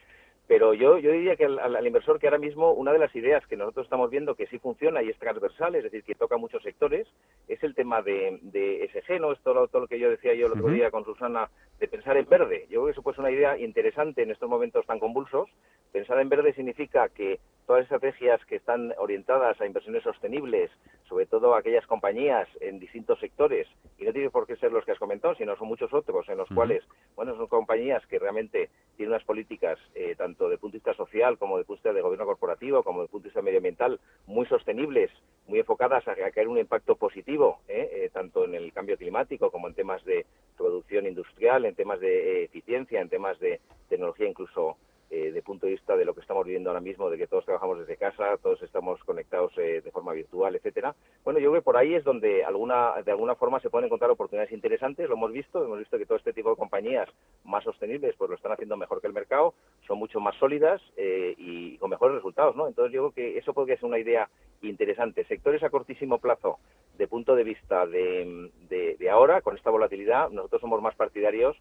Pero 0.46 0.74
yo, 0.74 0.98
yo 0.98 1.10
diría 1.12 1.36
que 1.36 1.46
al, 1.46 1.86
inversor 1.86 2.18
que 2.18 2.26
ahora 2.26 2.38
mismo 2.38 2.72
una 2.72 2.92
de 2.92 2.98
las 2.98 3.14
ideas 3.16 3.46
que 3.46 3.56
nosotros 3.56 3.86
estamos 3.86 4.10
viendo 4.10 4.34
que 4.34 4.46
sí 4.48 4.58
funciona 4.58 5.02
y 5.02 5.08
es 5.08 5.18
transversal, 5.18 5.74
es 5.74 5.84
decir, 5.84 6.04
que 6.04 6.14
toca 6.14 6.36
muchos 6.36 6.62
sectores, 6.62 7.08
es 7.48 7.62
el 7.64 7.74
tema 7.74 8.02
de, 8.02 8.38
de 8.42 8.90
SG, 8.92 9.20
¿no? 9.20 9.32
Esto 9.32 9.52
todo, 9.52 9.68
todo 9.68 9.82
lo 9.82 9.88
que 9.88 9.98
yo 9.98 10.10
decía 10.10 10.34
yo 10.34 10.46
el 10.46 10.52
otro 10.52 10.68
día 10.68 10.90
con 10.90 11.04
Susana, 11.04 11.48
de 11.78 11.88
pensar 11.88 12.16
en 12.18 12.28
verde. 12.28 12.66
Yo 12.68 12.80
creo 12.80 12.84
que 12.86 12.92
eso 12.92 13.02
puede 13.02 13.16
ser 13.16 13.24
una 13.24 13.30
idea 13.30 13.58
interesante 13.58 14.22
en 14.22 14.30
estos 14.30 14.48
momentos 14.48 14.84
tan 14.86 14.98
convulsos. 14.98 15.48
Pensar 15.94 16.18
en 16.18 16.28
verde 16.28 16.52
significa 16.54 17.08
que 17.08 17.38
todas 17.68 17.82
las 17.82 17.84
estrategias 17.84 18.44
que 18.46 18.56
están 18.56 18.92
orientadas 18.98 19.60
a 19.60 19.64
inversiones 19.64 20.02
sostenibles, 20.02 20.68
sobre 21.08 21.24
todo 21.24 21.54
aquellas 21.54 21.86
compañías 21.86 22.48
en 22.60 22.80
distintos 22.80 23.20
sectores, 23.20 23.68
y 23.96 24.04
no 24.04 24.12
tiene 24.12 24.28
por 24.28 24.44
qué 24.44 24.56
ser 24.56 24.72
los 24.72 24.84
que 24.84 24.90
has 24.90 24.98
comentado, 24.98 25.36
sino 25.36 25.54
son 25.56 25.68
muchos 25.68 25.94
otros 25.94 26.28
en 26.28 26.38
los 26.38 26.48
cuales, 26.48 26.82
bueno, 27.14 27.36
son 27.36 27.46
compañías 27.46 28.04
que 28.08 28.18
realmente 28.18 28.70
tienen 28.96 29.12
unas 29.12 29.22
políticas 29.22 29.78
eh, 29.94 30.16
tanto 30.16 30.48
de 30.48 30.58
punto 30.58 30.72
de 30.72 30.78
vista 30.78 30.94
social 30.94 31.38
como 31.38 31.58
de 31.58 31.64
punto 31.64 31.74
de 31.74 31.90
vista 31.90 31.92
de 31.92 32.02
gobierno 32.02 32.26
corporativo, 32.26 32.82
como 32.82 33.02
de 33.02 33.06
punto 33.06 33.22
de 33.22 33.28
vista 33.28 33.42
medioambiental, 33.42 34.00
muy 34.26 34.46
sostenibles, 34.46 35.12
muy 35.46 35.60
enfocadas 35.60 36.08
a, 36.08 36.16
caer 36.16 36.48
un 36.48 36.58
impacto 36.58 36.96
positivo, 36.96 37.60
eh, 37.68 37.88
eh, 37.92 38.10
tanto 38.12 38.46
en 38.46 38.56
el 38.56 38.72
cambio 38.72 38.98
climático 38.98 39.52
como 39.52 39.68
en 39.68 39.74
temas 39.74 40.04
de 40.04 40.26
producción 40.56 41.06
industrial, 41.06 41.64
en 41.66 41.76
temas 41.76 42.00
de 42.00 42.42
eficiencia, 42.42 43.00
en 43.00 43.08
temas 43.08 43.38
de 43.38 43.60
tecnología 43.88 44.26
incluso 44.26 44.76
eh, 45.14 45.30
de 45.30 45.42
punto 45.42 45.66
de 45.66 45.72
vista 45.72 45.96
de 45.96 46.04
lo 46.04 46.12
que 46.12 46.22
estamos 46.22 46.44
viviendo 46.44 46.70
ahora 46.70 46.80
mismo, 46.80 47.08
de 47.08 47.16
que 47.16 47.28
todos 47.28 47.44
trabajamos 47.44 47.78
desde 47.78 47.96
casa, 47.96 48.36
todos 48.42 48.60
estamos 48.62 48.98
conectados 49.04 49.52
eh, 49.58 49.80
de 49.80 49.90
forma 49.92 50.12
virtual, 50.12 50.56
etcétera. 50.56 50.96
Bueno, 51.22 51.38
yo 51.38 51.50
creo 51.50 51.62
que 51.62 51.64
por 51.64 51.76
ahí 51.76 51.94
es 51.94 52.02
donde 52.02 52.44
alguna, 52.44 53.00
de 53.00 53.12
alguna 53.12 53.36
forma 53.36 53.60
se 53.60 53.70
pueden 53.70 53.86
encontrar 53.86 54.10
oportunidades 54.10 54.50
interesantes, 54.50 55.08
lo 55.08 55.14
hemos 55.14 55.30
visto, 55.30 55.62
hemos 55.62 55.78
visto 55.78 55.98
que 55.98 56.06
todo 56.06 56.18
este 56.18 56.32
tipo 56.32 56.50
de 56.50 56.56
compañías 56.56 57.08
más 57.44 57.62
sostenibles 57.62 58.16
pues 58.18 58.28
lo 58.28 58.34
están 58.34 58.50
haciendo 58.50 58.76
mejor 58.76 59.00
que 59.00 59.06
el 59.06 59.12
mercado, 59.12 59.54
son 59.86 59.98
mucho 59.98 60.18
más 60.18 60.34
sólidas 60.34 60.82
eh, 60.96 61.36
y 61.38 61.78
con 61.78 61.90
mejores 61.90 62.16
resultados, 62.16 62.56
¿no? 62.56 62.66
Entonces 62.66 62.92
yo 62.92 63.02
creo 63.02 63.12
que 63.12 63.38
eso 63.38 63.54
podría 63.54 63.76
ser 63.76 63.84
una 63.84 64.00
idea 64.00 64.28
interesante. 64.62 65.24
Sectores 65.26 65.62
a 65.62 65.70
cortísimo 65.70 66.18
plazo, 66.18 66.58
de 66.98 67.06
punto 67.06 67.36
de 67.36 67.44
vista 67.44 67.86
de, 67.86 68.50
de 68.68 69.10
ahora, 69.10 69.42
con 69.42 69.56
esta 69.56 69.70
volatilidad, 69.70 70.30
nosotros 70.30 70.60
somos 70.60 70.82
más 70.82 70.96
partidarios 70.96 71.56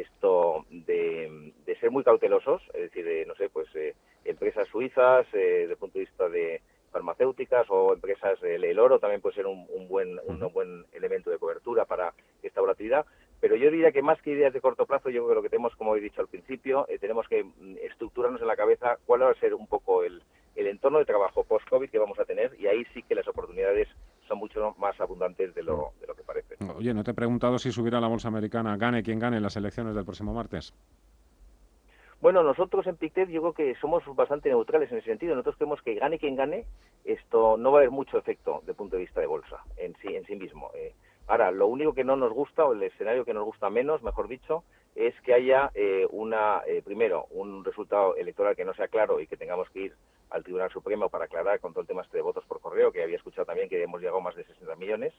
esto 0.00 0.64
de, 0.70 1.52
ser 1.80 1.90
muy 1.90 2.04
cautelosos, 2.04 2.62
es 2.74 2.82
decir, 2.82 3.04
de, 3.04 3.26
no 3.26 3.34
sé, 3.34 3.48
pues 3.48 3.68
eh, 3.74 3.94
empresas 4.24 4.68
suizas, 4.68 5.26
eh, 5.34 5.60
desde 5.62 5.72
el 5.72 5.78
punto 5.78 5.98
de 5.98 6.04
vista 6.04 6.28
de 6.28 6.62
farmacéuticas 6.92 7.66
o 7.70 7.92
empresas, 7.92 8.40
el, 8.42 8.78
oro 8.78 9.00
también 9.00 9.20
puede 9.20 9.34
ser 9.34 9.46
un, 9.46 9.66
buen, 9.88 10.18
un 10.26 10.38
buen 10.52 10.84
elemento 10.92 11.30
de 11.30 11.38
cobertura 11.38 11.84
para 11.84 12.14
esta 12.42 12.60
volatilidad. 12.60 13.04
Pero 13.40 13.56
yo 13.56 13.70
diría 13.70 13.90
que 13.90 14.00
más 14.00 14.22
que 14.22 14.30
ideas 14.30 14.52
de 14.52 14.60
corto 14.60 14.86
plazo, 14.86 15.10
yo 15.10 15.24
creo 15.24 15.28
que 15.28 15.34
lo 15.34 15.42
que 15.42 15.48
tenemos, 15.50 15.74
como 15.76 15.96
he 15.96 16.00
dicho 16.00 16.20
al 16.20 16.28
principio, 16.28 16.86
eh, 16.88 16.98
tenemos 16.98 17.26
que 17.28 17.42
mm, 17.42 17.78
estructurarnos 17.82 18.40
en 18.40 18.46
la 18.46 18.56
cabeza 18.56 18.96
cuál 19.06 19.22
va 19.22 19.30
a 19.30 19.40
ser 19.40 19.54
un 19.54 19.66
poco 19.66 20.04
el, 20.04 20.22
el 20.54 20.66
entorno 20.68 20.98
de 20.98 21.04
trabajo 21.04 21.44
post-COVID 21.44 21.90
que 21.90 21.98
vamos 21.98 22.18
a 22.18 22.24
tener 22.24 22.54
y 22.58 22.66
ahí 22.66 22.84
sí 22.94 23.02
que 23.02 23.14
las 23.14 23.26
oportunidades 23.26 23.88
son 24.34 24.38
mucho 24.38 24.74
más 24.78 25.00
abundantes 25.00 25.54
de 25.54 25.62
lo, 25.62 25.92
de 26.00 26.06
lo 26.06 26.14
que 26.14 26.22
parece. 26.22 26.56
Oye, 26.76 26.92
no 26.92 27.04
te 27.04 27.12
he 27.12 27.14
preguntado 27.14 27.58
si 27.58 27.72
subirá 27.72 28.00
la 28.00 28.08
bolsa 28.08 28.28
americana, 28.28 28.76
gane 28.76 29.02
quien 29.02 29.18
gane 29.18 29.40
las 29.40 29.56
elecciones 29.56 29.94
del 29.94 30.04
próximo 30.04 30.34
martes. 30.34 30.74
Bueno, 32.20 32.42
nosotros 32.42 32.86
en 32.86 32.96
Pictet 32.96 33.28
yo 33.28 33.40
creo 33.42 33.52
que 33.52 33.74
somos 33.80 34.02
bastante 34.16 34.48
neutrales 34.48 34.90
en 34.90 34.98
ese 34.98 35.08
sentido. 35.08 35.34
Nosotros 35.34 35.56
creemos 35.56 35.82
que 35.82 35.94
gane 35.94 36.18
quien 36.18 36.36
gane, 36.36 36.64
esto 37.04 37.56
no 37.58 37.70
va 37.70 37.78
a 37.78 37.80
haber 37.80 37.90
mucho 37.90 38.16
efecto 38.16 38.62
de 38.64 38.72
punto 38.72 38.96
de 38.96 39.02
vista 39.02 39.20
de 39.20 39.26
bolsa 39.26 39.62
en 39.76 39.94
sí, 39.96 40.14
en 40.14 40.24
sí 40.24 40.34
mismo. 40.34 40.70
Eh, 40.74 40.94
ahora, 41.26 41.50
lo 41.50 41.66
único 41.66 41.92
que 41.92 42.02
no 42.02 42.16
nos 42.16 42.32
gusta, 42.32 42.64
o 42.64 42.72
el 42.72 42.82
escenario 42.82 43.26
que 43.26 43.34
nos 43.34 43.44
gusta 43.44 43.68
menos, 43.68 44.02
mejor 44.02 44.28
dicho, 44.28 44.64
es 44.94 45.14
que 45.20 45.34
haya 45.34 45.70
eh, 45.74 46.06
una, 46.10 46.62
eh, 46.66 46.80
primero, 46.82 47.26
un 47.30 47.62
resultado 47.62 48.16
electoral 48.16 48.56
que 48.56 48.64
no 48.64 48.72
sea 48.72 48.88
claro 48.88 49.20
y 49.20 49.26
que 49.26 49.36
tengamos 49.36 49.68
que 49.70 49.80
ir 49.82 49.94
al 50.34 50.42
Tribunal 50.42 50.70
Supremo 50.70 51.08
para 51.08 51.26
aclarar 51.26 51.60
con 51.60 51.72
todo 51.72 51.82
el 51.82 51.86
tema 51.86 52.02
este 52.02 52.16
de 52.16 52.22
votos 52.22 52.44
por 52.46 52.60
correo, 52.60 52.90
que 52.90 53.02
había 53.02 53.16
escuchado 53.16 53.46
también 53.46 53.68
que 53.68 53.80
hemos 53.80 54.00
llegado 54.00 54.18
a 54.18 54.22
más 54.22 54.34
de 54.34 54.44
60 54.44 54.74
millones, 54.74 55.14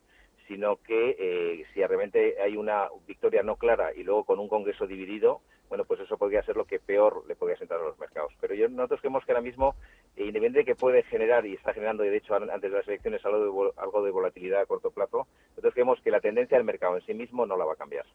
sino 0.47 0.75
que 0.83 1.15
eh, 1.17 1.65
si 1.73 1.79
realmente 1.79 2.35
hay 2.41 2.57
una 2.57 2.89
victoria 3.07 3.41
no 3.41 3.55
clara 3.55 3.93
y 3.93 4.03
luego 4.03 4.25
con 4.25 4.39
un 4.39 4.49
Congreso 4.49 4.85
dividido, 4.85 5.41
bueno, 5.69 5.85
pues 5.85 6.01
eso 6.01 6.17
podría 6.17 6.43
ser 6.43 6.57
lo 6.57 6.65
que 6.65 6.79
peor 6.79 7.23
le 7.27 7.35
podría 7.35 7.57
sentar 7.57 7.79
a 7.79 7.83
los 7.83 7.97
mercados. 7.97 8.33
Pero 8.41 8.53
yo, 8.55 8.67
nosotros 8.67 8.99
creemos 8.99 9.23
que 9.25 9.31
ahora 9.31 9.41
mismo, 9.41 9.75
eh, 10.15 10.25
independientemente 10.25 10.59
de 10.59 10.65
que 10.65 10.75
puede 10.75 11.03
generar, 11.03 11.45
y 11.45 11.53
está 11.53 11.73
generando, 11.73 12.03
de 12.03 12.15
hecho, 12.15 12.35
antes 12.35 12.61
de 12.61 12.77
las 12.77 12.87
elecciones, 12.87 13.25
algo 13.25 13.39
de, 13.39 13.71
algo 13.77 14.03
de 14.03 14.11
volatilidad 14.11 14.61
a 14.61 14.65
corto 14.65 14.91
plazo, 14.91 15.27
nosotros 15.51 15.73
creemos 15.73 16.01
que 16.01 16.11
la 16.11 16.19
tendencia 16.19 16.57
del 16.57 16.65
mercado 16.65 16.97
en 16.97 17.05
sí 17.05 17.13
mismo 17.13 17.45
no 17.45 17.57
la 17.57 17.65
va 17.65 17.73
a 17.73 17.77
cambiar. 17.77 18.05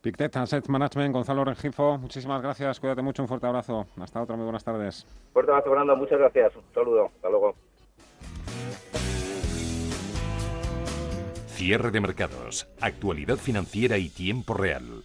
Pictet 0.00 0.36
Asset 0.36 0.68
Management, 0.68 1.12
Gonzalo 1.12 1.44
Rengifo, 1.44 1.98
muchísimas 1.98 2.40
gracias, 2.40 2.78
cuídate 2.78 3.02
mucho, 3.02 3.22
un 3.22 3.28
fuerte 3.28 3.46
abrazo. 3.46 3.86
Hasta 4.00 4.22
otra, 4.22 4.36
muy 4.36 4.44
buenas 4.44 4.64
tardes. 4.64 5.06
Fuerte 5.32 5.50
abrazo, 5.50 5.70
Fernando, 5.70 5.96
muchas 5.96 6.18
gracias. 6.18 6.56
Un 6.56 6.74
saludo, 6.74 7.10
hasta 7.16 7.28
luego. 7.28 7.54
Cierre 11.48 11.90
de 11.90 12.00
mercados, 12.00 12.68
actualidad 12.80 13.36
financiera 13.36 13.98
y 13.98 14.08
tiempo 14.08 14.54
real. 14.54 15.04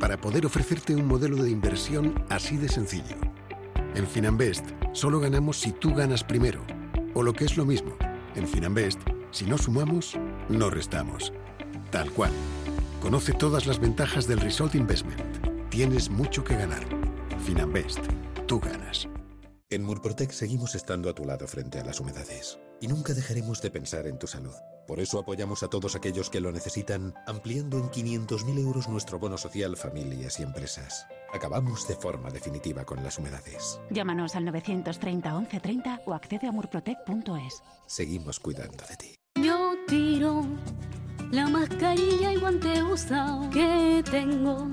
para 0.00 0.20
poder 0.20 0.46
ofrecerte 0.46 0.94
un 0.94 1.06
modelo 1.06 1.42
de 1.42 1.50
inversión 1.50 2.14
así 2.28 2.56
de 2.56 2.68
sencillo. 2.68 3.16
En 3.94 4.06
Finanbest, 4.06 4.64
solo 4.92 5.20
ganamos 5.20 5.58
si 5.58 5.72
tú 5.72 5.94
ganas 5.94 6.22
primero. 6.22 6.62
O 7.14 7.22
lo 7.22 7.32
que 7.32 7.44
es 7.44 7.56
lo 7.56 7.64
mismo, 7.64 7.96
en 8.34 8.46
Finanbest, 8.46 9.00
si 9.30 9.46
no 9.46 9.56
sumamos, 9.56 10.18
no 10.48 10.70
restamos. 10.70 11.32
Tal 11.90 12.10
cual. 12.10 12.30
Conoce 13.00 13.32
todas 13.32 13.66
las 13.66 13.78
ventajas 13.78 14.26
del 14.26 14.40
Result 14.40 14.74
Investment. 14.74 15.20
Tienes 15.70 16.10
mucho 16.10 16.44
que 16.44 16.56
ganar. 16.56 16.84
Finanbest, 17.44 18.00
tú 18.46 18.60
ganas. 18.60 19.08
En 19.70 19.82
Murprotec 19.82 20.30
seguimos 20.30 20.74
estando 20.74 21.10
a 21.10 21.14
tu 21.14 21.24
lado 21.24 21.46
frente 21.48 21.80
a 21.80 21.84
las 21.84 22.00
humedades. 22.00 22.58
Y 22.80 22.88
nunca 22.88 23.14
dejaremos 23.14 23.62
de 23.62 23.70
pensar 23.70 24.06
en 24.06 24.18
tu 24.18 24.26
salud. 24.26 24.54
Por 24.86 25.00
eso 25.00 25.18
apoyamos 25.18 25.62
a 25.62 25.68
todos 25.68 25.96
aquellos 25.96 26.30
que 26.30 26.40
lo 26.40 26.52
necesitan, 26.52 27.14
ampliando 27.26 27.78
en 27.78 27.90
500.000 27.90 28.58
euros 28.60 28.88
nuestro 28.88 29.18
bono 29.18 29.36
social 29.36 29.76
familias 29.76 30.38
y 30.38 30.44
empresas. 30.44 31.06
Acabamos 31.32 31.88
de 31.88 31.96
forma 31.96 32.30
definitiva 32.30 32.84
con 32.84 33.02
las 33.02 33.18
humedades. 33.18 33.80
Llámanos 33.90 34.36
al 34.36 34.44
930 34.44 35.32
1130 35.34 36.02
o 36.06 36.14
accede 36.14 36.46
a 36.46 36.52
murprotec.es. 36.52 37.62
Seguimos 37.86 38.38
cuidando 38.38 38.84
de 38.88 38.96
ti. 38.96 39.14
Yo 39.42 39.74
tiro 39.88 40.44
la 41.32 41.48
mascarilla 41.48 42.32
y 42.32 42.36
guante 42.36 42.82
usado 42.82 43.50
que 43.50 44.04
tengo 44.08 44.68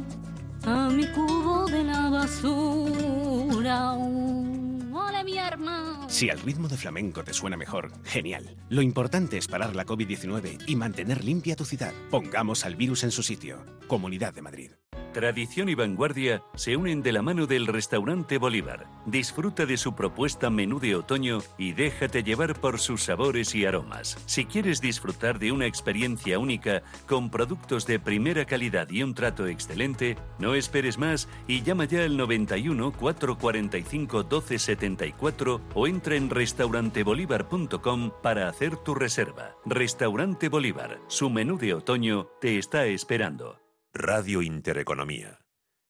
a 0.66 0.90
mi 0.90 1.08
cubo 1.08 1.66
de 1.66 1.84
la 1.84 2.10
basura. 2.10 3.94
¡Hola, 3.94 5.24
mi 5.24 5.38
hermano! 5.38 6.03
Si 6.14 6.30
al 6.30 6.40
ritmo 6.42 6.68
de 6.68 6.78
flamenco 6.78 7.24
te 7.24 7.34
suena 7.34 7.58
mejor, 7.58 7.92
genial. 8.04 8.56
Lo 8.70 8.84
importante 8.84 9.40
es 9.40 9.48
parar 9.48 9.76
la 9.76 9.84
COVID-19 9.84 10.66
y 10.68 10.76
mantener 10.76 11.24
limpia 11.24 11.56
tu 11.56 11.66
ciudad. 11.66 11.92
Pongamos 12.12 12.66
al 12.66 12.76
virus 12.76 13.04
en 13.04 13.10
su 13.10 13.24
sitio. 13.24 13.66
Comunidad 13.88 14.32
de 14.32 14.44
Madrid. 14.44 14.72
Tradición 15.14 15.70
y 15.70 15.76
vanguardia 15.76 16.42
se 16.56 16.76
unen 16.76 17.04
de 17.04 17.12
la 17.12 17.22
mano 17.22 17.46
del 17.46 17.68
restaurante 17.68 18.40
Bolívar. 18.40 18.88
Disfruta 19.06 19.68
de 19.68 19.78
su 19.78 19.94
propuesta 19.94 20.50
menú 20.50 20.80
de 20.80 20.96
otoño 20.96 21.38
y 21.56 21.74
déjate 21.74 22.24
llevar 22.24 22.60
por 22.60 22.80
sus 22.80 23.04
sabores 23.04 23.54
y 23.54 23.64
aromas. 23.64 24.18
Si 24.26 24.46
quieres 24.46 24.82
disfrutar 24.82 25.38
de 25.38 25.52
una 25.52 25.68
experiencia 25.68 26.40
única 26.40 26.82
con 27.06 27.30
productos 27.30 27.86
de 27.86 28.00
primera 28.00 28.46
calidad 28.46 28.90
y 28.90 29.04
un 29.04 29.14
trato 29.14 29.46
excelente, 29.46 30.18
no 30.40 30.56
esperes 30.56 30.98
más 30.98 31.30
y 31.48 31.62
llama 31.62 31.86
ya 31.86 32.04
al 32.06 32.18
91 32.18 32.92
445 32.94 34.18
1274 34.18 35.62
o 35.76 35.88
entra 35.88 36.03
en 36.12 36.30
restaurantebolívar.com 36.30 38.12
para 38.22 38.50
hacer 38.50 38.76
tu 38.76 38.94
reserva. 38.94 39.56
Restaurante 39.66 40.50
Bolívar, 40.50 41.00
su 41.08 41.30
menú 41.30 41.58
de 41.58 41.74
otoño 41.74 42.28
te 42.42 42.58
está 42.58 42.86
esperando. 42.86 43.62
Radio 43.94 44.42
Intereconomía. 44.42 45.40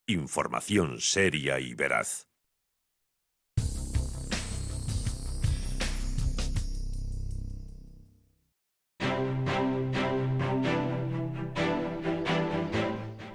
Información 0.06 1.00
seria 1.00 1.58
y 1.58 1.74
veraz. 1.74 2.28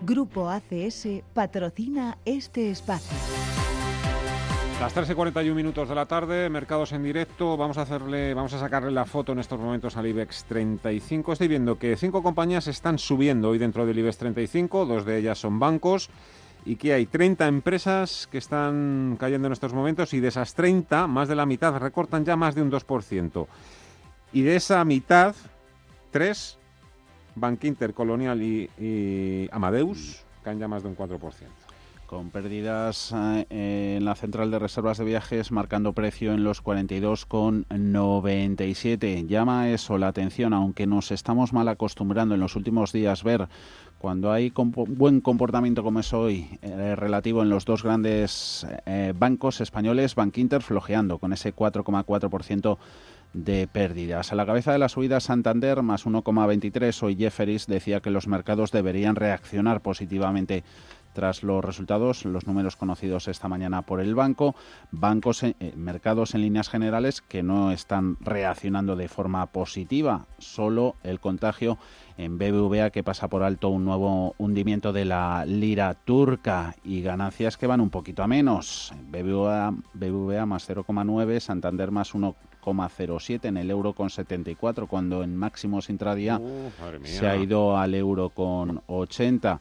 Grupo 0.10 0.50
ACS 0.50 1.08
patrocina 1.34 2.18
este 2.26 2.72
espacio. 2.72 3.16
Las 4.80 4.94
13 4.94 5.12
y 5.12 5.16
41 5.16 5.56
minutos 5.56 5.90
de 5.90 5.96
la 5.96 6.06
tarde, 6.06 6.50
mercados 6.50 6.94
en 6.94 7.04
directo. 7.04 7.58
Vamos 7.58 7.78
a 7.78 7.82
hacerle, 7.82 8.34
vamos 8.34 8.54
a 8.54 8.60
sacarle 8.60 8.92
la 8.92 9.04
foto 9.04 9.34
en 9.34 9.40
estos 9.40 9.60
momentos 9.60 9.98
al 9.98 10.08
IBEX 10.08 10.46
35. 10.46 11.34
Estoy 11.34 11.50
viendo 11.50 11.78
que 11.78 11.98
cinco 11.98 12.24
compañías 12.24 12.66
están 12.68 12.98
subiendo 12.98 13.50
hoy 13.50 13.58
dentro 13.58 13.86
del 13.86 14.00
IBEX 14.00 14.18
35, 14.20 14.86
dos 14.86 15.04
de 15.04 15.18
ellas 15.18 15.38
son 15.38 15.60
bancos 15.60 16.10
y 16.66 16.78
que 16.78 16.94
hay 16.94 17.08
30 17.08 17.46
empresas 17.48 18.30
que 18.32 18.38
están 18.38 19.18
cayendo 19.20 19.48
en 19.48 19.52
estos 19.52 19.74
momentos 19.74 20.14
y 20.14 20.22
de 20.22 20.30
esas 20.30 20.54
30, 20.54 21.08
más 21.08 21.28
de 21.28 21.36
la 21.36 21.46
mitad 21.46 21.78
recortan 21.78 22.24
ya 22.24 22.38
más 22.38 22.56
de 22.56 22.62
un 22.62 22.72
2%. 22.72 23.48
Y 24.32 24.44
de 24.44 24.56
esa 24.56 24.86
mitad, 24.86 25.36
tres, 26.10 26.58
Bank 27.36 27.66
Inter, 27.66 27.94
Colonial 27.94 28.42
y, 28.42 28.70
y 28.80 29.50
Amadeus, 29.52 30.24
caen 30.42 30.58
ya 30.58 30.70
más 30.70 30.84
de 30.84 30.90
un 30.90 30.96
4% 30.96 31.59
con 32.10 32.32
pérdidas 32.32 33.14
eh, 33.16 33.98
en 33.98 34.04
la 34.04 34.16
central 34.16 34.50
de 34.50 34.58
reservas 34.58 34.98
de 34.98 35.06
viajes 35.06 35.52
marcando 35.52 35.94
precio 35.94 36.34
en 36.34 36.44
los 36.44 36.64
42,97. 36.64 39.28
Llama 39.28 39.70
eso 39.70 40.00
la 40.00 40.08
atención, 40.08 40.54
aunque 40.54 40.88
nos 40.88 41.12
estamos 41.12 41.54
mal 41.54 41.68
acostumbrando 41.68 42.34
en 42.34 42.42
los 42.42 42.56
últimos 42.56 42.92
días 42.92 43.24
ver 43.24 43.48
cuando 44.00 44.32
hay 44.32 44.52
buen 44.56 45.22
comportamiento 45.22 45.84
como 45.84 46.00
es 46.00 46.12
hoy 46.12 46.58
eh, 46.64 46.96
relativo 46.96 47.44
en 47.44 47.50
los 47.50 47.66
dos 47.66 47.84
grandes 47.84 48.66
eh, 48.88 49.14
bancos 49.16 49.62
españoles, 49.62 50.16
Bank 50.16 50.36
Inter 50.40 50.64
flojeando 50.64 51.20
con 51.20 51.32
ese 51.32 51.54
4,4% 51.54 52.80
de 53.34 53.68
pérdidas. 53.68 54.32
A 54.32 54.36
la 54.36 54.46
cabeza 54.46 54.72
de 54.72 54.80
la 54.80 54.90
subida 54.90 55.20
Santander 55.20 55.84
más 55.84 56.06
1,23. 56.06 57.04
Hoy 57.04 57.16
Jefferies 57.16 57.68
decía 57.68 58.00
que 58.00 58.10
los 58.10 58.28
mercados 58.28 58.72
deberían 58.72 59.16
reaccionar 59.16 59.82
positivamente 59.82 60.64
tras 61.20 61.44
los 61.44 61.66
resultados, 61.66 62.24
los 62.24 62.48
números 62.48 62.78
conocidos 62.78 63.28
esta 63.28 63.50
mañana 63.50 63.82
por 63.82 64.00
el 64.00 64.16
banco, 64.16 64.56
bancos, 64.90 65.44
eh, 65.44 65.54
mercados 65.76 66.34
en 66.34 66.44
líneas 66.44 66.70
generales 66.70 67.20
que 67.20 67.44
no 67.44 67.74
están 67.74 68.16
reaccionando 68.22 68.96
de 68.96 69.10
forma 69.10 69.46
positiva, 69.48 70.28
solo 70.38 70.96
el 71.04 71.20
contagio 71.20 71.78
en 72.18 72.38
BBVA 72.38 72.92
que 72.92 73.04
pasa 73.04 73.28
por 73.28 73.44
alto 73.44 73.68
un 73.68 73.84
nuevo 73.84 74.34
hundimiento 74.38 74.94
de 74.94 75.04
la 75.04 75.44
lira 75.46 75.94
turca 75.94 76.78
y 76.86 77.02
ganancias 77.02 77.58
que 77.58 77.68
van 77.68 77.82
un 77.82 77.90
poquito 77.90 78.24
a 78.24 78.28
menos. 78.28 78.94
BBVA, 79.12 79.74
BBVA 79.94 80.46
más 80.46 80.70
0,9, 80.70 81.42
Santander 81.42 81.92
más 81.92 82.14
1,07 82.14 83.44
en 83.44 83.58
el 83.58 83.70
euro 83.70 83.92
con 83.92 84.10
74 84.10 84.88
cuando 84.88 85.22
en 85.22 85.36
máximos 85.36 85.90
intradía 85.90 86.40
uh, 86.40 86.72
se 87.04 87.28
ha 87.28 87.36
ido 87.36 87.78
al 87.78 87.94
euro 87.94 88.30
con 88.30 88.82
80. 88.88 89.60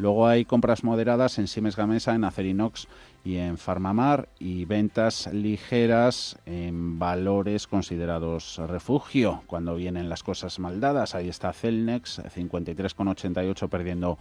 Luego 0.00 0.26
hay 0.26 0.46
compras 0.46 0.82
moderadas 0.82 1.38
en 1.38 1.46
Siemens 1.46 1.76
Gamesa, 1.76 2.14
en 2.14 2.24
Acerinox 2.24 2.88
y 3.22 3.36
en 3.36 3.58
Farmamar 3.58 4.30
y 4.38 4.64
ventas 4.64 5.28
ligeras 5.30 6.38
en 6.46 6.98
valores 6.98 7.66
considerados 7.66 8.56
refugio 8.66 9.42
cuando 9.46 9.74
vienen 9.74 10.08
las 10.08 10.22
cosas 10.22 10.58
mal 10.58 10.80
dadas. 10.80 11.14
Ahí 11.14 11.28
está 11.28 11.52
Celnex, 11.52 12.20
53,88 12.20 13.68
perdiendo 13.68 14.18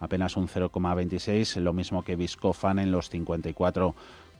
apenas 0.00 0.34
un 0.38 0.48
0,26, 0.48 1.60
lo 1.60 1.74
mismo 1.74 2.02
que 2.02 2.16
Viscofan 2.16 2.78
en 2.78 2.90
los 2.90 3.10
54 3.10 3.94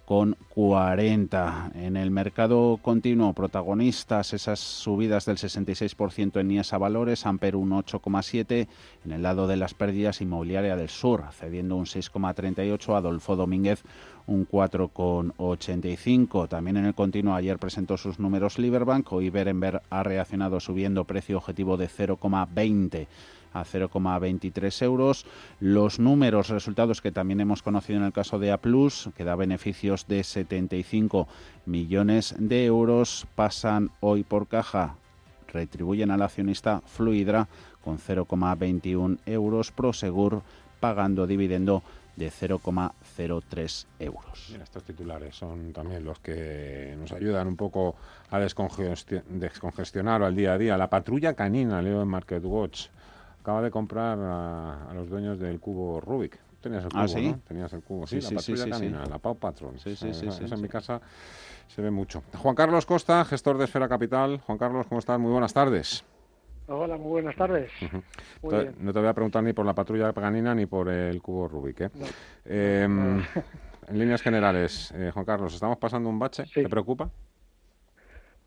con 0.09 0.37
40. 0.55 1.73
En 1.75 1.99
el 1.99 2.11
mercado 2.11 2.79
continuo, 2.81 3.35
protagonistas 3.35 4.33
esas 4.33 4.59
subidas 4.59 5.27
del 5.27 5.37
66% 5.37 6.41
en 6.41 6.51
IESA 6.51 6.79
Valores, 6.79 7.27
Amper 7.27 7.57
un 7.57 7.73
8,7. 7.73 8.69
En 9.05 9.13
el 9.13 9.23
lado 9.23 9.47
de 9.47 9.59
las 9.59 9.75
pérdidas, 9.75 10.23
Inmobiliaria 10.23 10.77
del 10.77 10.89
Sur, 10.89 11.25
cediendo 11.33 11.77
un 11.77 11.85
6,38. 11.85 12.97
Adolfo 12.97 13.37
Domínguez 13.37 13.83
un 14.27 14.49
4,85. 14.49 16.49
También 16.49 16.79
en 16.79 16.87
el 16.87 16.95
continuo, 16.95 17.35
ayer 17.35 17.59
presentó 17.59 17.99
sus 17.99 18.19
números 18.19 18.59
Liberbank, 18.59 19.13
hoy 19.13 19.29
Berenberg 19.29 19.83
ha 19.91 20.03
reaccionado 20.05 20.59
subiendo 20.59 21.05
precio 21.05 21.37
objetivo 21.37 21.77
de 21.77 21.91
0,20 21.91 23.09
a 23.53 23.65
0,23 23.65 24.83
euros. 24.83 25.27
Los 25.61 25.99
números, 25.99 26.49
resultados 26.49 27.01
que 27.01 27.13
también 27.13 27.41
hemos 27.41 27.63
conocido 27.63 27.99
en 27.99 28.05
el 28.05 28.13
caso 28.13 28.39
de 28.39 28.53
A, 28.53 28.59
que 29.17 29.25
da 29.25 29.35
beneficios 29.35 30.07
de 30.07 30.23
75 30.23 31.29
millones 31.67 32.35
de 32.39 32.67
euros, 32.67 33.27
pasan 33.35 33.91
hoy 34.01 34.25
por 34.25 34.47
caja, 34.47 34.97
retribuyen 35.53 36.11
al 36.11 36.23
accionista 36.23 36.83
Fluidra 36.87 37.49
con 37.83 37.99
0,21 37.99 39.19
euros, 39.27 39.73
Prosegur 39.73 40.43
pagando 40.81 41.27
dividendo 41.27 41.83
de 42.19 42.31
0,03 42.31 43.87
euros. 44.01 44.57
estos 44.61 44.83
titulares 44.83 45.37
son 45.37 45.73
también 45.73 46.05
los 46.05 46.19
que 46.19 46.97
nos 46.99 47.13
ayudan 47.13 47.47
un 47.47 47.57
poco 47.57 47.95
a 48.31 48.41
descongestionar 48.41 50.23
al 50.23 50.35
día 50.35 50.55
a 50.55 50.59
día. 50.59 50.77
La 50.77 50.91
patrulla 50.91 51.35
canina, 51.35 51.81
leo 51.81 52.03
en 52.03 52.09
Market 52.09 52.45
Watch, 52.45 52.89
acaba 53.49 53.63
de 53.63 53.71
comprar 53.71 54.19
a, 54.21 54.93
los 54.93 55.09
dueños 55.09 55.39
del 55.39 55.59
cubo 55.59 56.03
Rubik. 56.03 56.39
Tenías 56.61 56.85
el 56.85 56.91
¿Ah, 56.95 57.07
cubo, 57.07 57.19
¿no? 57.19 57.41
Tenías 57.49 57.73
el 57.73 57.83
cubo, 57.83 58.07
sí, 58.07 58.21
la 58.21 58.31
patrulla 58.31 58.69
canina, 58.69 59.07
la 59.07 59.19
Pau 59.19 59.39
Patron. 59.39 59.79
Sí, 59.79 59.97
sí, 59.97 60.13
sí, 60.13 60.27
Eso 60.27 60.55
en 60.55 60.61
mi 60.61 60.69
casa 60.69 61.01
se 61.67 61.81
ve 61.81 61.91
mucho. 61.91 62.23
Juan 62.37 62.55
Carlos 62.55 62.85
Costa, 62.85 63.25
gestor 63.25 63.57
de 63.57 63.65
Esfera 63.65 63.89
Capital. 63.89 64.39
Juan 64.41 64.59
Carlos, 64.59 64.87
¿cómo 64.87 64.99
estás? 64.99 65.19
Muy 65.19 65.31
buenas 65.31 65.55
tardes. 65.55 66.05
Hola, 66.67 66.99
muy 66.99 67.23
buenas 67.23 67.37
tardes. 67.37 67.73
no 68.43 68.93
te 68.93 68.99
voy 68.99 69.09
a 69.09 69.15
preguntar 69.15 69.43
ni 69.43 69.55
por 69.55 69.65
la 69.65 69.75
patrulla 69.75 70.13
canina 70.13 70.55
ni 70.55 70.67
por 70.67 70.91
el 70.91 71.23
cubo 71.23 71.49
Rubik. 71.49 71.81
¿eh? 71.81 71.91
Em, 72.45 73.19
en 73.89 73.99
líneas 73.99 74.21
generales, 74.21 74.93
eh, 74.95 75.11
Juan 75.15 75.25
Carlos, 75.25 75.55
¿estamos 75.55 75.79
pasando 75.79 76.11
un 76.11 76.19
bache? 76.19 76.45
¿Te 76.53 76.69
preocupa? 76.69 77.09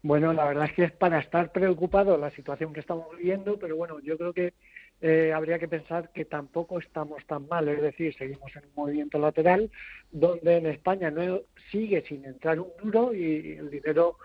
Bueno, 0.03 0.31
la 0.33 0.45
verdad 0.45 0.65
es 0.65 0.73
que 0.73 0.83
es 0.83 0.91
para 0.91 1.17
estar 1.17 1.51
preocupado 1.51 2.17
la 2.17 2.29
situación 2.29 2.71
que 2.71 2.79
estamos 2.79 3.07
viviendo, 3.17 3.57
pero 3.57 3.75
bueno, 3.75 3.99
yo 3.99 4.15
creo 4.17 4.33
que 4.33 4.53
eh, 5.01 5.33
habría 5.33 5.57
que 5.57 5.67
pensar 5.67 6.09
que 6.11 6.25
tampoco 6.25 6.79
estamos 6.79 7.25
tan 7.25 7.47
mal, 7.47 7.67
es 7.67 7.81
decir, 7.81 8.15
seguimos 8.15 8.55
en 8.55 8.65
un 8.65 8.71
movimiento 8.75 9.17
lateral 9.17 9.71
donde 10.11 10.57
en 10.57 10.67
España 10.67 11.09
no 11.09 11.41
sigue 11.71 12.03
sin 12.03 12.23
entrar 12.25 12.59
un 12.59 12.71
duro 12.83 13.13
y 13.13 13.57
el 13.57 13.69
dinero 13.71 14.17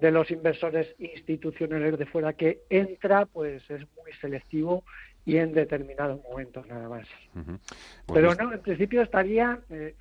de 0.00 0.10
los 0.10 0.30
inversores 0.30 0.94
institucionales 0.98 1.98
de 1.98 2.06
fuera 2.06 2.32
que 2.32 2.62
entra, 2.68 3.26
pues 3.26 3.62
es 3.70 3.80
muy 3.96 4.12
selectivo 4.20 4.84
y 5.24 5.36
en 5.38 5.52
determinados 5.52 6.20
momentos 6.22 6.66
nada 6.66 6.88
más. 6.88 7.06
Pues 7.32 7.56
pero 8.12 8.34
no, 8.34 8.52
en 8.52 8.60
principio 8.60 9.02
estaría, 9.02 9.60
eh, 9.70 9.94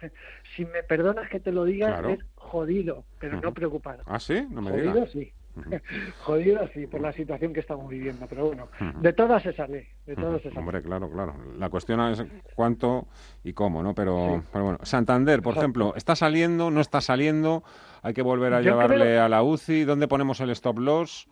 si 0.55 0.65
me 0.65 0.83
perdonas 0.83 1.29
que 1.29 1.39
te 1.39 1.51
lo 1.51 1.65
diga, 1.65 1.99
es 2.11 2.19
jodido, 2.35 3.05
pero 3.19 3.39
no 3.41 3.53
preocupado. 3.53 4.03
¿Ah, 4.05 4.19
sí? 4.19 4.45
No 4.49 4.61
me 4.61 4.71
jodido, 4.71 5.07
sí. 5.07 5.31
Jodido, 6.23 6.67
sí, 6.73 6.87
por 6.87 7.01
la 7.01 7.11
situación 7.11 7.53
que 7.53 7.59
estamos 7.59 7.89
viviendo, 7.89 8.25
pero 8.27 8.47
bueno, 8.47 8.67
de 8.99 9.13
todas 9.13 9.43
se 9.43 9.53
sale, 9.53 9.89
de 10.05 10.15
todas 10.15 10.41
se 10.41 10.49
sale. 10.49 10.59
Hombre, 10.59 10.81
claro, 10.81 11.09
claro. 11.09 11.35
La 11.57 11.69
cuestión 11.69 11.99
es 12.11 12.23
cuánto 12.55 13.07
y 13.43 13.53
cómo, 13.53 13.81
¿no? 13.81 13.93
Pero, 13.93 14.43
pero 14.51 14.65
bueno, 14.65 14.79
Santander, 14.83 15.41
por 15.41 15.57
ejemplo, 15.57 15.93
¿está 15.95 16.15
saliendo, 16.15 16.71
no 16.71 16.81
está 16.81 17.01
saliendo? 17.01 17.63
¿Hay 18.01 18.13
que 18.13 18.21
volver 18.21 18.53
a 18.53 18.61
llevarle 18.61 19.17
a 19.17 19.29
la 19.29 19.43
UCI? 19.43 19.83
¿Dónde 19.83 20.07
ponemos 20.07 20.39
el 20.39 20.49
stop 20.51 20.79
loss? 20.79 21.27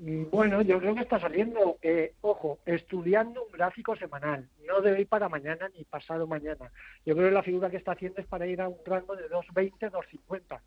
Mm, 0.00 0.30
bueno, 0.30 0.62
yo 0.62 0.78
creo 0.78 0.94
que 0.94 1.00
está 1.00 1.18
saliendo, 1.18 1.78
eh, 1.82 2.14
ojo, 2.20 2.58
estudiando 2.64 3.44
un 3.44 3.52
gráfico 3.52 3.96
semanal, 3.96 4.48
no 4.66 4.80
de 4.80 4.92
hoy 4.92 5.04
para 5.04 5.28
mañana 5.28 5.68
ni 5.76 5.84
pasado 5.84 6.26
mañana. 6.26 6.70
Yo 7.04 7.14
creo 7.14 7.28
que 7.28 7.34
la 7.34 7.42
figura 7.42 7.70
que 7.70 7.78
está 7.78 7.92
haciendo 7.92 8.20
es 8.20 8.26
para 8.26 8.46
ir 8.46 8.60
a 8.60 8.68
un 8.68 8.76
rango 8.86 9.16
de 9.16 9.28
2.20, 9.28 9.90
2.50. 9.90 10.60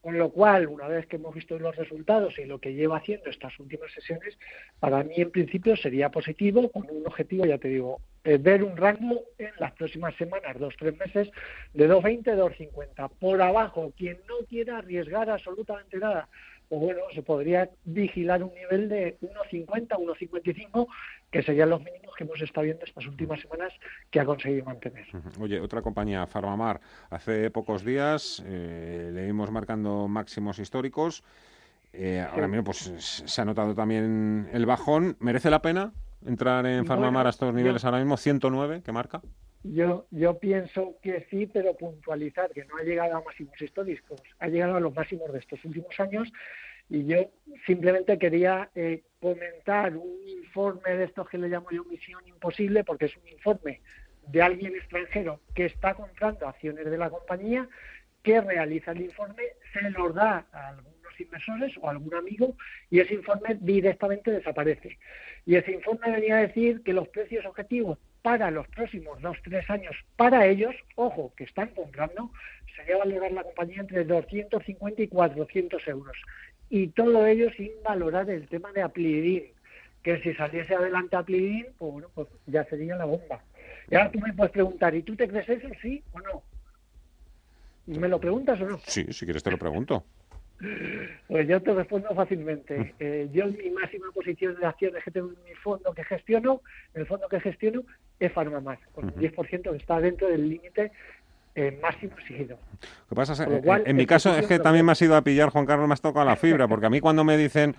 Con 0.00 0.16
lo 0.16 0.30
cual, 0.30 0.66
una 0.66 0.88
vez 0.88 1.06
que 1.06 1.16
hemos 1.16 1.34
visto 1.34 1.58
los 1.58 1.76
resultados 1.76 2.38
y 2.38 2.46
lo 2.46 2.58
que 2.58 2.72
lleva 2.72 2.96
haciendo 2.96 3.28
estas 3.28 3.58
últimas 3.58 3.92
sesiones, 3.92 4.38
para 4.78 5.04
mí 5.04 5.14
en 5.16 5.30
principio 5.30 5.76
sería 5.76 6.10
positivo, 6.10 6.70
con 6.70 6.86
un 6.90 7.06
objetivo, 7.06 7.44
ya 7.44 7.58
te 7.58 7.68
digo, 7.68 8.00
eh, 8.24 8.38
ver 8.38 8.64
un 8.64 8.78
rango 8.78 9.24
en 9.36 9.50
las 9.58 9.72
próximas 9.72 10.14
semanas, 10.16 10.58
dos, 10.58 10.74
tres 10.78 10.96
meses, 10.96 11.30
de 11.74 11.86
2.20, 11.86 12.22
2.50. 12.34 13.10
Por 13.18 13.42
abajo, 13.42 13.92
quien 13.94 14.18
no 14.26 14.46
quiera 14.48 14.78
arriesgar 14.78 15.28
absolutamente 15.28 15.98
nada, 15.98 16.30
o 16.70 16.78
bueno, 16.78 17.00
se 17.12 17.22
podría 17.22 17.68
vigilar 17.84 18.42
un 18.42 18.54
nivel 18.54 18.88
de 18.88 19.18
1,50, 19.20 19.88
1,55, 19.88 20.86
que 21.30 21.42
serían 21.42 21.70
los 21.70 21.80
mínimos 21.80 22.14
que 22.16 22.24
hemos 22.24 22.40
estado 22.40 22.64
viendo 22.64 22.84
estas 22.84 23.06
últimas 23.06 23.40
semanas 23.40 23.72
que 24.10 24.20
ha 24.20 24.24
conseguido 24.24 24.64
mantener. 24.64 25.06
Oye, 25.40 25.60
otra 25.60 25.80
compañía, 25.80 26.26
Farmamar, 26.26 26.80
hace 27.08 27.50
pocos 27.50 27.84
días 27.84 28.42
eh, 28.46 29.10
le 29.12 29.26
vimos 29.26 29.50
marcando 29.50 30.08
máximos 30.08 30.58
históricos. 30.58 31.22
Eh, 31.92 32.24
ahora 32.30 32.46
mismo 32.46 32.64
pues 32.64 33.22
se 33.26 33.40
ha 33.40 33.44
notado 33.44 33.74
también 33.74 34.48
el 34.52 34.66
bajón. 34.66 35.16
¿Merece 35.20 35.50
la 35.50 35.62
pena 35.62 35.92
entrar 36.26 36.66
en 36.66 36.84
Farmamar 36.84 37.26
a 37.26 37.30
estos 37.30 37.54
niveles 37.54 37.84
ahora 37.84 37.98
mismo? 37.98 38.16
109, 38.16 38.82
¿qué 38.84 38.92
marca? 38.92 39.22
Yo, 39.62 40.06
yo 40.10 40.38
pienso 40.38 40.96
que 41.02 41.26
sí, 41.30 41.46
pero 41.46 41.76
puntualizar 41.76 42.50
que 42.52 42.64
no 42.64 42.78
ha 42.78 42.82
llegado 42.82 43.16
a 43.16 43.22
máximos 43.22 43.60
históricos, 43.60 44.22
ha 44.38 44.48
llegado 44.48 44.76
a 44.76 44.80
los 44.80 44.94
máximos 44.94 45.32
de 45.32 45.38
estos 45.38 45.62
últimos 45.64 45.98
años 46.00 46.32
y 46.88 47.04
yo 47.04 47.30
simplemente 47.66 48.18
quería 48.18 48.70
eh, 48.74 49.02
comentar 49.20 49.96
un 49.96 50.28
informe 50.28 50.96
de 50.96 51.04
estos 51.04 51.28
que 51.28 51.38
le 51.38 51.48
llamo 51.48 51.70
yo 51.70 51.84
misión 51.84 52.26
imposible, 52.26 52.84
porque 52.84 53.06
es 53.06 53.16
un 53.16 53.28
informe 53.28 53.80
de 54.26 54.42
alguien 54.42 54.74
extranjero 54.74 55.40
que 55.54 55.66
está 55.66 55.94
comprando 55.94 56.46
acciones 56.46 56.86
de 56.86 56.98
la 56.98 57.10
compañía, 57.10 57.68
que 58.22 58.40
realiza 58.40 58.92
el 58.92 59.02
informe, 59.02 59.42
se 59.72 59.90
los 59.90 60.14
da 60.14 60.46
a 60.52 60.68
algunos 60.68 61.20
inversores 61.20 61.72
o 61.80 61.88
a 61.88 61.92
algún 61.92 62.14
amigo 62.14 62.56
y 62.90 63.00
ese 63.00 63.14
informe 63.14 63.56
directamente 63.60 64.30
desaparece. 64.30 64.98
Y 65.46 65.56
ese 65.56 65.72
informe 65.72 66.10
venía 66.10 66.36
a 66.36 66.46
decir 66.46 66.82
que 66.82 66.92
los 66.92 67.08
precios 67.08 67.44
objetivos 67.46 67.98
para 68.22 68.50
los 68.50 68.68
próximos 68.68 69.20
dos, 69.22 69.36
tres 69.42 69.68
años 69.70 69.96
para 70.16 70.46
ellos, 70.46 70.74
ojo, 70.94 71.32
que 71.36 71.44
están 71.44 71.68
comprando, 71.68 72.30
sería 72.76 72.98
valorar 72.98 73.32
la 73.32 73.44
compañía 73.44 73.80
entre 73.80 74.04
250 74.04 75.02
y 75.02 75.08
400 75.08 75.88
euros. 75.88 76.16
Y 76.70 76.88
todo 76.88 77.26
ello 77.26 77.50
sin 77.56 77.70
valorar 77.84 78.30
el 78.30 78.48
tema 78.48 78.72
de 78.72 78.82
Aplidin, 78.82 79.44
que 80.02 80.22
si 80.22 80.32
saliese 80.34 80.74
adelante 80.74 81.16
Aplidin, 81.16 81.66
pues 81.76 81.92
bueno, 81.92 82.08
pues 82.14 82.28
ya 82.46 82.64
sería 82.64 82.96
la 82.96 83.04
bomba. 83.04 83.42
Y 83.90 83.96
ahora 83.96 84.12
tú 84.12 84.20
me 84.20 84.32
puedes 84.32 84.52
preguntar, 84.52 84.94
¿y 84.94 85.02
tú 85.02 85.16
te 85.16 85.28
crees 85.28 85.48
eso, 85.48 85.68
sí 85.82 86.02
o 86.12 86.20
no? 86.20 86.42
¿Me 87.86 88.08
lo 88.08 88.20
preguntas 88.20 88.60
o 88.60 88.66
no? 88.66 88.78
Sí, 88.86 89.04
si 89.10 89.24
quieres 89.24 89.42
te 89.42 89.50
lo 89.50 89.58
pregunto. 89.58 90.04
Pues 91.26 91.48
yo 91.48 91.60
te 91.62 91.72
respondo 91.72 92.14
fácilmente. 92.14 92.78
Mm. 92.78 92.92
Eh, 93.00 93.28
yo 93.32 93.44
en 93.44 93.56
mi 93.56 93.70
máxima 93.70 94.06
posición 94.12 94.58
de 94.60 94.66
acciones 94.66 95.02
que 95.02 95.10
tengo 95.10 95.28
en 95.28 95.42
mi 95.44 95.54
fondo 95.54 95.92
que 95.94 96.04
gestiono, 96.04 96.60
el 96.94 97.06
fondo 97.06 97.28
que 97.28 97.40
gestiono 97.40 97.82
es 98.18 98.32
Farmamar, 98.32 98.78
con 98.92 99.06
un 99.06 99.14
10% 99.14 99.70
que 99.70 99.76
está 99.76 100.00
dentro 100.00 100.28
del 100.28 100.48
límite 100.48 100.92
eh, 101.54 101.78
máximo 101.82 102.12
exigido. 102.18 102.58
¿Qué 103.08 103.14
pasa? 103.14 103.46
en, 103.84 103.96
mi 103.96 104.06
caso 104.06 104.34
es 104.36 104.46
que 104.46 104.58
también 104.58 104.86
me 104.86 104.92
ha 104.92 104.94
sido 104.94 105.16
a 105.16 105.22
pillar, 105.22 105.50
Juan 105.50 105.66
Carlos, 105.66 105.88
me 105.88 105.94
has 105.94 106.00
tocado 106.00 106.24
la 106.24 106.36
fibra, 106.36 106.68
porque 106.68 106.86
a 106.86 106.90
mí 106.90 107.00
cuando 107.00 107.24
me 107.24 107.36
dicen 107.36 107.74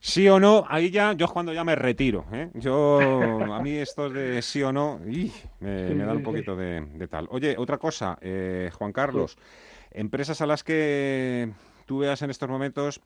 sí 0.00 0.28
o 0.28 0.40
no, 0.40 0.64
ahí 0.68 0.90
ya, 0.90 1.12
yo 1.12 1.26
es 1.26 1.32
cuando 1.32 1.52
ya 1.52 1.64
me 1.64 1.74
retiro. 1.74 2.24
¿eh? 2.32 2.50
Yo, 2.54 3.00
a 3.00 3.62
mí 3.62 3.72
esto 3.72 4.10
de 4.10 4.42
sí 4.42 4.62
o 4.62 4.72
no, 4.72 5.00
me, 5.60 5.94
da 5.94 6.12
un 6.12 6.22
poquito 6.22 6.56
de, 6.56 7.08
tal. 7.10 7.26
Oye, 7.30 7.56
otra 7.58 7.78
cosa, 7.78 8.18
eh, 8.20 8.70
Juan 8.72 8.92
Carlos, 8.92 9.36
empresas 9.90 10.40
a 10.40 10.46
las 10.46 10.64
que 10.64 11.50
tú 11.86 11.98
veas 11.98 12.22
en 12.22 12.30
estos 12.30 12.48
momentos 12.48 13.00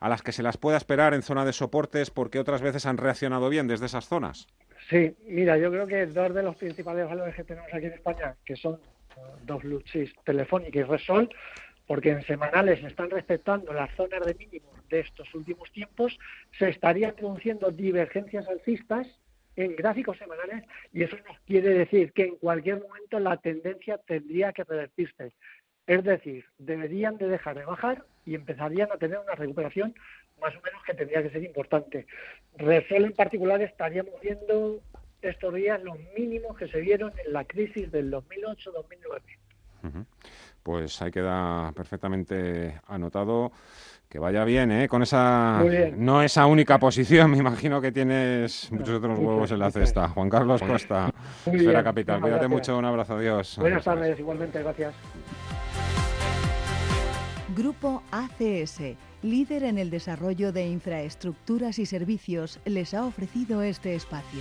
a 0.00 0.08
las 0.08 0.22
que 0.22 0.32
se 0.32 0.42
las 0.42 0.56
pueda 0.56 0.78
esperar 0.78 1.14
en 1.14 1.22
zona 1.22 1.44
de 1.44 1.52
soportes 1.52 2.10
porque 2.10 2.38
otras 2.38 2.62
veces 2.62 2.86
han 2.86 2.96
reaccionado 2.96 3.48
bien 3.48 3.68
desde 3.68 3.86
esas 3.86 4.08
zonas? 4.08 4.48
Sí, 4.88 5.14
mira, 5.28 5.58
yo 5.58 5.70
creo 5.70 5.86
que 5.86 6.06
dos 6.06 6.34
de 6.34 6.42
los 6.42 6.56
principales 6.56 7.06
valores 7.06 7.34
que 7.34 7.44
tenemos 7.44 7.72
aquí 7.72 7.86
en 7.86 7.92
España, 7.92 8.34
que 8.44 8.56
son 8.56 8.80
dos 9.44 9.64
luchis, 9.64 10.12
Telefónica 10.24 10.78
y 10.78 10.82
Resol, 10.82 11.30
porque 11.86 12.10
en 12.10 12.22
semanales 12.22 12.82
están 12.84 13.10
respetando 13.10 13.72
las 13.72 13.94
zonas 13.96 14.24
de 14.24 14.34
mínimo 14.34 14.70
de 14.88 15.00
estos 15.00 15.34
últimos 15.34 15.70
tiempos, 15.72 16.18
se 16.58 16.68
estarían 16.68 17.14
produciendo 17.14 17.70
divergencias 17.70 18.46
alcistas 18.48 19.08
en 19.56 19.76
gráficos 19.76 20.16
semanales 20.18 20.64
y 20.92 21.02
eso 21.02 21.16
nos 21.26 21.38
quiere 21.40 21.70
decir 21.70 22.12
que 22.12 22.24
en 22.24 22.36
cualquier 22.36 22.80
momento 22.80 23.18
la 23.18 23.36
tendencia 23.36 23.98
tendría 23.98 24.52
que 24.52 24.64
revertirse. 24.64 25.32
Es 25.86 26.04
decir, 26.04 26.44
deberían 26.58 27.16
de 27.18 27.28
dejar 27.28 27.58
de 27.58 27.64
bajar 27.64 28.04
y 28.24 28.36
empezarían 28.36 28.92
a 28.92 28.96
tener 28.96 29.18
una 29.18 29.34
recuperación 29.34 29.94
más 30.40 30.54
o 30.54 30.60
menos 30.62 30.82
que 30.84 30.94
tendría 30.94 31.22
que 31.22 31.30
ser 31.30 31.42
importante. 31.42 32.06
Resol 32.56 33.04
en 33.04 33.12
particular 33.12 33.60
estaríamos 33.62 34.14
viendo 34.20 34.80
estos 35.22 35.54
días 35.54 35.82
los 35.82 35.96
mínimos 36.16 36.56
que 36.56 36.68
se 36.68 36.80
vieron 36.80 37.12
en 37.24 37.32
la 37.32 37.44
crisis 37.44 37.90
del 37.90 38.10
2008-2009. 38.12 40.04
Pues 40.62 41.00
ahí 41.02 41.10
queda 41.10 41.72
perfectamente 41.72 42.80
anotado. 42.86 43.52
Que 44.08 44.18
vaya 44.18 44.44
bien, 44.44 44.72
¿eh? 44.72 44.88
Con 44.88 45.02
esa... 45.02 45.62
No 45.96 46.20
esa 46.20 46.46
única 46.46 46.78
posición, 46.78 47.30
me 47.30 47.38
imagino 47.38 47.80
que 47.80 47.92
tienes 47.92 48.70
muchos 48.72 48.96
otros 48.96 49.16
huevos 49.16 49.52
en 49.52 49.60
la 49.60 49.70
cesta. 49.70 50.08
Juan 50.08 50.28
Carlos 50.28 50.60
Costa, 50.60 51.12
Esfera 51.46 51.84
Capital. 51.84 52.20
Cuídate 52.20 52.48
mucho, 52.48 52.76
un 52.76 52.84
abrazo, 52.84 53.14
adiós. 53.14 53.56
Buenas 53.58 53.84
tardes, 53.84 54.18
igualmente, 54.18 54.60
gracias. 54.60 54.94
Grupo 57.56 58.02
ACS, 58.10 58.96
líder 59.22 59.64
en 59.64 59.78
el 59.78 59.90
desarrollo 59.90 60.52
de 60.52 60.68
infraestructuras 60.68 61.78
y 61.78 61.86
servicios, 61.86 62.60
les 62.64 62.94
ha 62.94 63.04
ofrecido 63.04 63.62
este 63.62 63.94
espacio. 63.94 64.40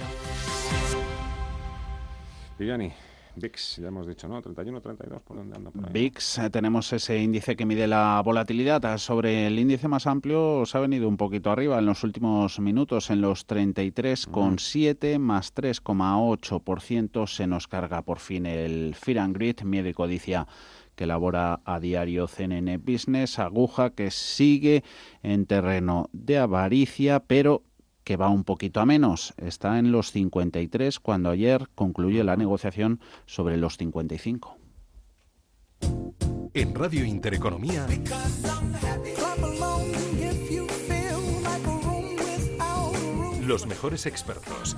Viviani. 2.57 2.91
VIX, 3.35 3.77
ya 3.77 3.87
hemos 3.87 4.07
dicho, 4.07 4.27
¿no? 4.27 4.41
31, 4.41 4.81
32, 4.81 5.21
¿por 5.21 5.37
dónde 5.37 5.55
anda? 5.55 5.71
Por 5.71 5.91
VIX, 5.91 6.37
eh, 6.39 6.49
tenemos 6.49 6.91
ese 6.93 7.17
índice 7.17 7.55
que 7.55 7.65
mide 7.65 7.87
la 7.87 8.21
volatilidad. 8.23 8.83
Ah, 8.85 8.97
sobre 8.97 9.47
el 9.47 9.57
índice 9.57 9.87
más 9.87 10.07
amplio, 10.07 10.65
se 10.65 10.77
ha 10.77 10.81
venido 10.81 11.07
un 11.07 11.17
poquito 11.17 11.51
arriba 11.51 11.79
en 11.79 11.85
los 11.85 12.03
últimos 12.03 12.59
minutos, 12.59 13.09
en 13.09 13.21
los 13.21 13.47
33,7 13.47 15.19
más 15.19 15.53
3,8%. 15.53 17.27
Se 17.27 17.47
nos 17.47 17.67
carga 17.67 18.01
por 18.01 18.19
fin 18.19 18.45
el 18.45 18.95
Fear 18.95 19.19
and 19.19 19.35
Grid, 19.35 19.61
miedo 19.61 19.87
y 19.87 19.93
codicia 19.93 20.47
que 20.99 21.05
elabora 21.05 21.61
a 21.63 21.79
diario 21.79 22.27
CNN 22.27 22.75
Business, 22.77 23.39
aguja 23.39 23.91
que 23.91 24.11
sigue 24.11 24.83
en 25.23 25.45
terreno 25.45 26.09
de 26.11 26.37
avaricia, 26.37 27.21
pero 27.21 27.63
que 28.03 28.17
va 28.17 28.27
un 28.27 28.43
poquito 28.43 28.81
a 28.81 28.85
menos. 28.85 29.33
Está 29.37 29.79
en 29.79 29.93
los 29.93 30.11
53 30.11 30.99
cuando 30.99 31.29
ayer 31.29 31.69
concluye 31.73 32.21
la 32.25 32.35
negociación 32.35 32.99
sobre 33.25 33.55
los 33.55 33.77
55. 33.77 34.57
En 36.53 36.75
Radio 36.75 37.05
Intereconomía. 37.05 37.87
Los 43.47 43.65
mejores 43.67 44.05
expertos. 44.05 44.75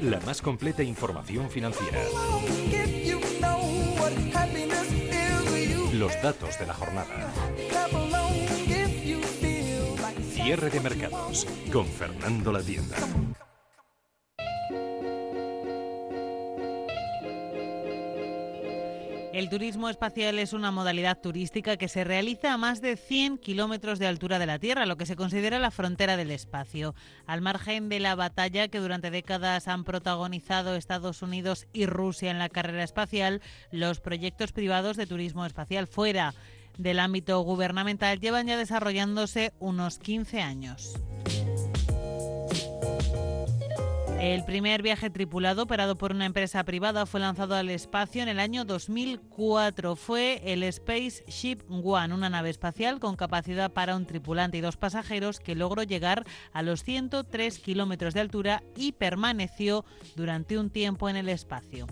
La 0.00 0.18
más 0.20 0.40
completa 0.40 0.82
información 0.82 1.50
financiera. 1.50 1.98
Los 5.92 6.22
datos 6.22 6.58
de 6.58 6.66
la 6.66 6.74
jornada. 6.74 7.32
Cierre 10.32 10.70
de 10.70 10.80
mercados 10.80 11.46
con 11.72 11.86
Fernando 11.86 12.52
La 12.52 12.62
Tienda. 12.62 12.96
El 19.32 19.48
turismo 19.48 19.88
espacial 19.88 20.40
es 20.40 20.52
una 20.52 20.72
modalidad 20.72 21.20
turística 21.20 21.76
que 21.76 21.86
se 21.86 22.02
realiza 22.02 22.52
a 22.52 22.58
más 22.58 22.80
de 22.80 22.96
100 22.96 23.38
kilómetros 23.38 24.00
de 24.00 24.08
altura 24.08 24.40
de 24.40 24.46
la 24.46 24.58
Tierra, 24.58 24.86
lo 24.86 24.96
que 24.96 25.06
se 25.06 25.14
considera 25.14 25.60
la 25.60 25.70
frontera 25.70 26.16
del 26.16 26.32
espacio. 26.32 26.96
Al 27.26 27.40
margen 27.40 27.88
de 27.88 28.00
la 28.00 28.16
batalla 28.16 28.66
que 28.66 28.80
durante 28.80 29.12
décadas 29.12 29.68
han 29.68 29.84
protagonizado 29.84 30.74
Estados 30.74 31.22
Unidos 31.22 31.68
y 31.72 31.86
Rusia 31.86 32.32
en 32.32 32.40
la 32.40 32.48
carrera 32.48 32.82
espacial, 32.82 33.40
los 33.70 34.00
proyectos 34.00 34.50
privados 34.50 34.96
de 34.96 35.06
turismo 35.06 35.46
espacial 35.46 35.86
fuera 35.86 36.34
del 36.76 36.98
ámbito 36.98 37.40
gubernamental 37.42 38.18
llevan 38.18 38.48
ya 38.48 38.56
desarrollándose 38.56 39.52
unos 39.60 40.00
15 40.00 40.40
años. 40.40 40.94
El 44.20 44.44
primer 44.44 44.82
viaje 44.82 45.08
tripulado 45.08 45.62
operado 45.62 45.96
por 45.96 46.12
una 46.12 46.26
empresa 46.26 46.62
privada 46.64 47.06
fue 47.06 47.20
lanzado 47.20 47.54
al 47.54 47.70
espacio 47.70 48.22
en 48.22 48.28
el 48.28 48.38
año 48.38 48.66
2004. 48.66 49.96
Fue 49.96 50.42
el 50.44 50.62
Space 50.64 51.24
Ship 51.26 51.60
One, 51.70 52.12
una 52.12 52.28
nave 52.28 52.50
espacial 52.50 53.00
con 53.00 53.16
capacidad 53.16 53.72
para 53.72 53.96
un 53.96 54.04
tripulante 54.04 54.58
y 54.58 54.60
dos 54.60 54.76
pasajeros 54.76 55.40
que 55.40 55.54
logró 55.54 55.84
llegar 55.84 56.26
a 56.52 56.60
los 56.60 56.84
103 56.84 57.60
kilómetros 57.60 58.12
de 58.12 58.20
altura 58.20 58.62
y 58.76 58.92
permaneció 58.92 59.86
durante 60.16 60.58
un 60.58 60.68
tiempo 60.68 61.08
en 61.08 61.16
el 61.16 61.30
espacio. 61.30 61.86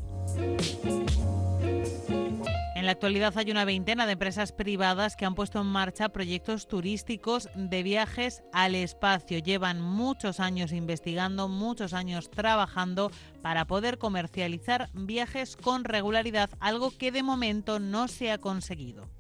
En 2.79 2.87
la 2.87 2.93
actualidad 2.93 3.37
hay 3.37 3.51
una 3.51 3.65
veintena 3.65 4.07
de 4.07 4.13
empresas 4.13 4.53
privadas 4.53 5.17
que 5.17 5.27
han 5.27 5.35
puesto 5.35 5.61
en 5.61 5.67
marcha 5.67 6.11
proyectos 6.11 6.69
turísticos 6.69 7.49
de 7.57 7.83
viajes 7.83 8.45
al 8.53 8.77
espacio. 8.77 9.41
Llevan 9.41 9.81
muchos 9.81 10.39
años 10.39 10.71
investigando, 10.71 11.49
muchos 11.49 11.93
años 11.93 12.31
trabajando 12.31 13.11
para 13.43 13.65
poder 13.65 13.99
comercializar 13.99 14.91
viajes 14.93 15.57
con 15.57 15.83
regularidad, 15.83 16.51
algo 16.61 16.97
que 16.97 17.11
de 17.11 17.25
momento 17.25 17.81
no 17.81 18.07
se 18.07 18.31
ha 18.31 18.39
conseguido. 18.39 19.11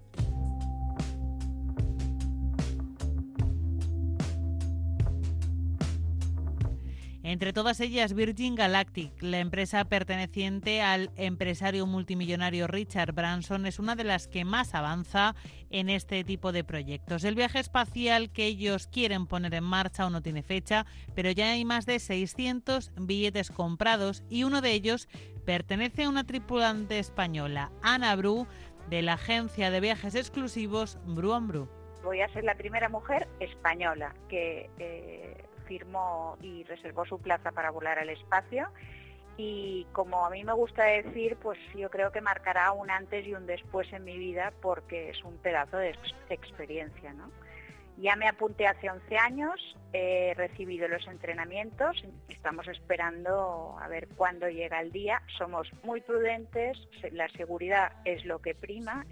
Entre 7.28 7.52
todas 7.52 7.78
ellas, 7.80 8.14
Virgin 8.14 8.54
Galactic, 8.54 9.12
la 9.20 9.38
empresa 9.38 9.84
perteneciente 9.84 10.80
al 10.80 11.10
empresario 11.14 11.86
multimillonario 11.86 12.66
Richard 12.66 13.12
Branson, 13.12 13.66
es 13.66 13.78
una 13.78 13.96
de 13.96 14.04
las 14.04 14.28
que 14.28 14.46
más 14.46 14.74
avanza 14.74 15.34
en 15.68 15.90
este 15.90 16.24
tipo 16.24 16.52
de 16.52 16.64
proyectos. 16.64 17.24
El 17.24 17.34
viaje 17.34 17.58
espacial 17.58 18.30
que 18.30 18.46
ellos 18.46 18.86
quieren 18.86 19.26
poner 19.26 19.52
en 19.52 19.64
marcha 19.64 20.04
aún 20.04 20.14
no 20.14 20.22
tiene 20.22 20.42
fecha, 20.42 20.86
pero 21.14 21.30
ya 21.30 21.50
hay 21.50 21.66
más 21.66 21.84
de 21.84 21.98
600 21.98 22.92
billetes 22.96 23.50
comprados 23.50 24.24
y 24.30 24.44
uno 24.44 24.62
de 24.62 24.72
ellos 24.72 25.06
pertenece 25.44 26.04
a 26.04 26.08
una 26.08 26.24
tripulante 26.24 26.98
española, 26.98 27.70
Ana 27.82 28.16
Bru, 28.16 28.46
de 28.88 29.02
la 29.02 29.12
agencia 29.12 29.70
de 29.70 29.80
viajes 29.80 30.14
exclusivos 30.14 30.96
Bru 31.04 31.38
Bru. 31.42 31.68
Voy 32.02 32.22
a 32.22 32.32
ser 32.32 32.44
la 32.44 32.54
primera 32.54 32.88
mujer 32.88 33.28
española 33.38 34.14
que 34.30 34.70
eh, 34.78 35.47
firmó 35.68 36.36
y 36.40 36.64
reservó 36.64 37.04
su 37.04 37.20
plaza 37.20 37.52
para 37.52 37.70
volar 37.70 38.00
al 38.00 38.08
espacio 38.08 38.68
y 39.38 39.86
como 39.92 40.26
a 40.26 40.30
mí 40.30 40.42
me 40.42 40.52
gusta 40.52 40.84
decir, 40.84 41.36
pues 41.40 41.58
yo 41.76 41.88
creo 41.90 42.10
que 42.10 42.20
marcará 42.20 42.72
un 42.72 42.90
antes 42.90 43.24
y 43.24 43.34
un 43.34 43.46
después 43.46 43.90
en 43.92 44.02
mi 44.04 44.18
vida 44.18 44.52
porque 44.60 45.10
es 45.10 45.22
un 45.22 45.38
pedazo 45.38 45.76
de 45.76 45.94
experiencia, 46.28 47.12
¿no? 47.12 47.30
Ya 47.98 48.16
me 48.16 48.28
apunté 48.28 48.66
hace 48.66 48.90
11 48.90 49.16
años, 49.16 49.76
he 49.92 50.34
recibido 50.36 50.86
los 50.88 51.06
entrenamientos, 51.06 52.04
estamos 52.28 52.66
esperando 52.68 53.76
a 53.80 53.88
ver 53.88 54.08
cuándo 54.16 54.48
llega 54.48 54.80
el 54.80 54.92
día. 54.92 55.22
Somos 55.36 55.68
muy 55.82 56.00
prudentes, 56.00 56.78
la 57.12 57.28
seguridad 57.30 57.92
es 58.04 58.24
lo 58.24 58.40
que 58.40 58.54
prima. 58.54 59.04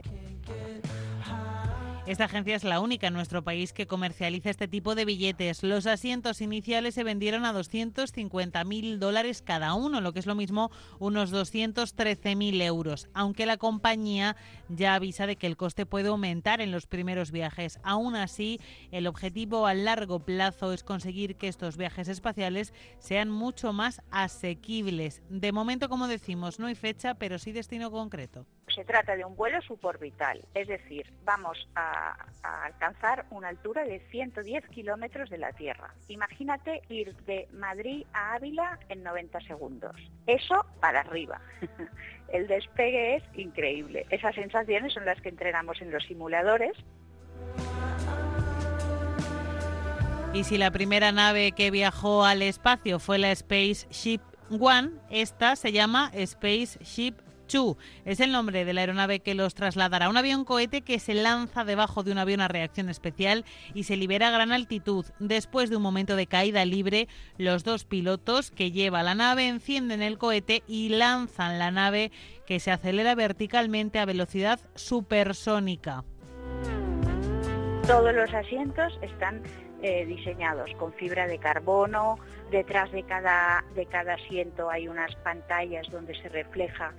Esta 2.07 2.27
agencia 2.27 2.55
es 2.55 2.63
la 2.63 2.79
única 2.79 3.09
en 3.09 3.15
nuestro 3.15 3.43
país 3.43 3.73
que 3.73 3.89
comercializa 3.89 4.49
este 4.49 4.69
tipo 4.69 4.95
de 4.95 5.05
billetes. 5.05 5.65
Los 5.65 5.89
asientos 5.89 6.41
iniciales 6.41 6.95
se 6.95 7.03
vendieron 7.03 7.45
a 7.45 7.53
250.000 7.53 8.99
dólares 8.99 9.43
cada 9.43 9.75
uno, 9.75 10.01
lo 10.01 10.13
que 10.13 10.21
es 10.21 10.27
lo 10.27 10.37
mismo 10.37 10.71
unos 11.01 11.33
213.000 11.33 12.63
euros, 12.63 13.09
aunque 13.13 13.45
la 13.45 13.57
compañía 13.57 14.37
ya 14.69 14.95
avisa 14.95 15.27
de 15.27 15.35
que 15.35 15.49
el 15.49 15.57
coste 15.57 15.85
puede 15.85 16.07
aumentar 16.07 16.61
en 16.61 16.71
los 16.71 16.87
primeros 16.87 17.33
viajes. 17.33 17.81
Aún 17.83 18.15
así, 18.15 18.61
el 18.93 19.09
objetivo 19.09 19.67
a 19.67 19.75
largo 19.75 20.21
plazo 20.21 20.73
es 20.73 20.85
conseguir 20.85 21.35
que 21.35 21.49
estos 21.49 21.77
viajes 21.77 22.07
espaciales 22.07 22.73
sean 23.01 23.31
mucho 23.31 23.73
más 23.73 24.01
asequibles. 24.13 25.23
De 25.29 25.51
momento, 25.51 25.89
como 25.89 26.07
decimos, 26.07 26.61
no 26.61 26.69
hay 26.69 26.77
fecha, 26.77 27.15
pero 27.15 27.41
sí 27.41 27.51
destino 27.51 27.91
concreto. 27.91 28.47
Se 28.75 28.85
trata 28.85 29.17
de 29.17 29.25
un 29.25 29.37
vuelo 29.37 29.63
suborbital, 29.63 30.45
es 30.55 30.67
decir, 30.67 31.07
vamos 31.25 31.69
a 31.77 32.17
alcanzar 32.43 33.25
una 33.31 33.49
altura 33.49 33.85
de 33.85 34.01
110 34.11 34.69
kilómetros 34.69 35.31
de 35.31 35.39
la 35.39 35.53
Tierra. 35.53 35.95
Imagínate 36.09 36.83
ir 36.89 37.15
de 37.25 37.49
Madrid 37.53 38.05
a 38.13 38.35
Ávila 38.35 38.79
en 38.89 39.05
90 39.05 39.41
segundos. 39.43 39.95
Eso 40.27 40.67
para 40.81 41.01
arriba. 41.01 41.41
El 42.29 42.49
despegue 42.49 43.17
es 43.17 43.23
increíble. 43.35 44.05
Esas 44.11 44.35
sensaciones 44.35 44.93
son 44.93 45.05
las 45.05 45.21
que 45.21 45.29
entrenamos 45.29 45.81
en 45.81 45.93
los 45.93 46.05
simuladores. 46.05 46.77
Y 50.35 50.45
si 50.45 50.59
la 50.59 50.73
primera 50.73 51.13
nave 51.13 51.53
que 51.53 51.71
viajó 51.71 52.25
al 52.25 52.43
espacio 52.43 52.99
fue 52.99 53.19
la 53.19 53.35
Spaceship 53.35 54.21
One, 54.51 54.91
esta 55.09 55.57
se 55.57 55.73
llama 55.73 56.11
Spaceship 56.27 57.26
Chu 57.47 57.77
es 58.05 58.21
el 58.21 58.33
nombre 58.33 58.65
de 58.65 58.73
la 58.73 58.83
aeronave 58.83 59.21
que 59.21 59.35
los 59.35 59.55
trasladará. 59.55 60.09
Un 60.09 60.17
avión 60.17 60.45
cohete 60.45 60.83
que 60.83 60.99
se 60.99 61.15
lanza 61.15 61.65
debajo 61.65 62.03
de 62.03 62.13
un 62.13 62.19
avión 62.19 62.41
a 62.41 62.49
reacción 62.49 62.89
especial 62.89 63.45
y 63.75 63.85
se 63.85 63.97
libera 63.97 64.29
a 64.29 64.33
gran 64.33 64.53
altitud. 64.53 65.07
Después 65.19 65.71
de 65.71 65.77
un 65.77 65.83
momento 65.83 66.17
de 66.17 66.27
caída 66.27 66.65
libre, 66.65 67.09
los 67.39 67.65
dos 67.65 67.85
pilotos 67.85 68.51
que 68.51 68.73
lleva 68.73 69.03
la 69.03 69.15
nave 69.15 69.49
encienden 69.49 70.03
el 70.03 70.19
cohete 70.19 70.63
y 70.67 70.91
lanzan 70.91 71.59
la 71.59 71.71
nave 71.71 72.11
que 72.47 72.61
se 72.61 72.71
acelera 72.71 73.15
verticalmente 73.15 73.99
a 73.99 74.05
velocidad 74.05 74.61
supersónica. 74.75 76.05
Todos 77.87 78.15
los 78.15 78.33
asientos 78.35 78.99
están 79.01 79.43
eh, 79.83 80.05
diseñados 80.07 80.71
con 80.79 80.93
fibra 80.95 81.27
de 81.27 81.39
carbono. 81.39 82.19
Detrás 82.51 82.91
de 82.93 83.03
cada, 83.05 83.65
de 83.75 83.87
cada 83.87 84.15
asiento 84.15 84.71
hay 84.71 84.89
unas 84.89 85.15
pantallas 85.17 85.89
donde 85.91 86.15
se 86.21 86.29
refleja 86.29 86.93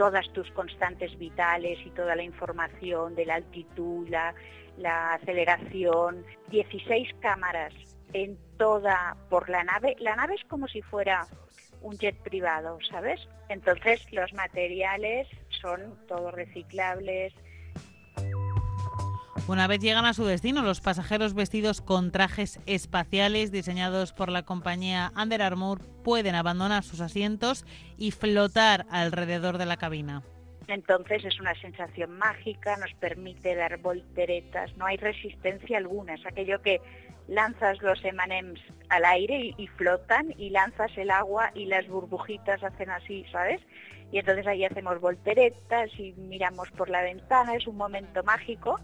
todas 0.00 0.32
tus 0.32 0.50
constantes 0.52 1.18
vitales 1.18 1.78
y 1.84 1.90
toda 1.90 2.16
la 2.16 2.22
información 2.22 3.14
de 3.14 3.26
la 3.26 3.34
altitud, 3.34 4.08
la, 4.08 4.32
aceleración, 5.12 6.24
16 6.48 7.16
cámaras 7.20 7.74
en 8.14 8.38
toda 8.56 9.14
por 9.28 9.50
la 9.50 9.62
nave. 9.62 9.96
La 9.98 10.16
nave 10.16 10.36
es 10.36 10.44
como 10.44 10.68
si 10.68 10.80
fuera 10.80 11.26
un 11.82 11.98
jet 11.98 12.16
privado, 12.22 12.78
¿sabes? 12.90 13.20
Entonces 13.50 14.10
los 14.10 14.32
materiales 14.32 15.28
son 15.60 15.98
todos 16.08 16.32
reciclables, 16.32 17.34
una 19.50 19.66
vez 19.66 19.80
llegan 19.80 20.04
a 20.04 20.14
su 20.14 20.24
destino, 20.24 20.62
los 20.62 20.80
pasajeros 20.80 21.34
vestidos 21.34 21.80
con 21.80 22.12
trajes 22.12 22.60
espaciales 22.66 23.50
diseñados 23.50 24.12
por 24.12 24.30
la 24.30 24.44
compañía 24.44 25.12
Under 25.20 25.42
Armour 25.42 25.80
pueden 26.04 26.36
abandonar 26.36 26.84
sus 26.84 27.00
asientos 27.00 27.66
y 27.98 28.12
flotar 28.12 28.86
alrededor 28.90 29.58
de 29.58 29.66
la 29.66 29.76
cabina. 29.76 30.22
Entonces 30.68 31.24
es 31.24 31.40
una 31.40 31.54
sensación 31.60 32.16
mágica, 32.16 32.76
nos 32.76 32.94
permite 32.94 33.56
dar 33.56 33.78
volteretas, 33.78 34.76
no 34.76 34.86
hay 34.86 34.96
resistencia 34.96 35.78
alguna, 35.78 36.14
es 36.14 36.24
aquello 36.24 36.62
que 36.62 36.80
lanzas 37.26 37.82
los 37.82 38.04
emanems 38.04 38.60
al 38.88 39.04
aire 39.04 39.52
y, 39.56 39.66
flotan 39.66 40.32
y 40.38 40.50
lanzas 40.50 40.96
el 40.96 41.10
agua 41.10 41.50
y 41.54 41.66
las 41.66 41.88
burbujitas 41.88 42.62
hacen 42.62 42.90
así, 42.90 43.24
¿sabes? 43.32 43.60
Y 44.12 44.18
entonces 44.18 44.46
ahí 44.46 44.64
hacemos 44.64 45.00
volteretas 45.00 45.90
y 45.98 46.12
miramos 46.12 46.70
por 46.70 46.88
la 46.88 47.02
ventana, 47.02 47.56
es 47.56 47.66
un 47.66 47.76
momento 47.76 48.22
mágico. 48.22 48.78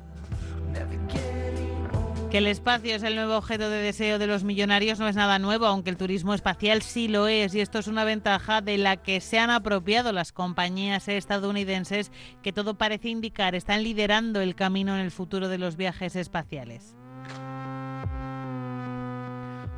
Que 2.30 2.38
el 2.38 2.48
espacio 2.48 2.94
es 2.94 3.04
el 3.04 3.14
nuevo 3.14 3.36
objeto 3.36 3.70
de 3.70 3.80
deseo 3.80 4.18
de 4.18 4.26
los 4.26 4.42
millonarios 4.42 4.98
no 4.98 5.06
es 5.06 5.14
nada 5.14 5.38
nuevo, 5.38 5.66
aunque 5.66 5.90
el 5.90 5.96
turismo 5.96 6.34
espacial 6.34 6.82
sí 6.82 7.06
lo 7.06 7.28
es, 7.28 7.54
y 7.54 7.60
esto 7.60 7.78
es 7.78 7.86
una 7.86 8.04
ventaja 8.04 8.60
de 8.60 8.78
la 8.78 8.96
que 8.96 9.20
se 9.20 9.38
han 9.38 9.50
apropiado 9.50 10.10
las 10.12 10.32
compañías 10.32 11.06
estadounidenses 11.06 12.10
que 12.42 12.52
todo 12.52 12.76
parece 12.76 13.10
indicar 13.10 13.54
están 13.54 13.84
liderando 13.84 14.40
el 14.40 14.56
camino 14.56 14.94
en 14.94 15.02
el 15.02 15.12
futuro 15.12 15.48
de 15.48 15.58
los 15.58 15.76
viajes 15.76 16.16
espaciales. 16.16 16.96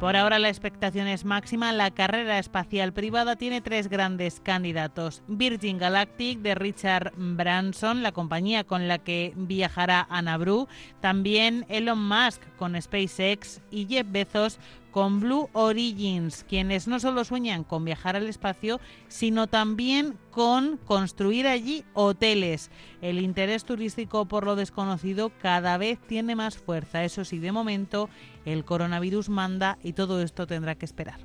Por 0.00 0.14
ahora 0.14 0.38
la 0.38 0.48
expectación 0.48 1.08
es 1.08 1.24
máxima. 1.24 1.72
La 1.72 1.90
carrera 1.90 2.38
espacial 2.38 2.92
privada 2.92 3.34
tiene 3.34 3.60
tres 3.60 3.88
grandes 3.88 4.38
candidatos. 4.38 5.24
Virgin 5.26 5.76
Galactic 5.76 6.38
de 6.38 6.54
Richard 6.54 7.12
Branson, 7.16 8.04
la 8.04 8.12
compañía 8.12 8.62
con 8.62 8.86
la 8.86 8.98
que 8.98 9.32
viajará 9.34 10.06
Bru. 10.38 10.68
También 11.00 11.66
Elon 11.68 12.00
Musk 12.00 12.40
con 12.56 12.80
SpaceX 12.80 13.60
y 13.72 13.86
Jeff 13.86 14.06
Bezos 14.08 14.60
con 14.92 15.20
Blue 15.20 15.50
Origins, 15.52 16.44
quienes 16.48 16.88
no 16.88 16.98
solo 16.98 17.24
sueñan 17.24 17.62
con 17.62 17.84
viajar 17.84 18.16
al 18.16 18.26
espacio, 18.26 18.80
sino 19.08 19.46
también 19.46 20.16
con 20.30 20.78
construir 20.78 21.46
allí 21.46 21.84
hoteles. 21.94 22.70
El 23.02 23.20
interés 23.20 23.64
turístico 23.64 24.26
por 24.26 24.44
lo 24.44 24.56
desconocido 24.56 25.30
cada 25.40 25.76
vez 25.76 25.98
tiene 26.00 26.34
más 26.34 26.56
fuerza. 26.56 27.04
Eso 27.04 27.24
sí, 27.24 27.38
de 27.38 27.52
momento 27.52 28.08
el 28.48 28.64
coronavirus 28.64 29.28
manda 29.28 29.78
y 29.82 29.92
todo 29.92 30.20
esto 30.22 30.46
tendrá 30.46 30.74
que 30.74 30.84
esperar. 30.84 31.18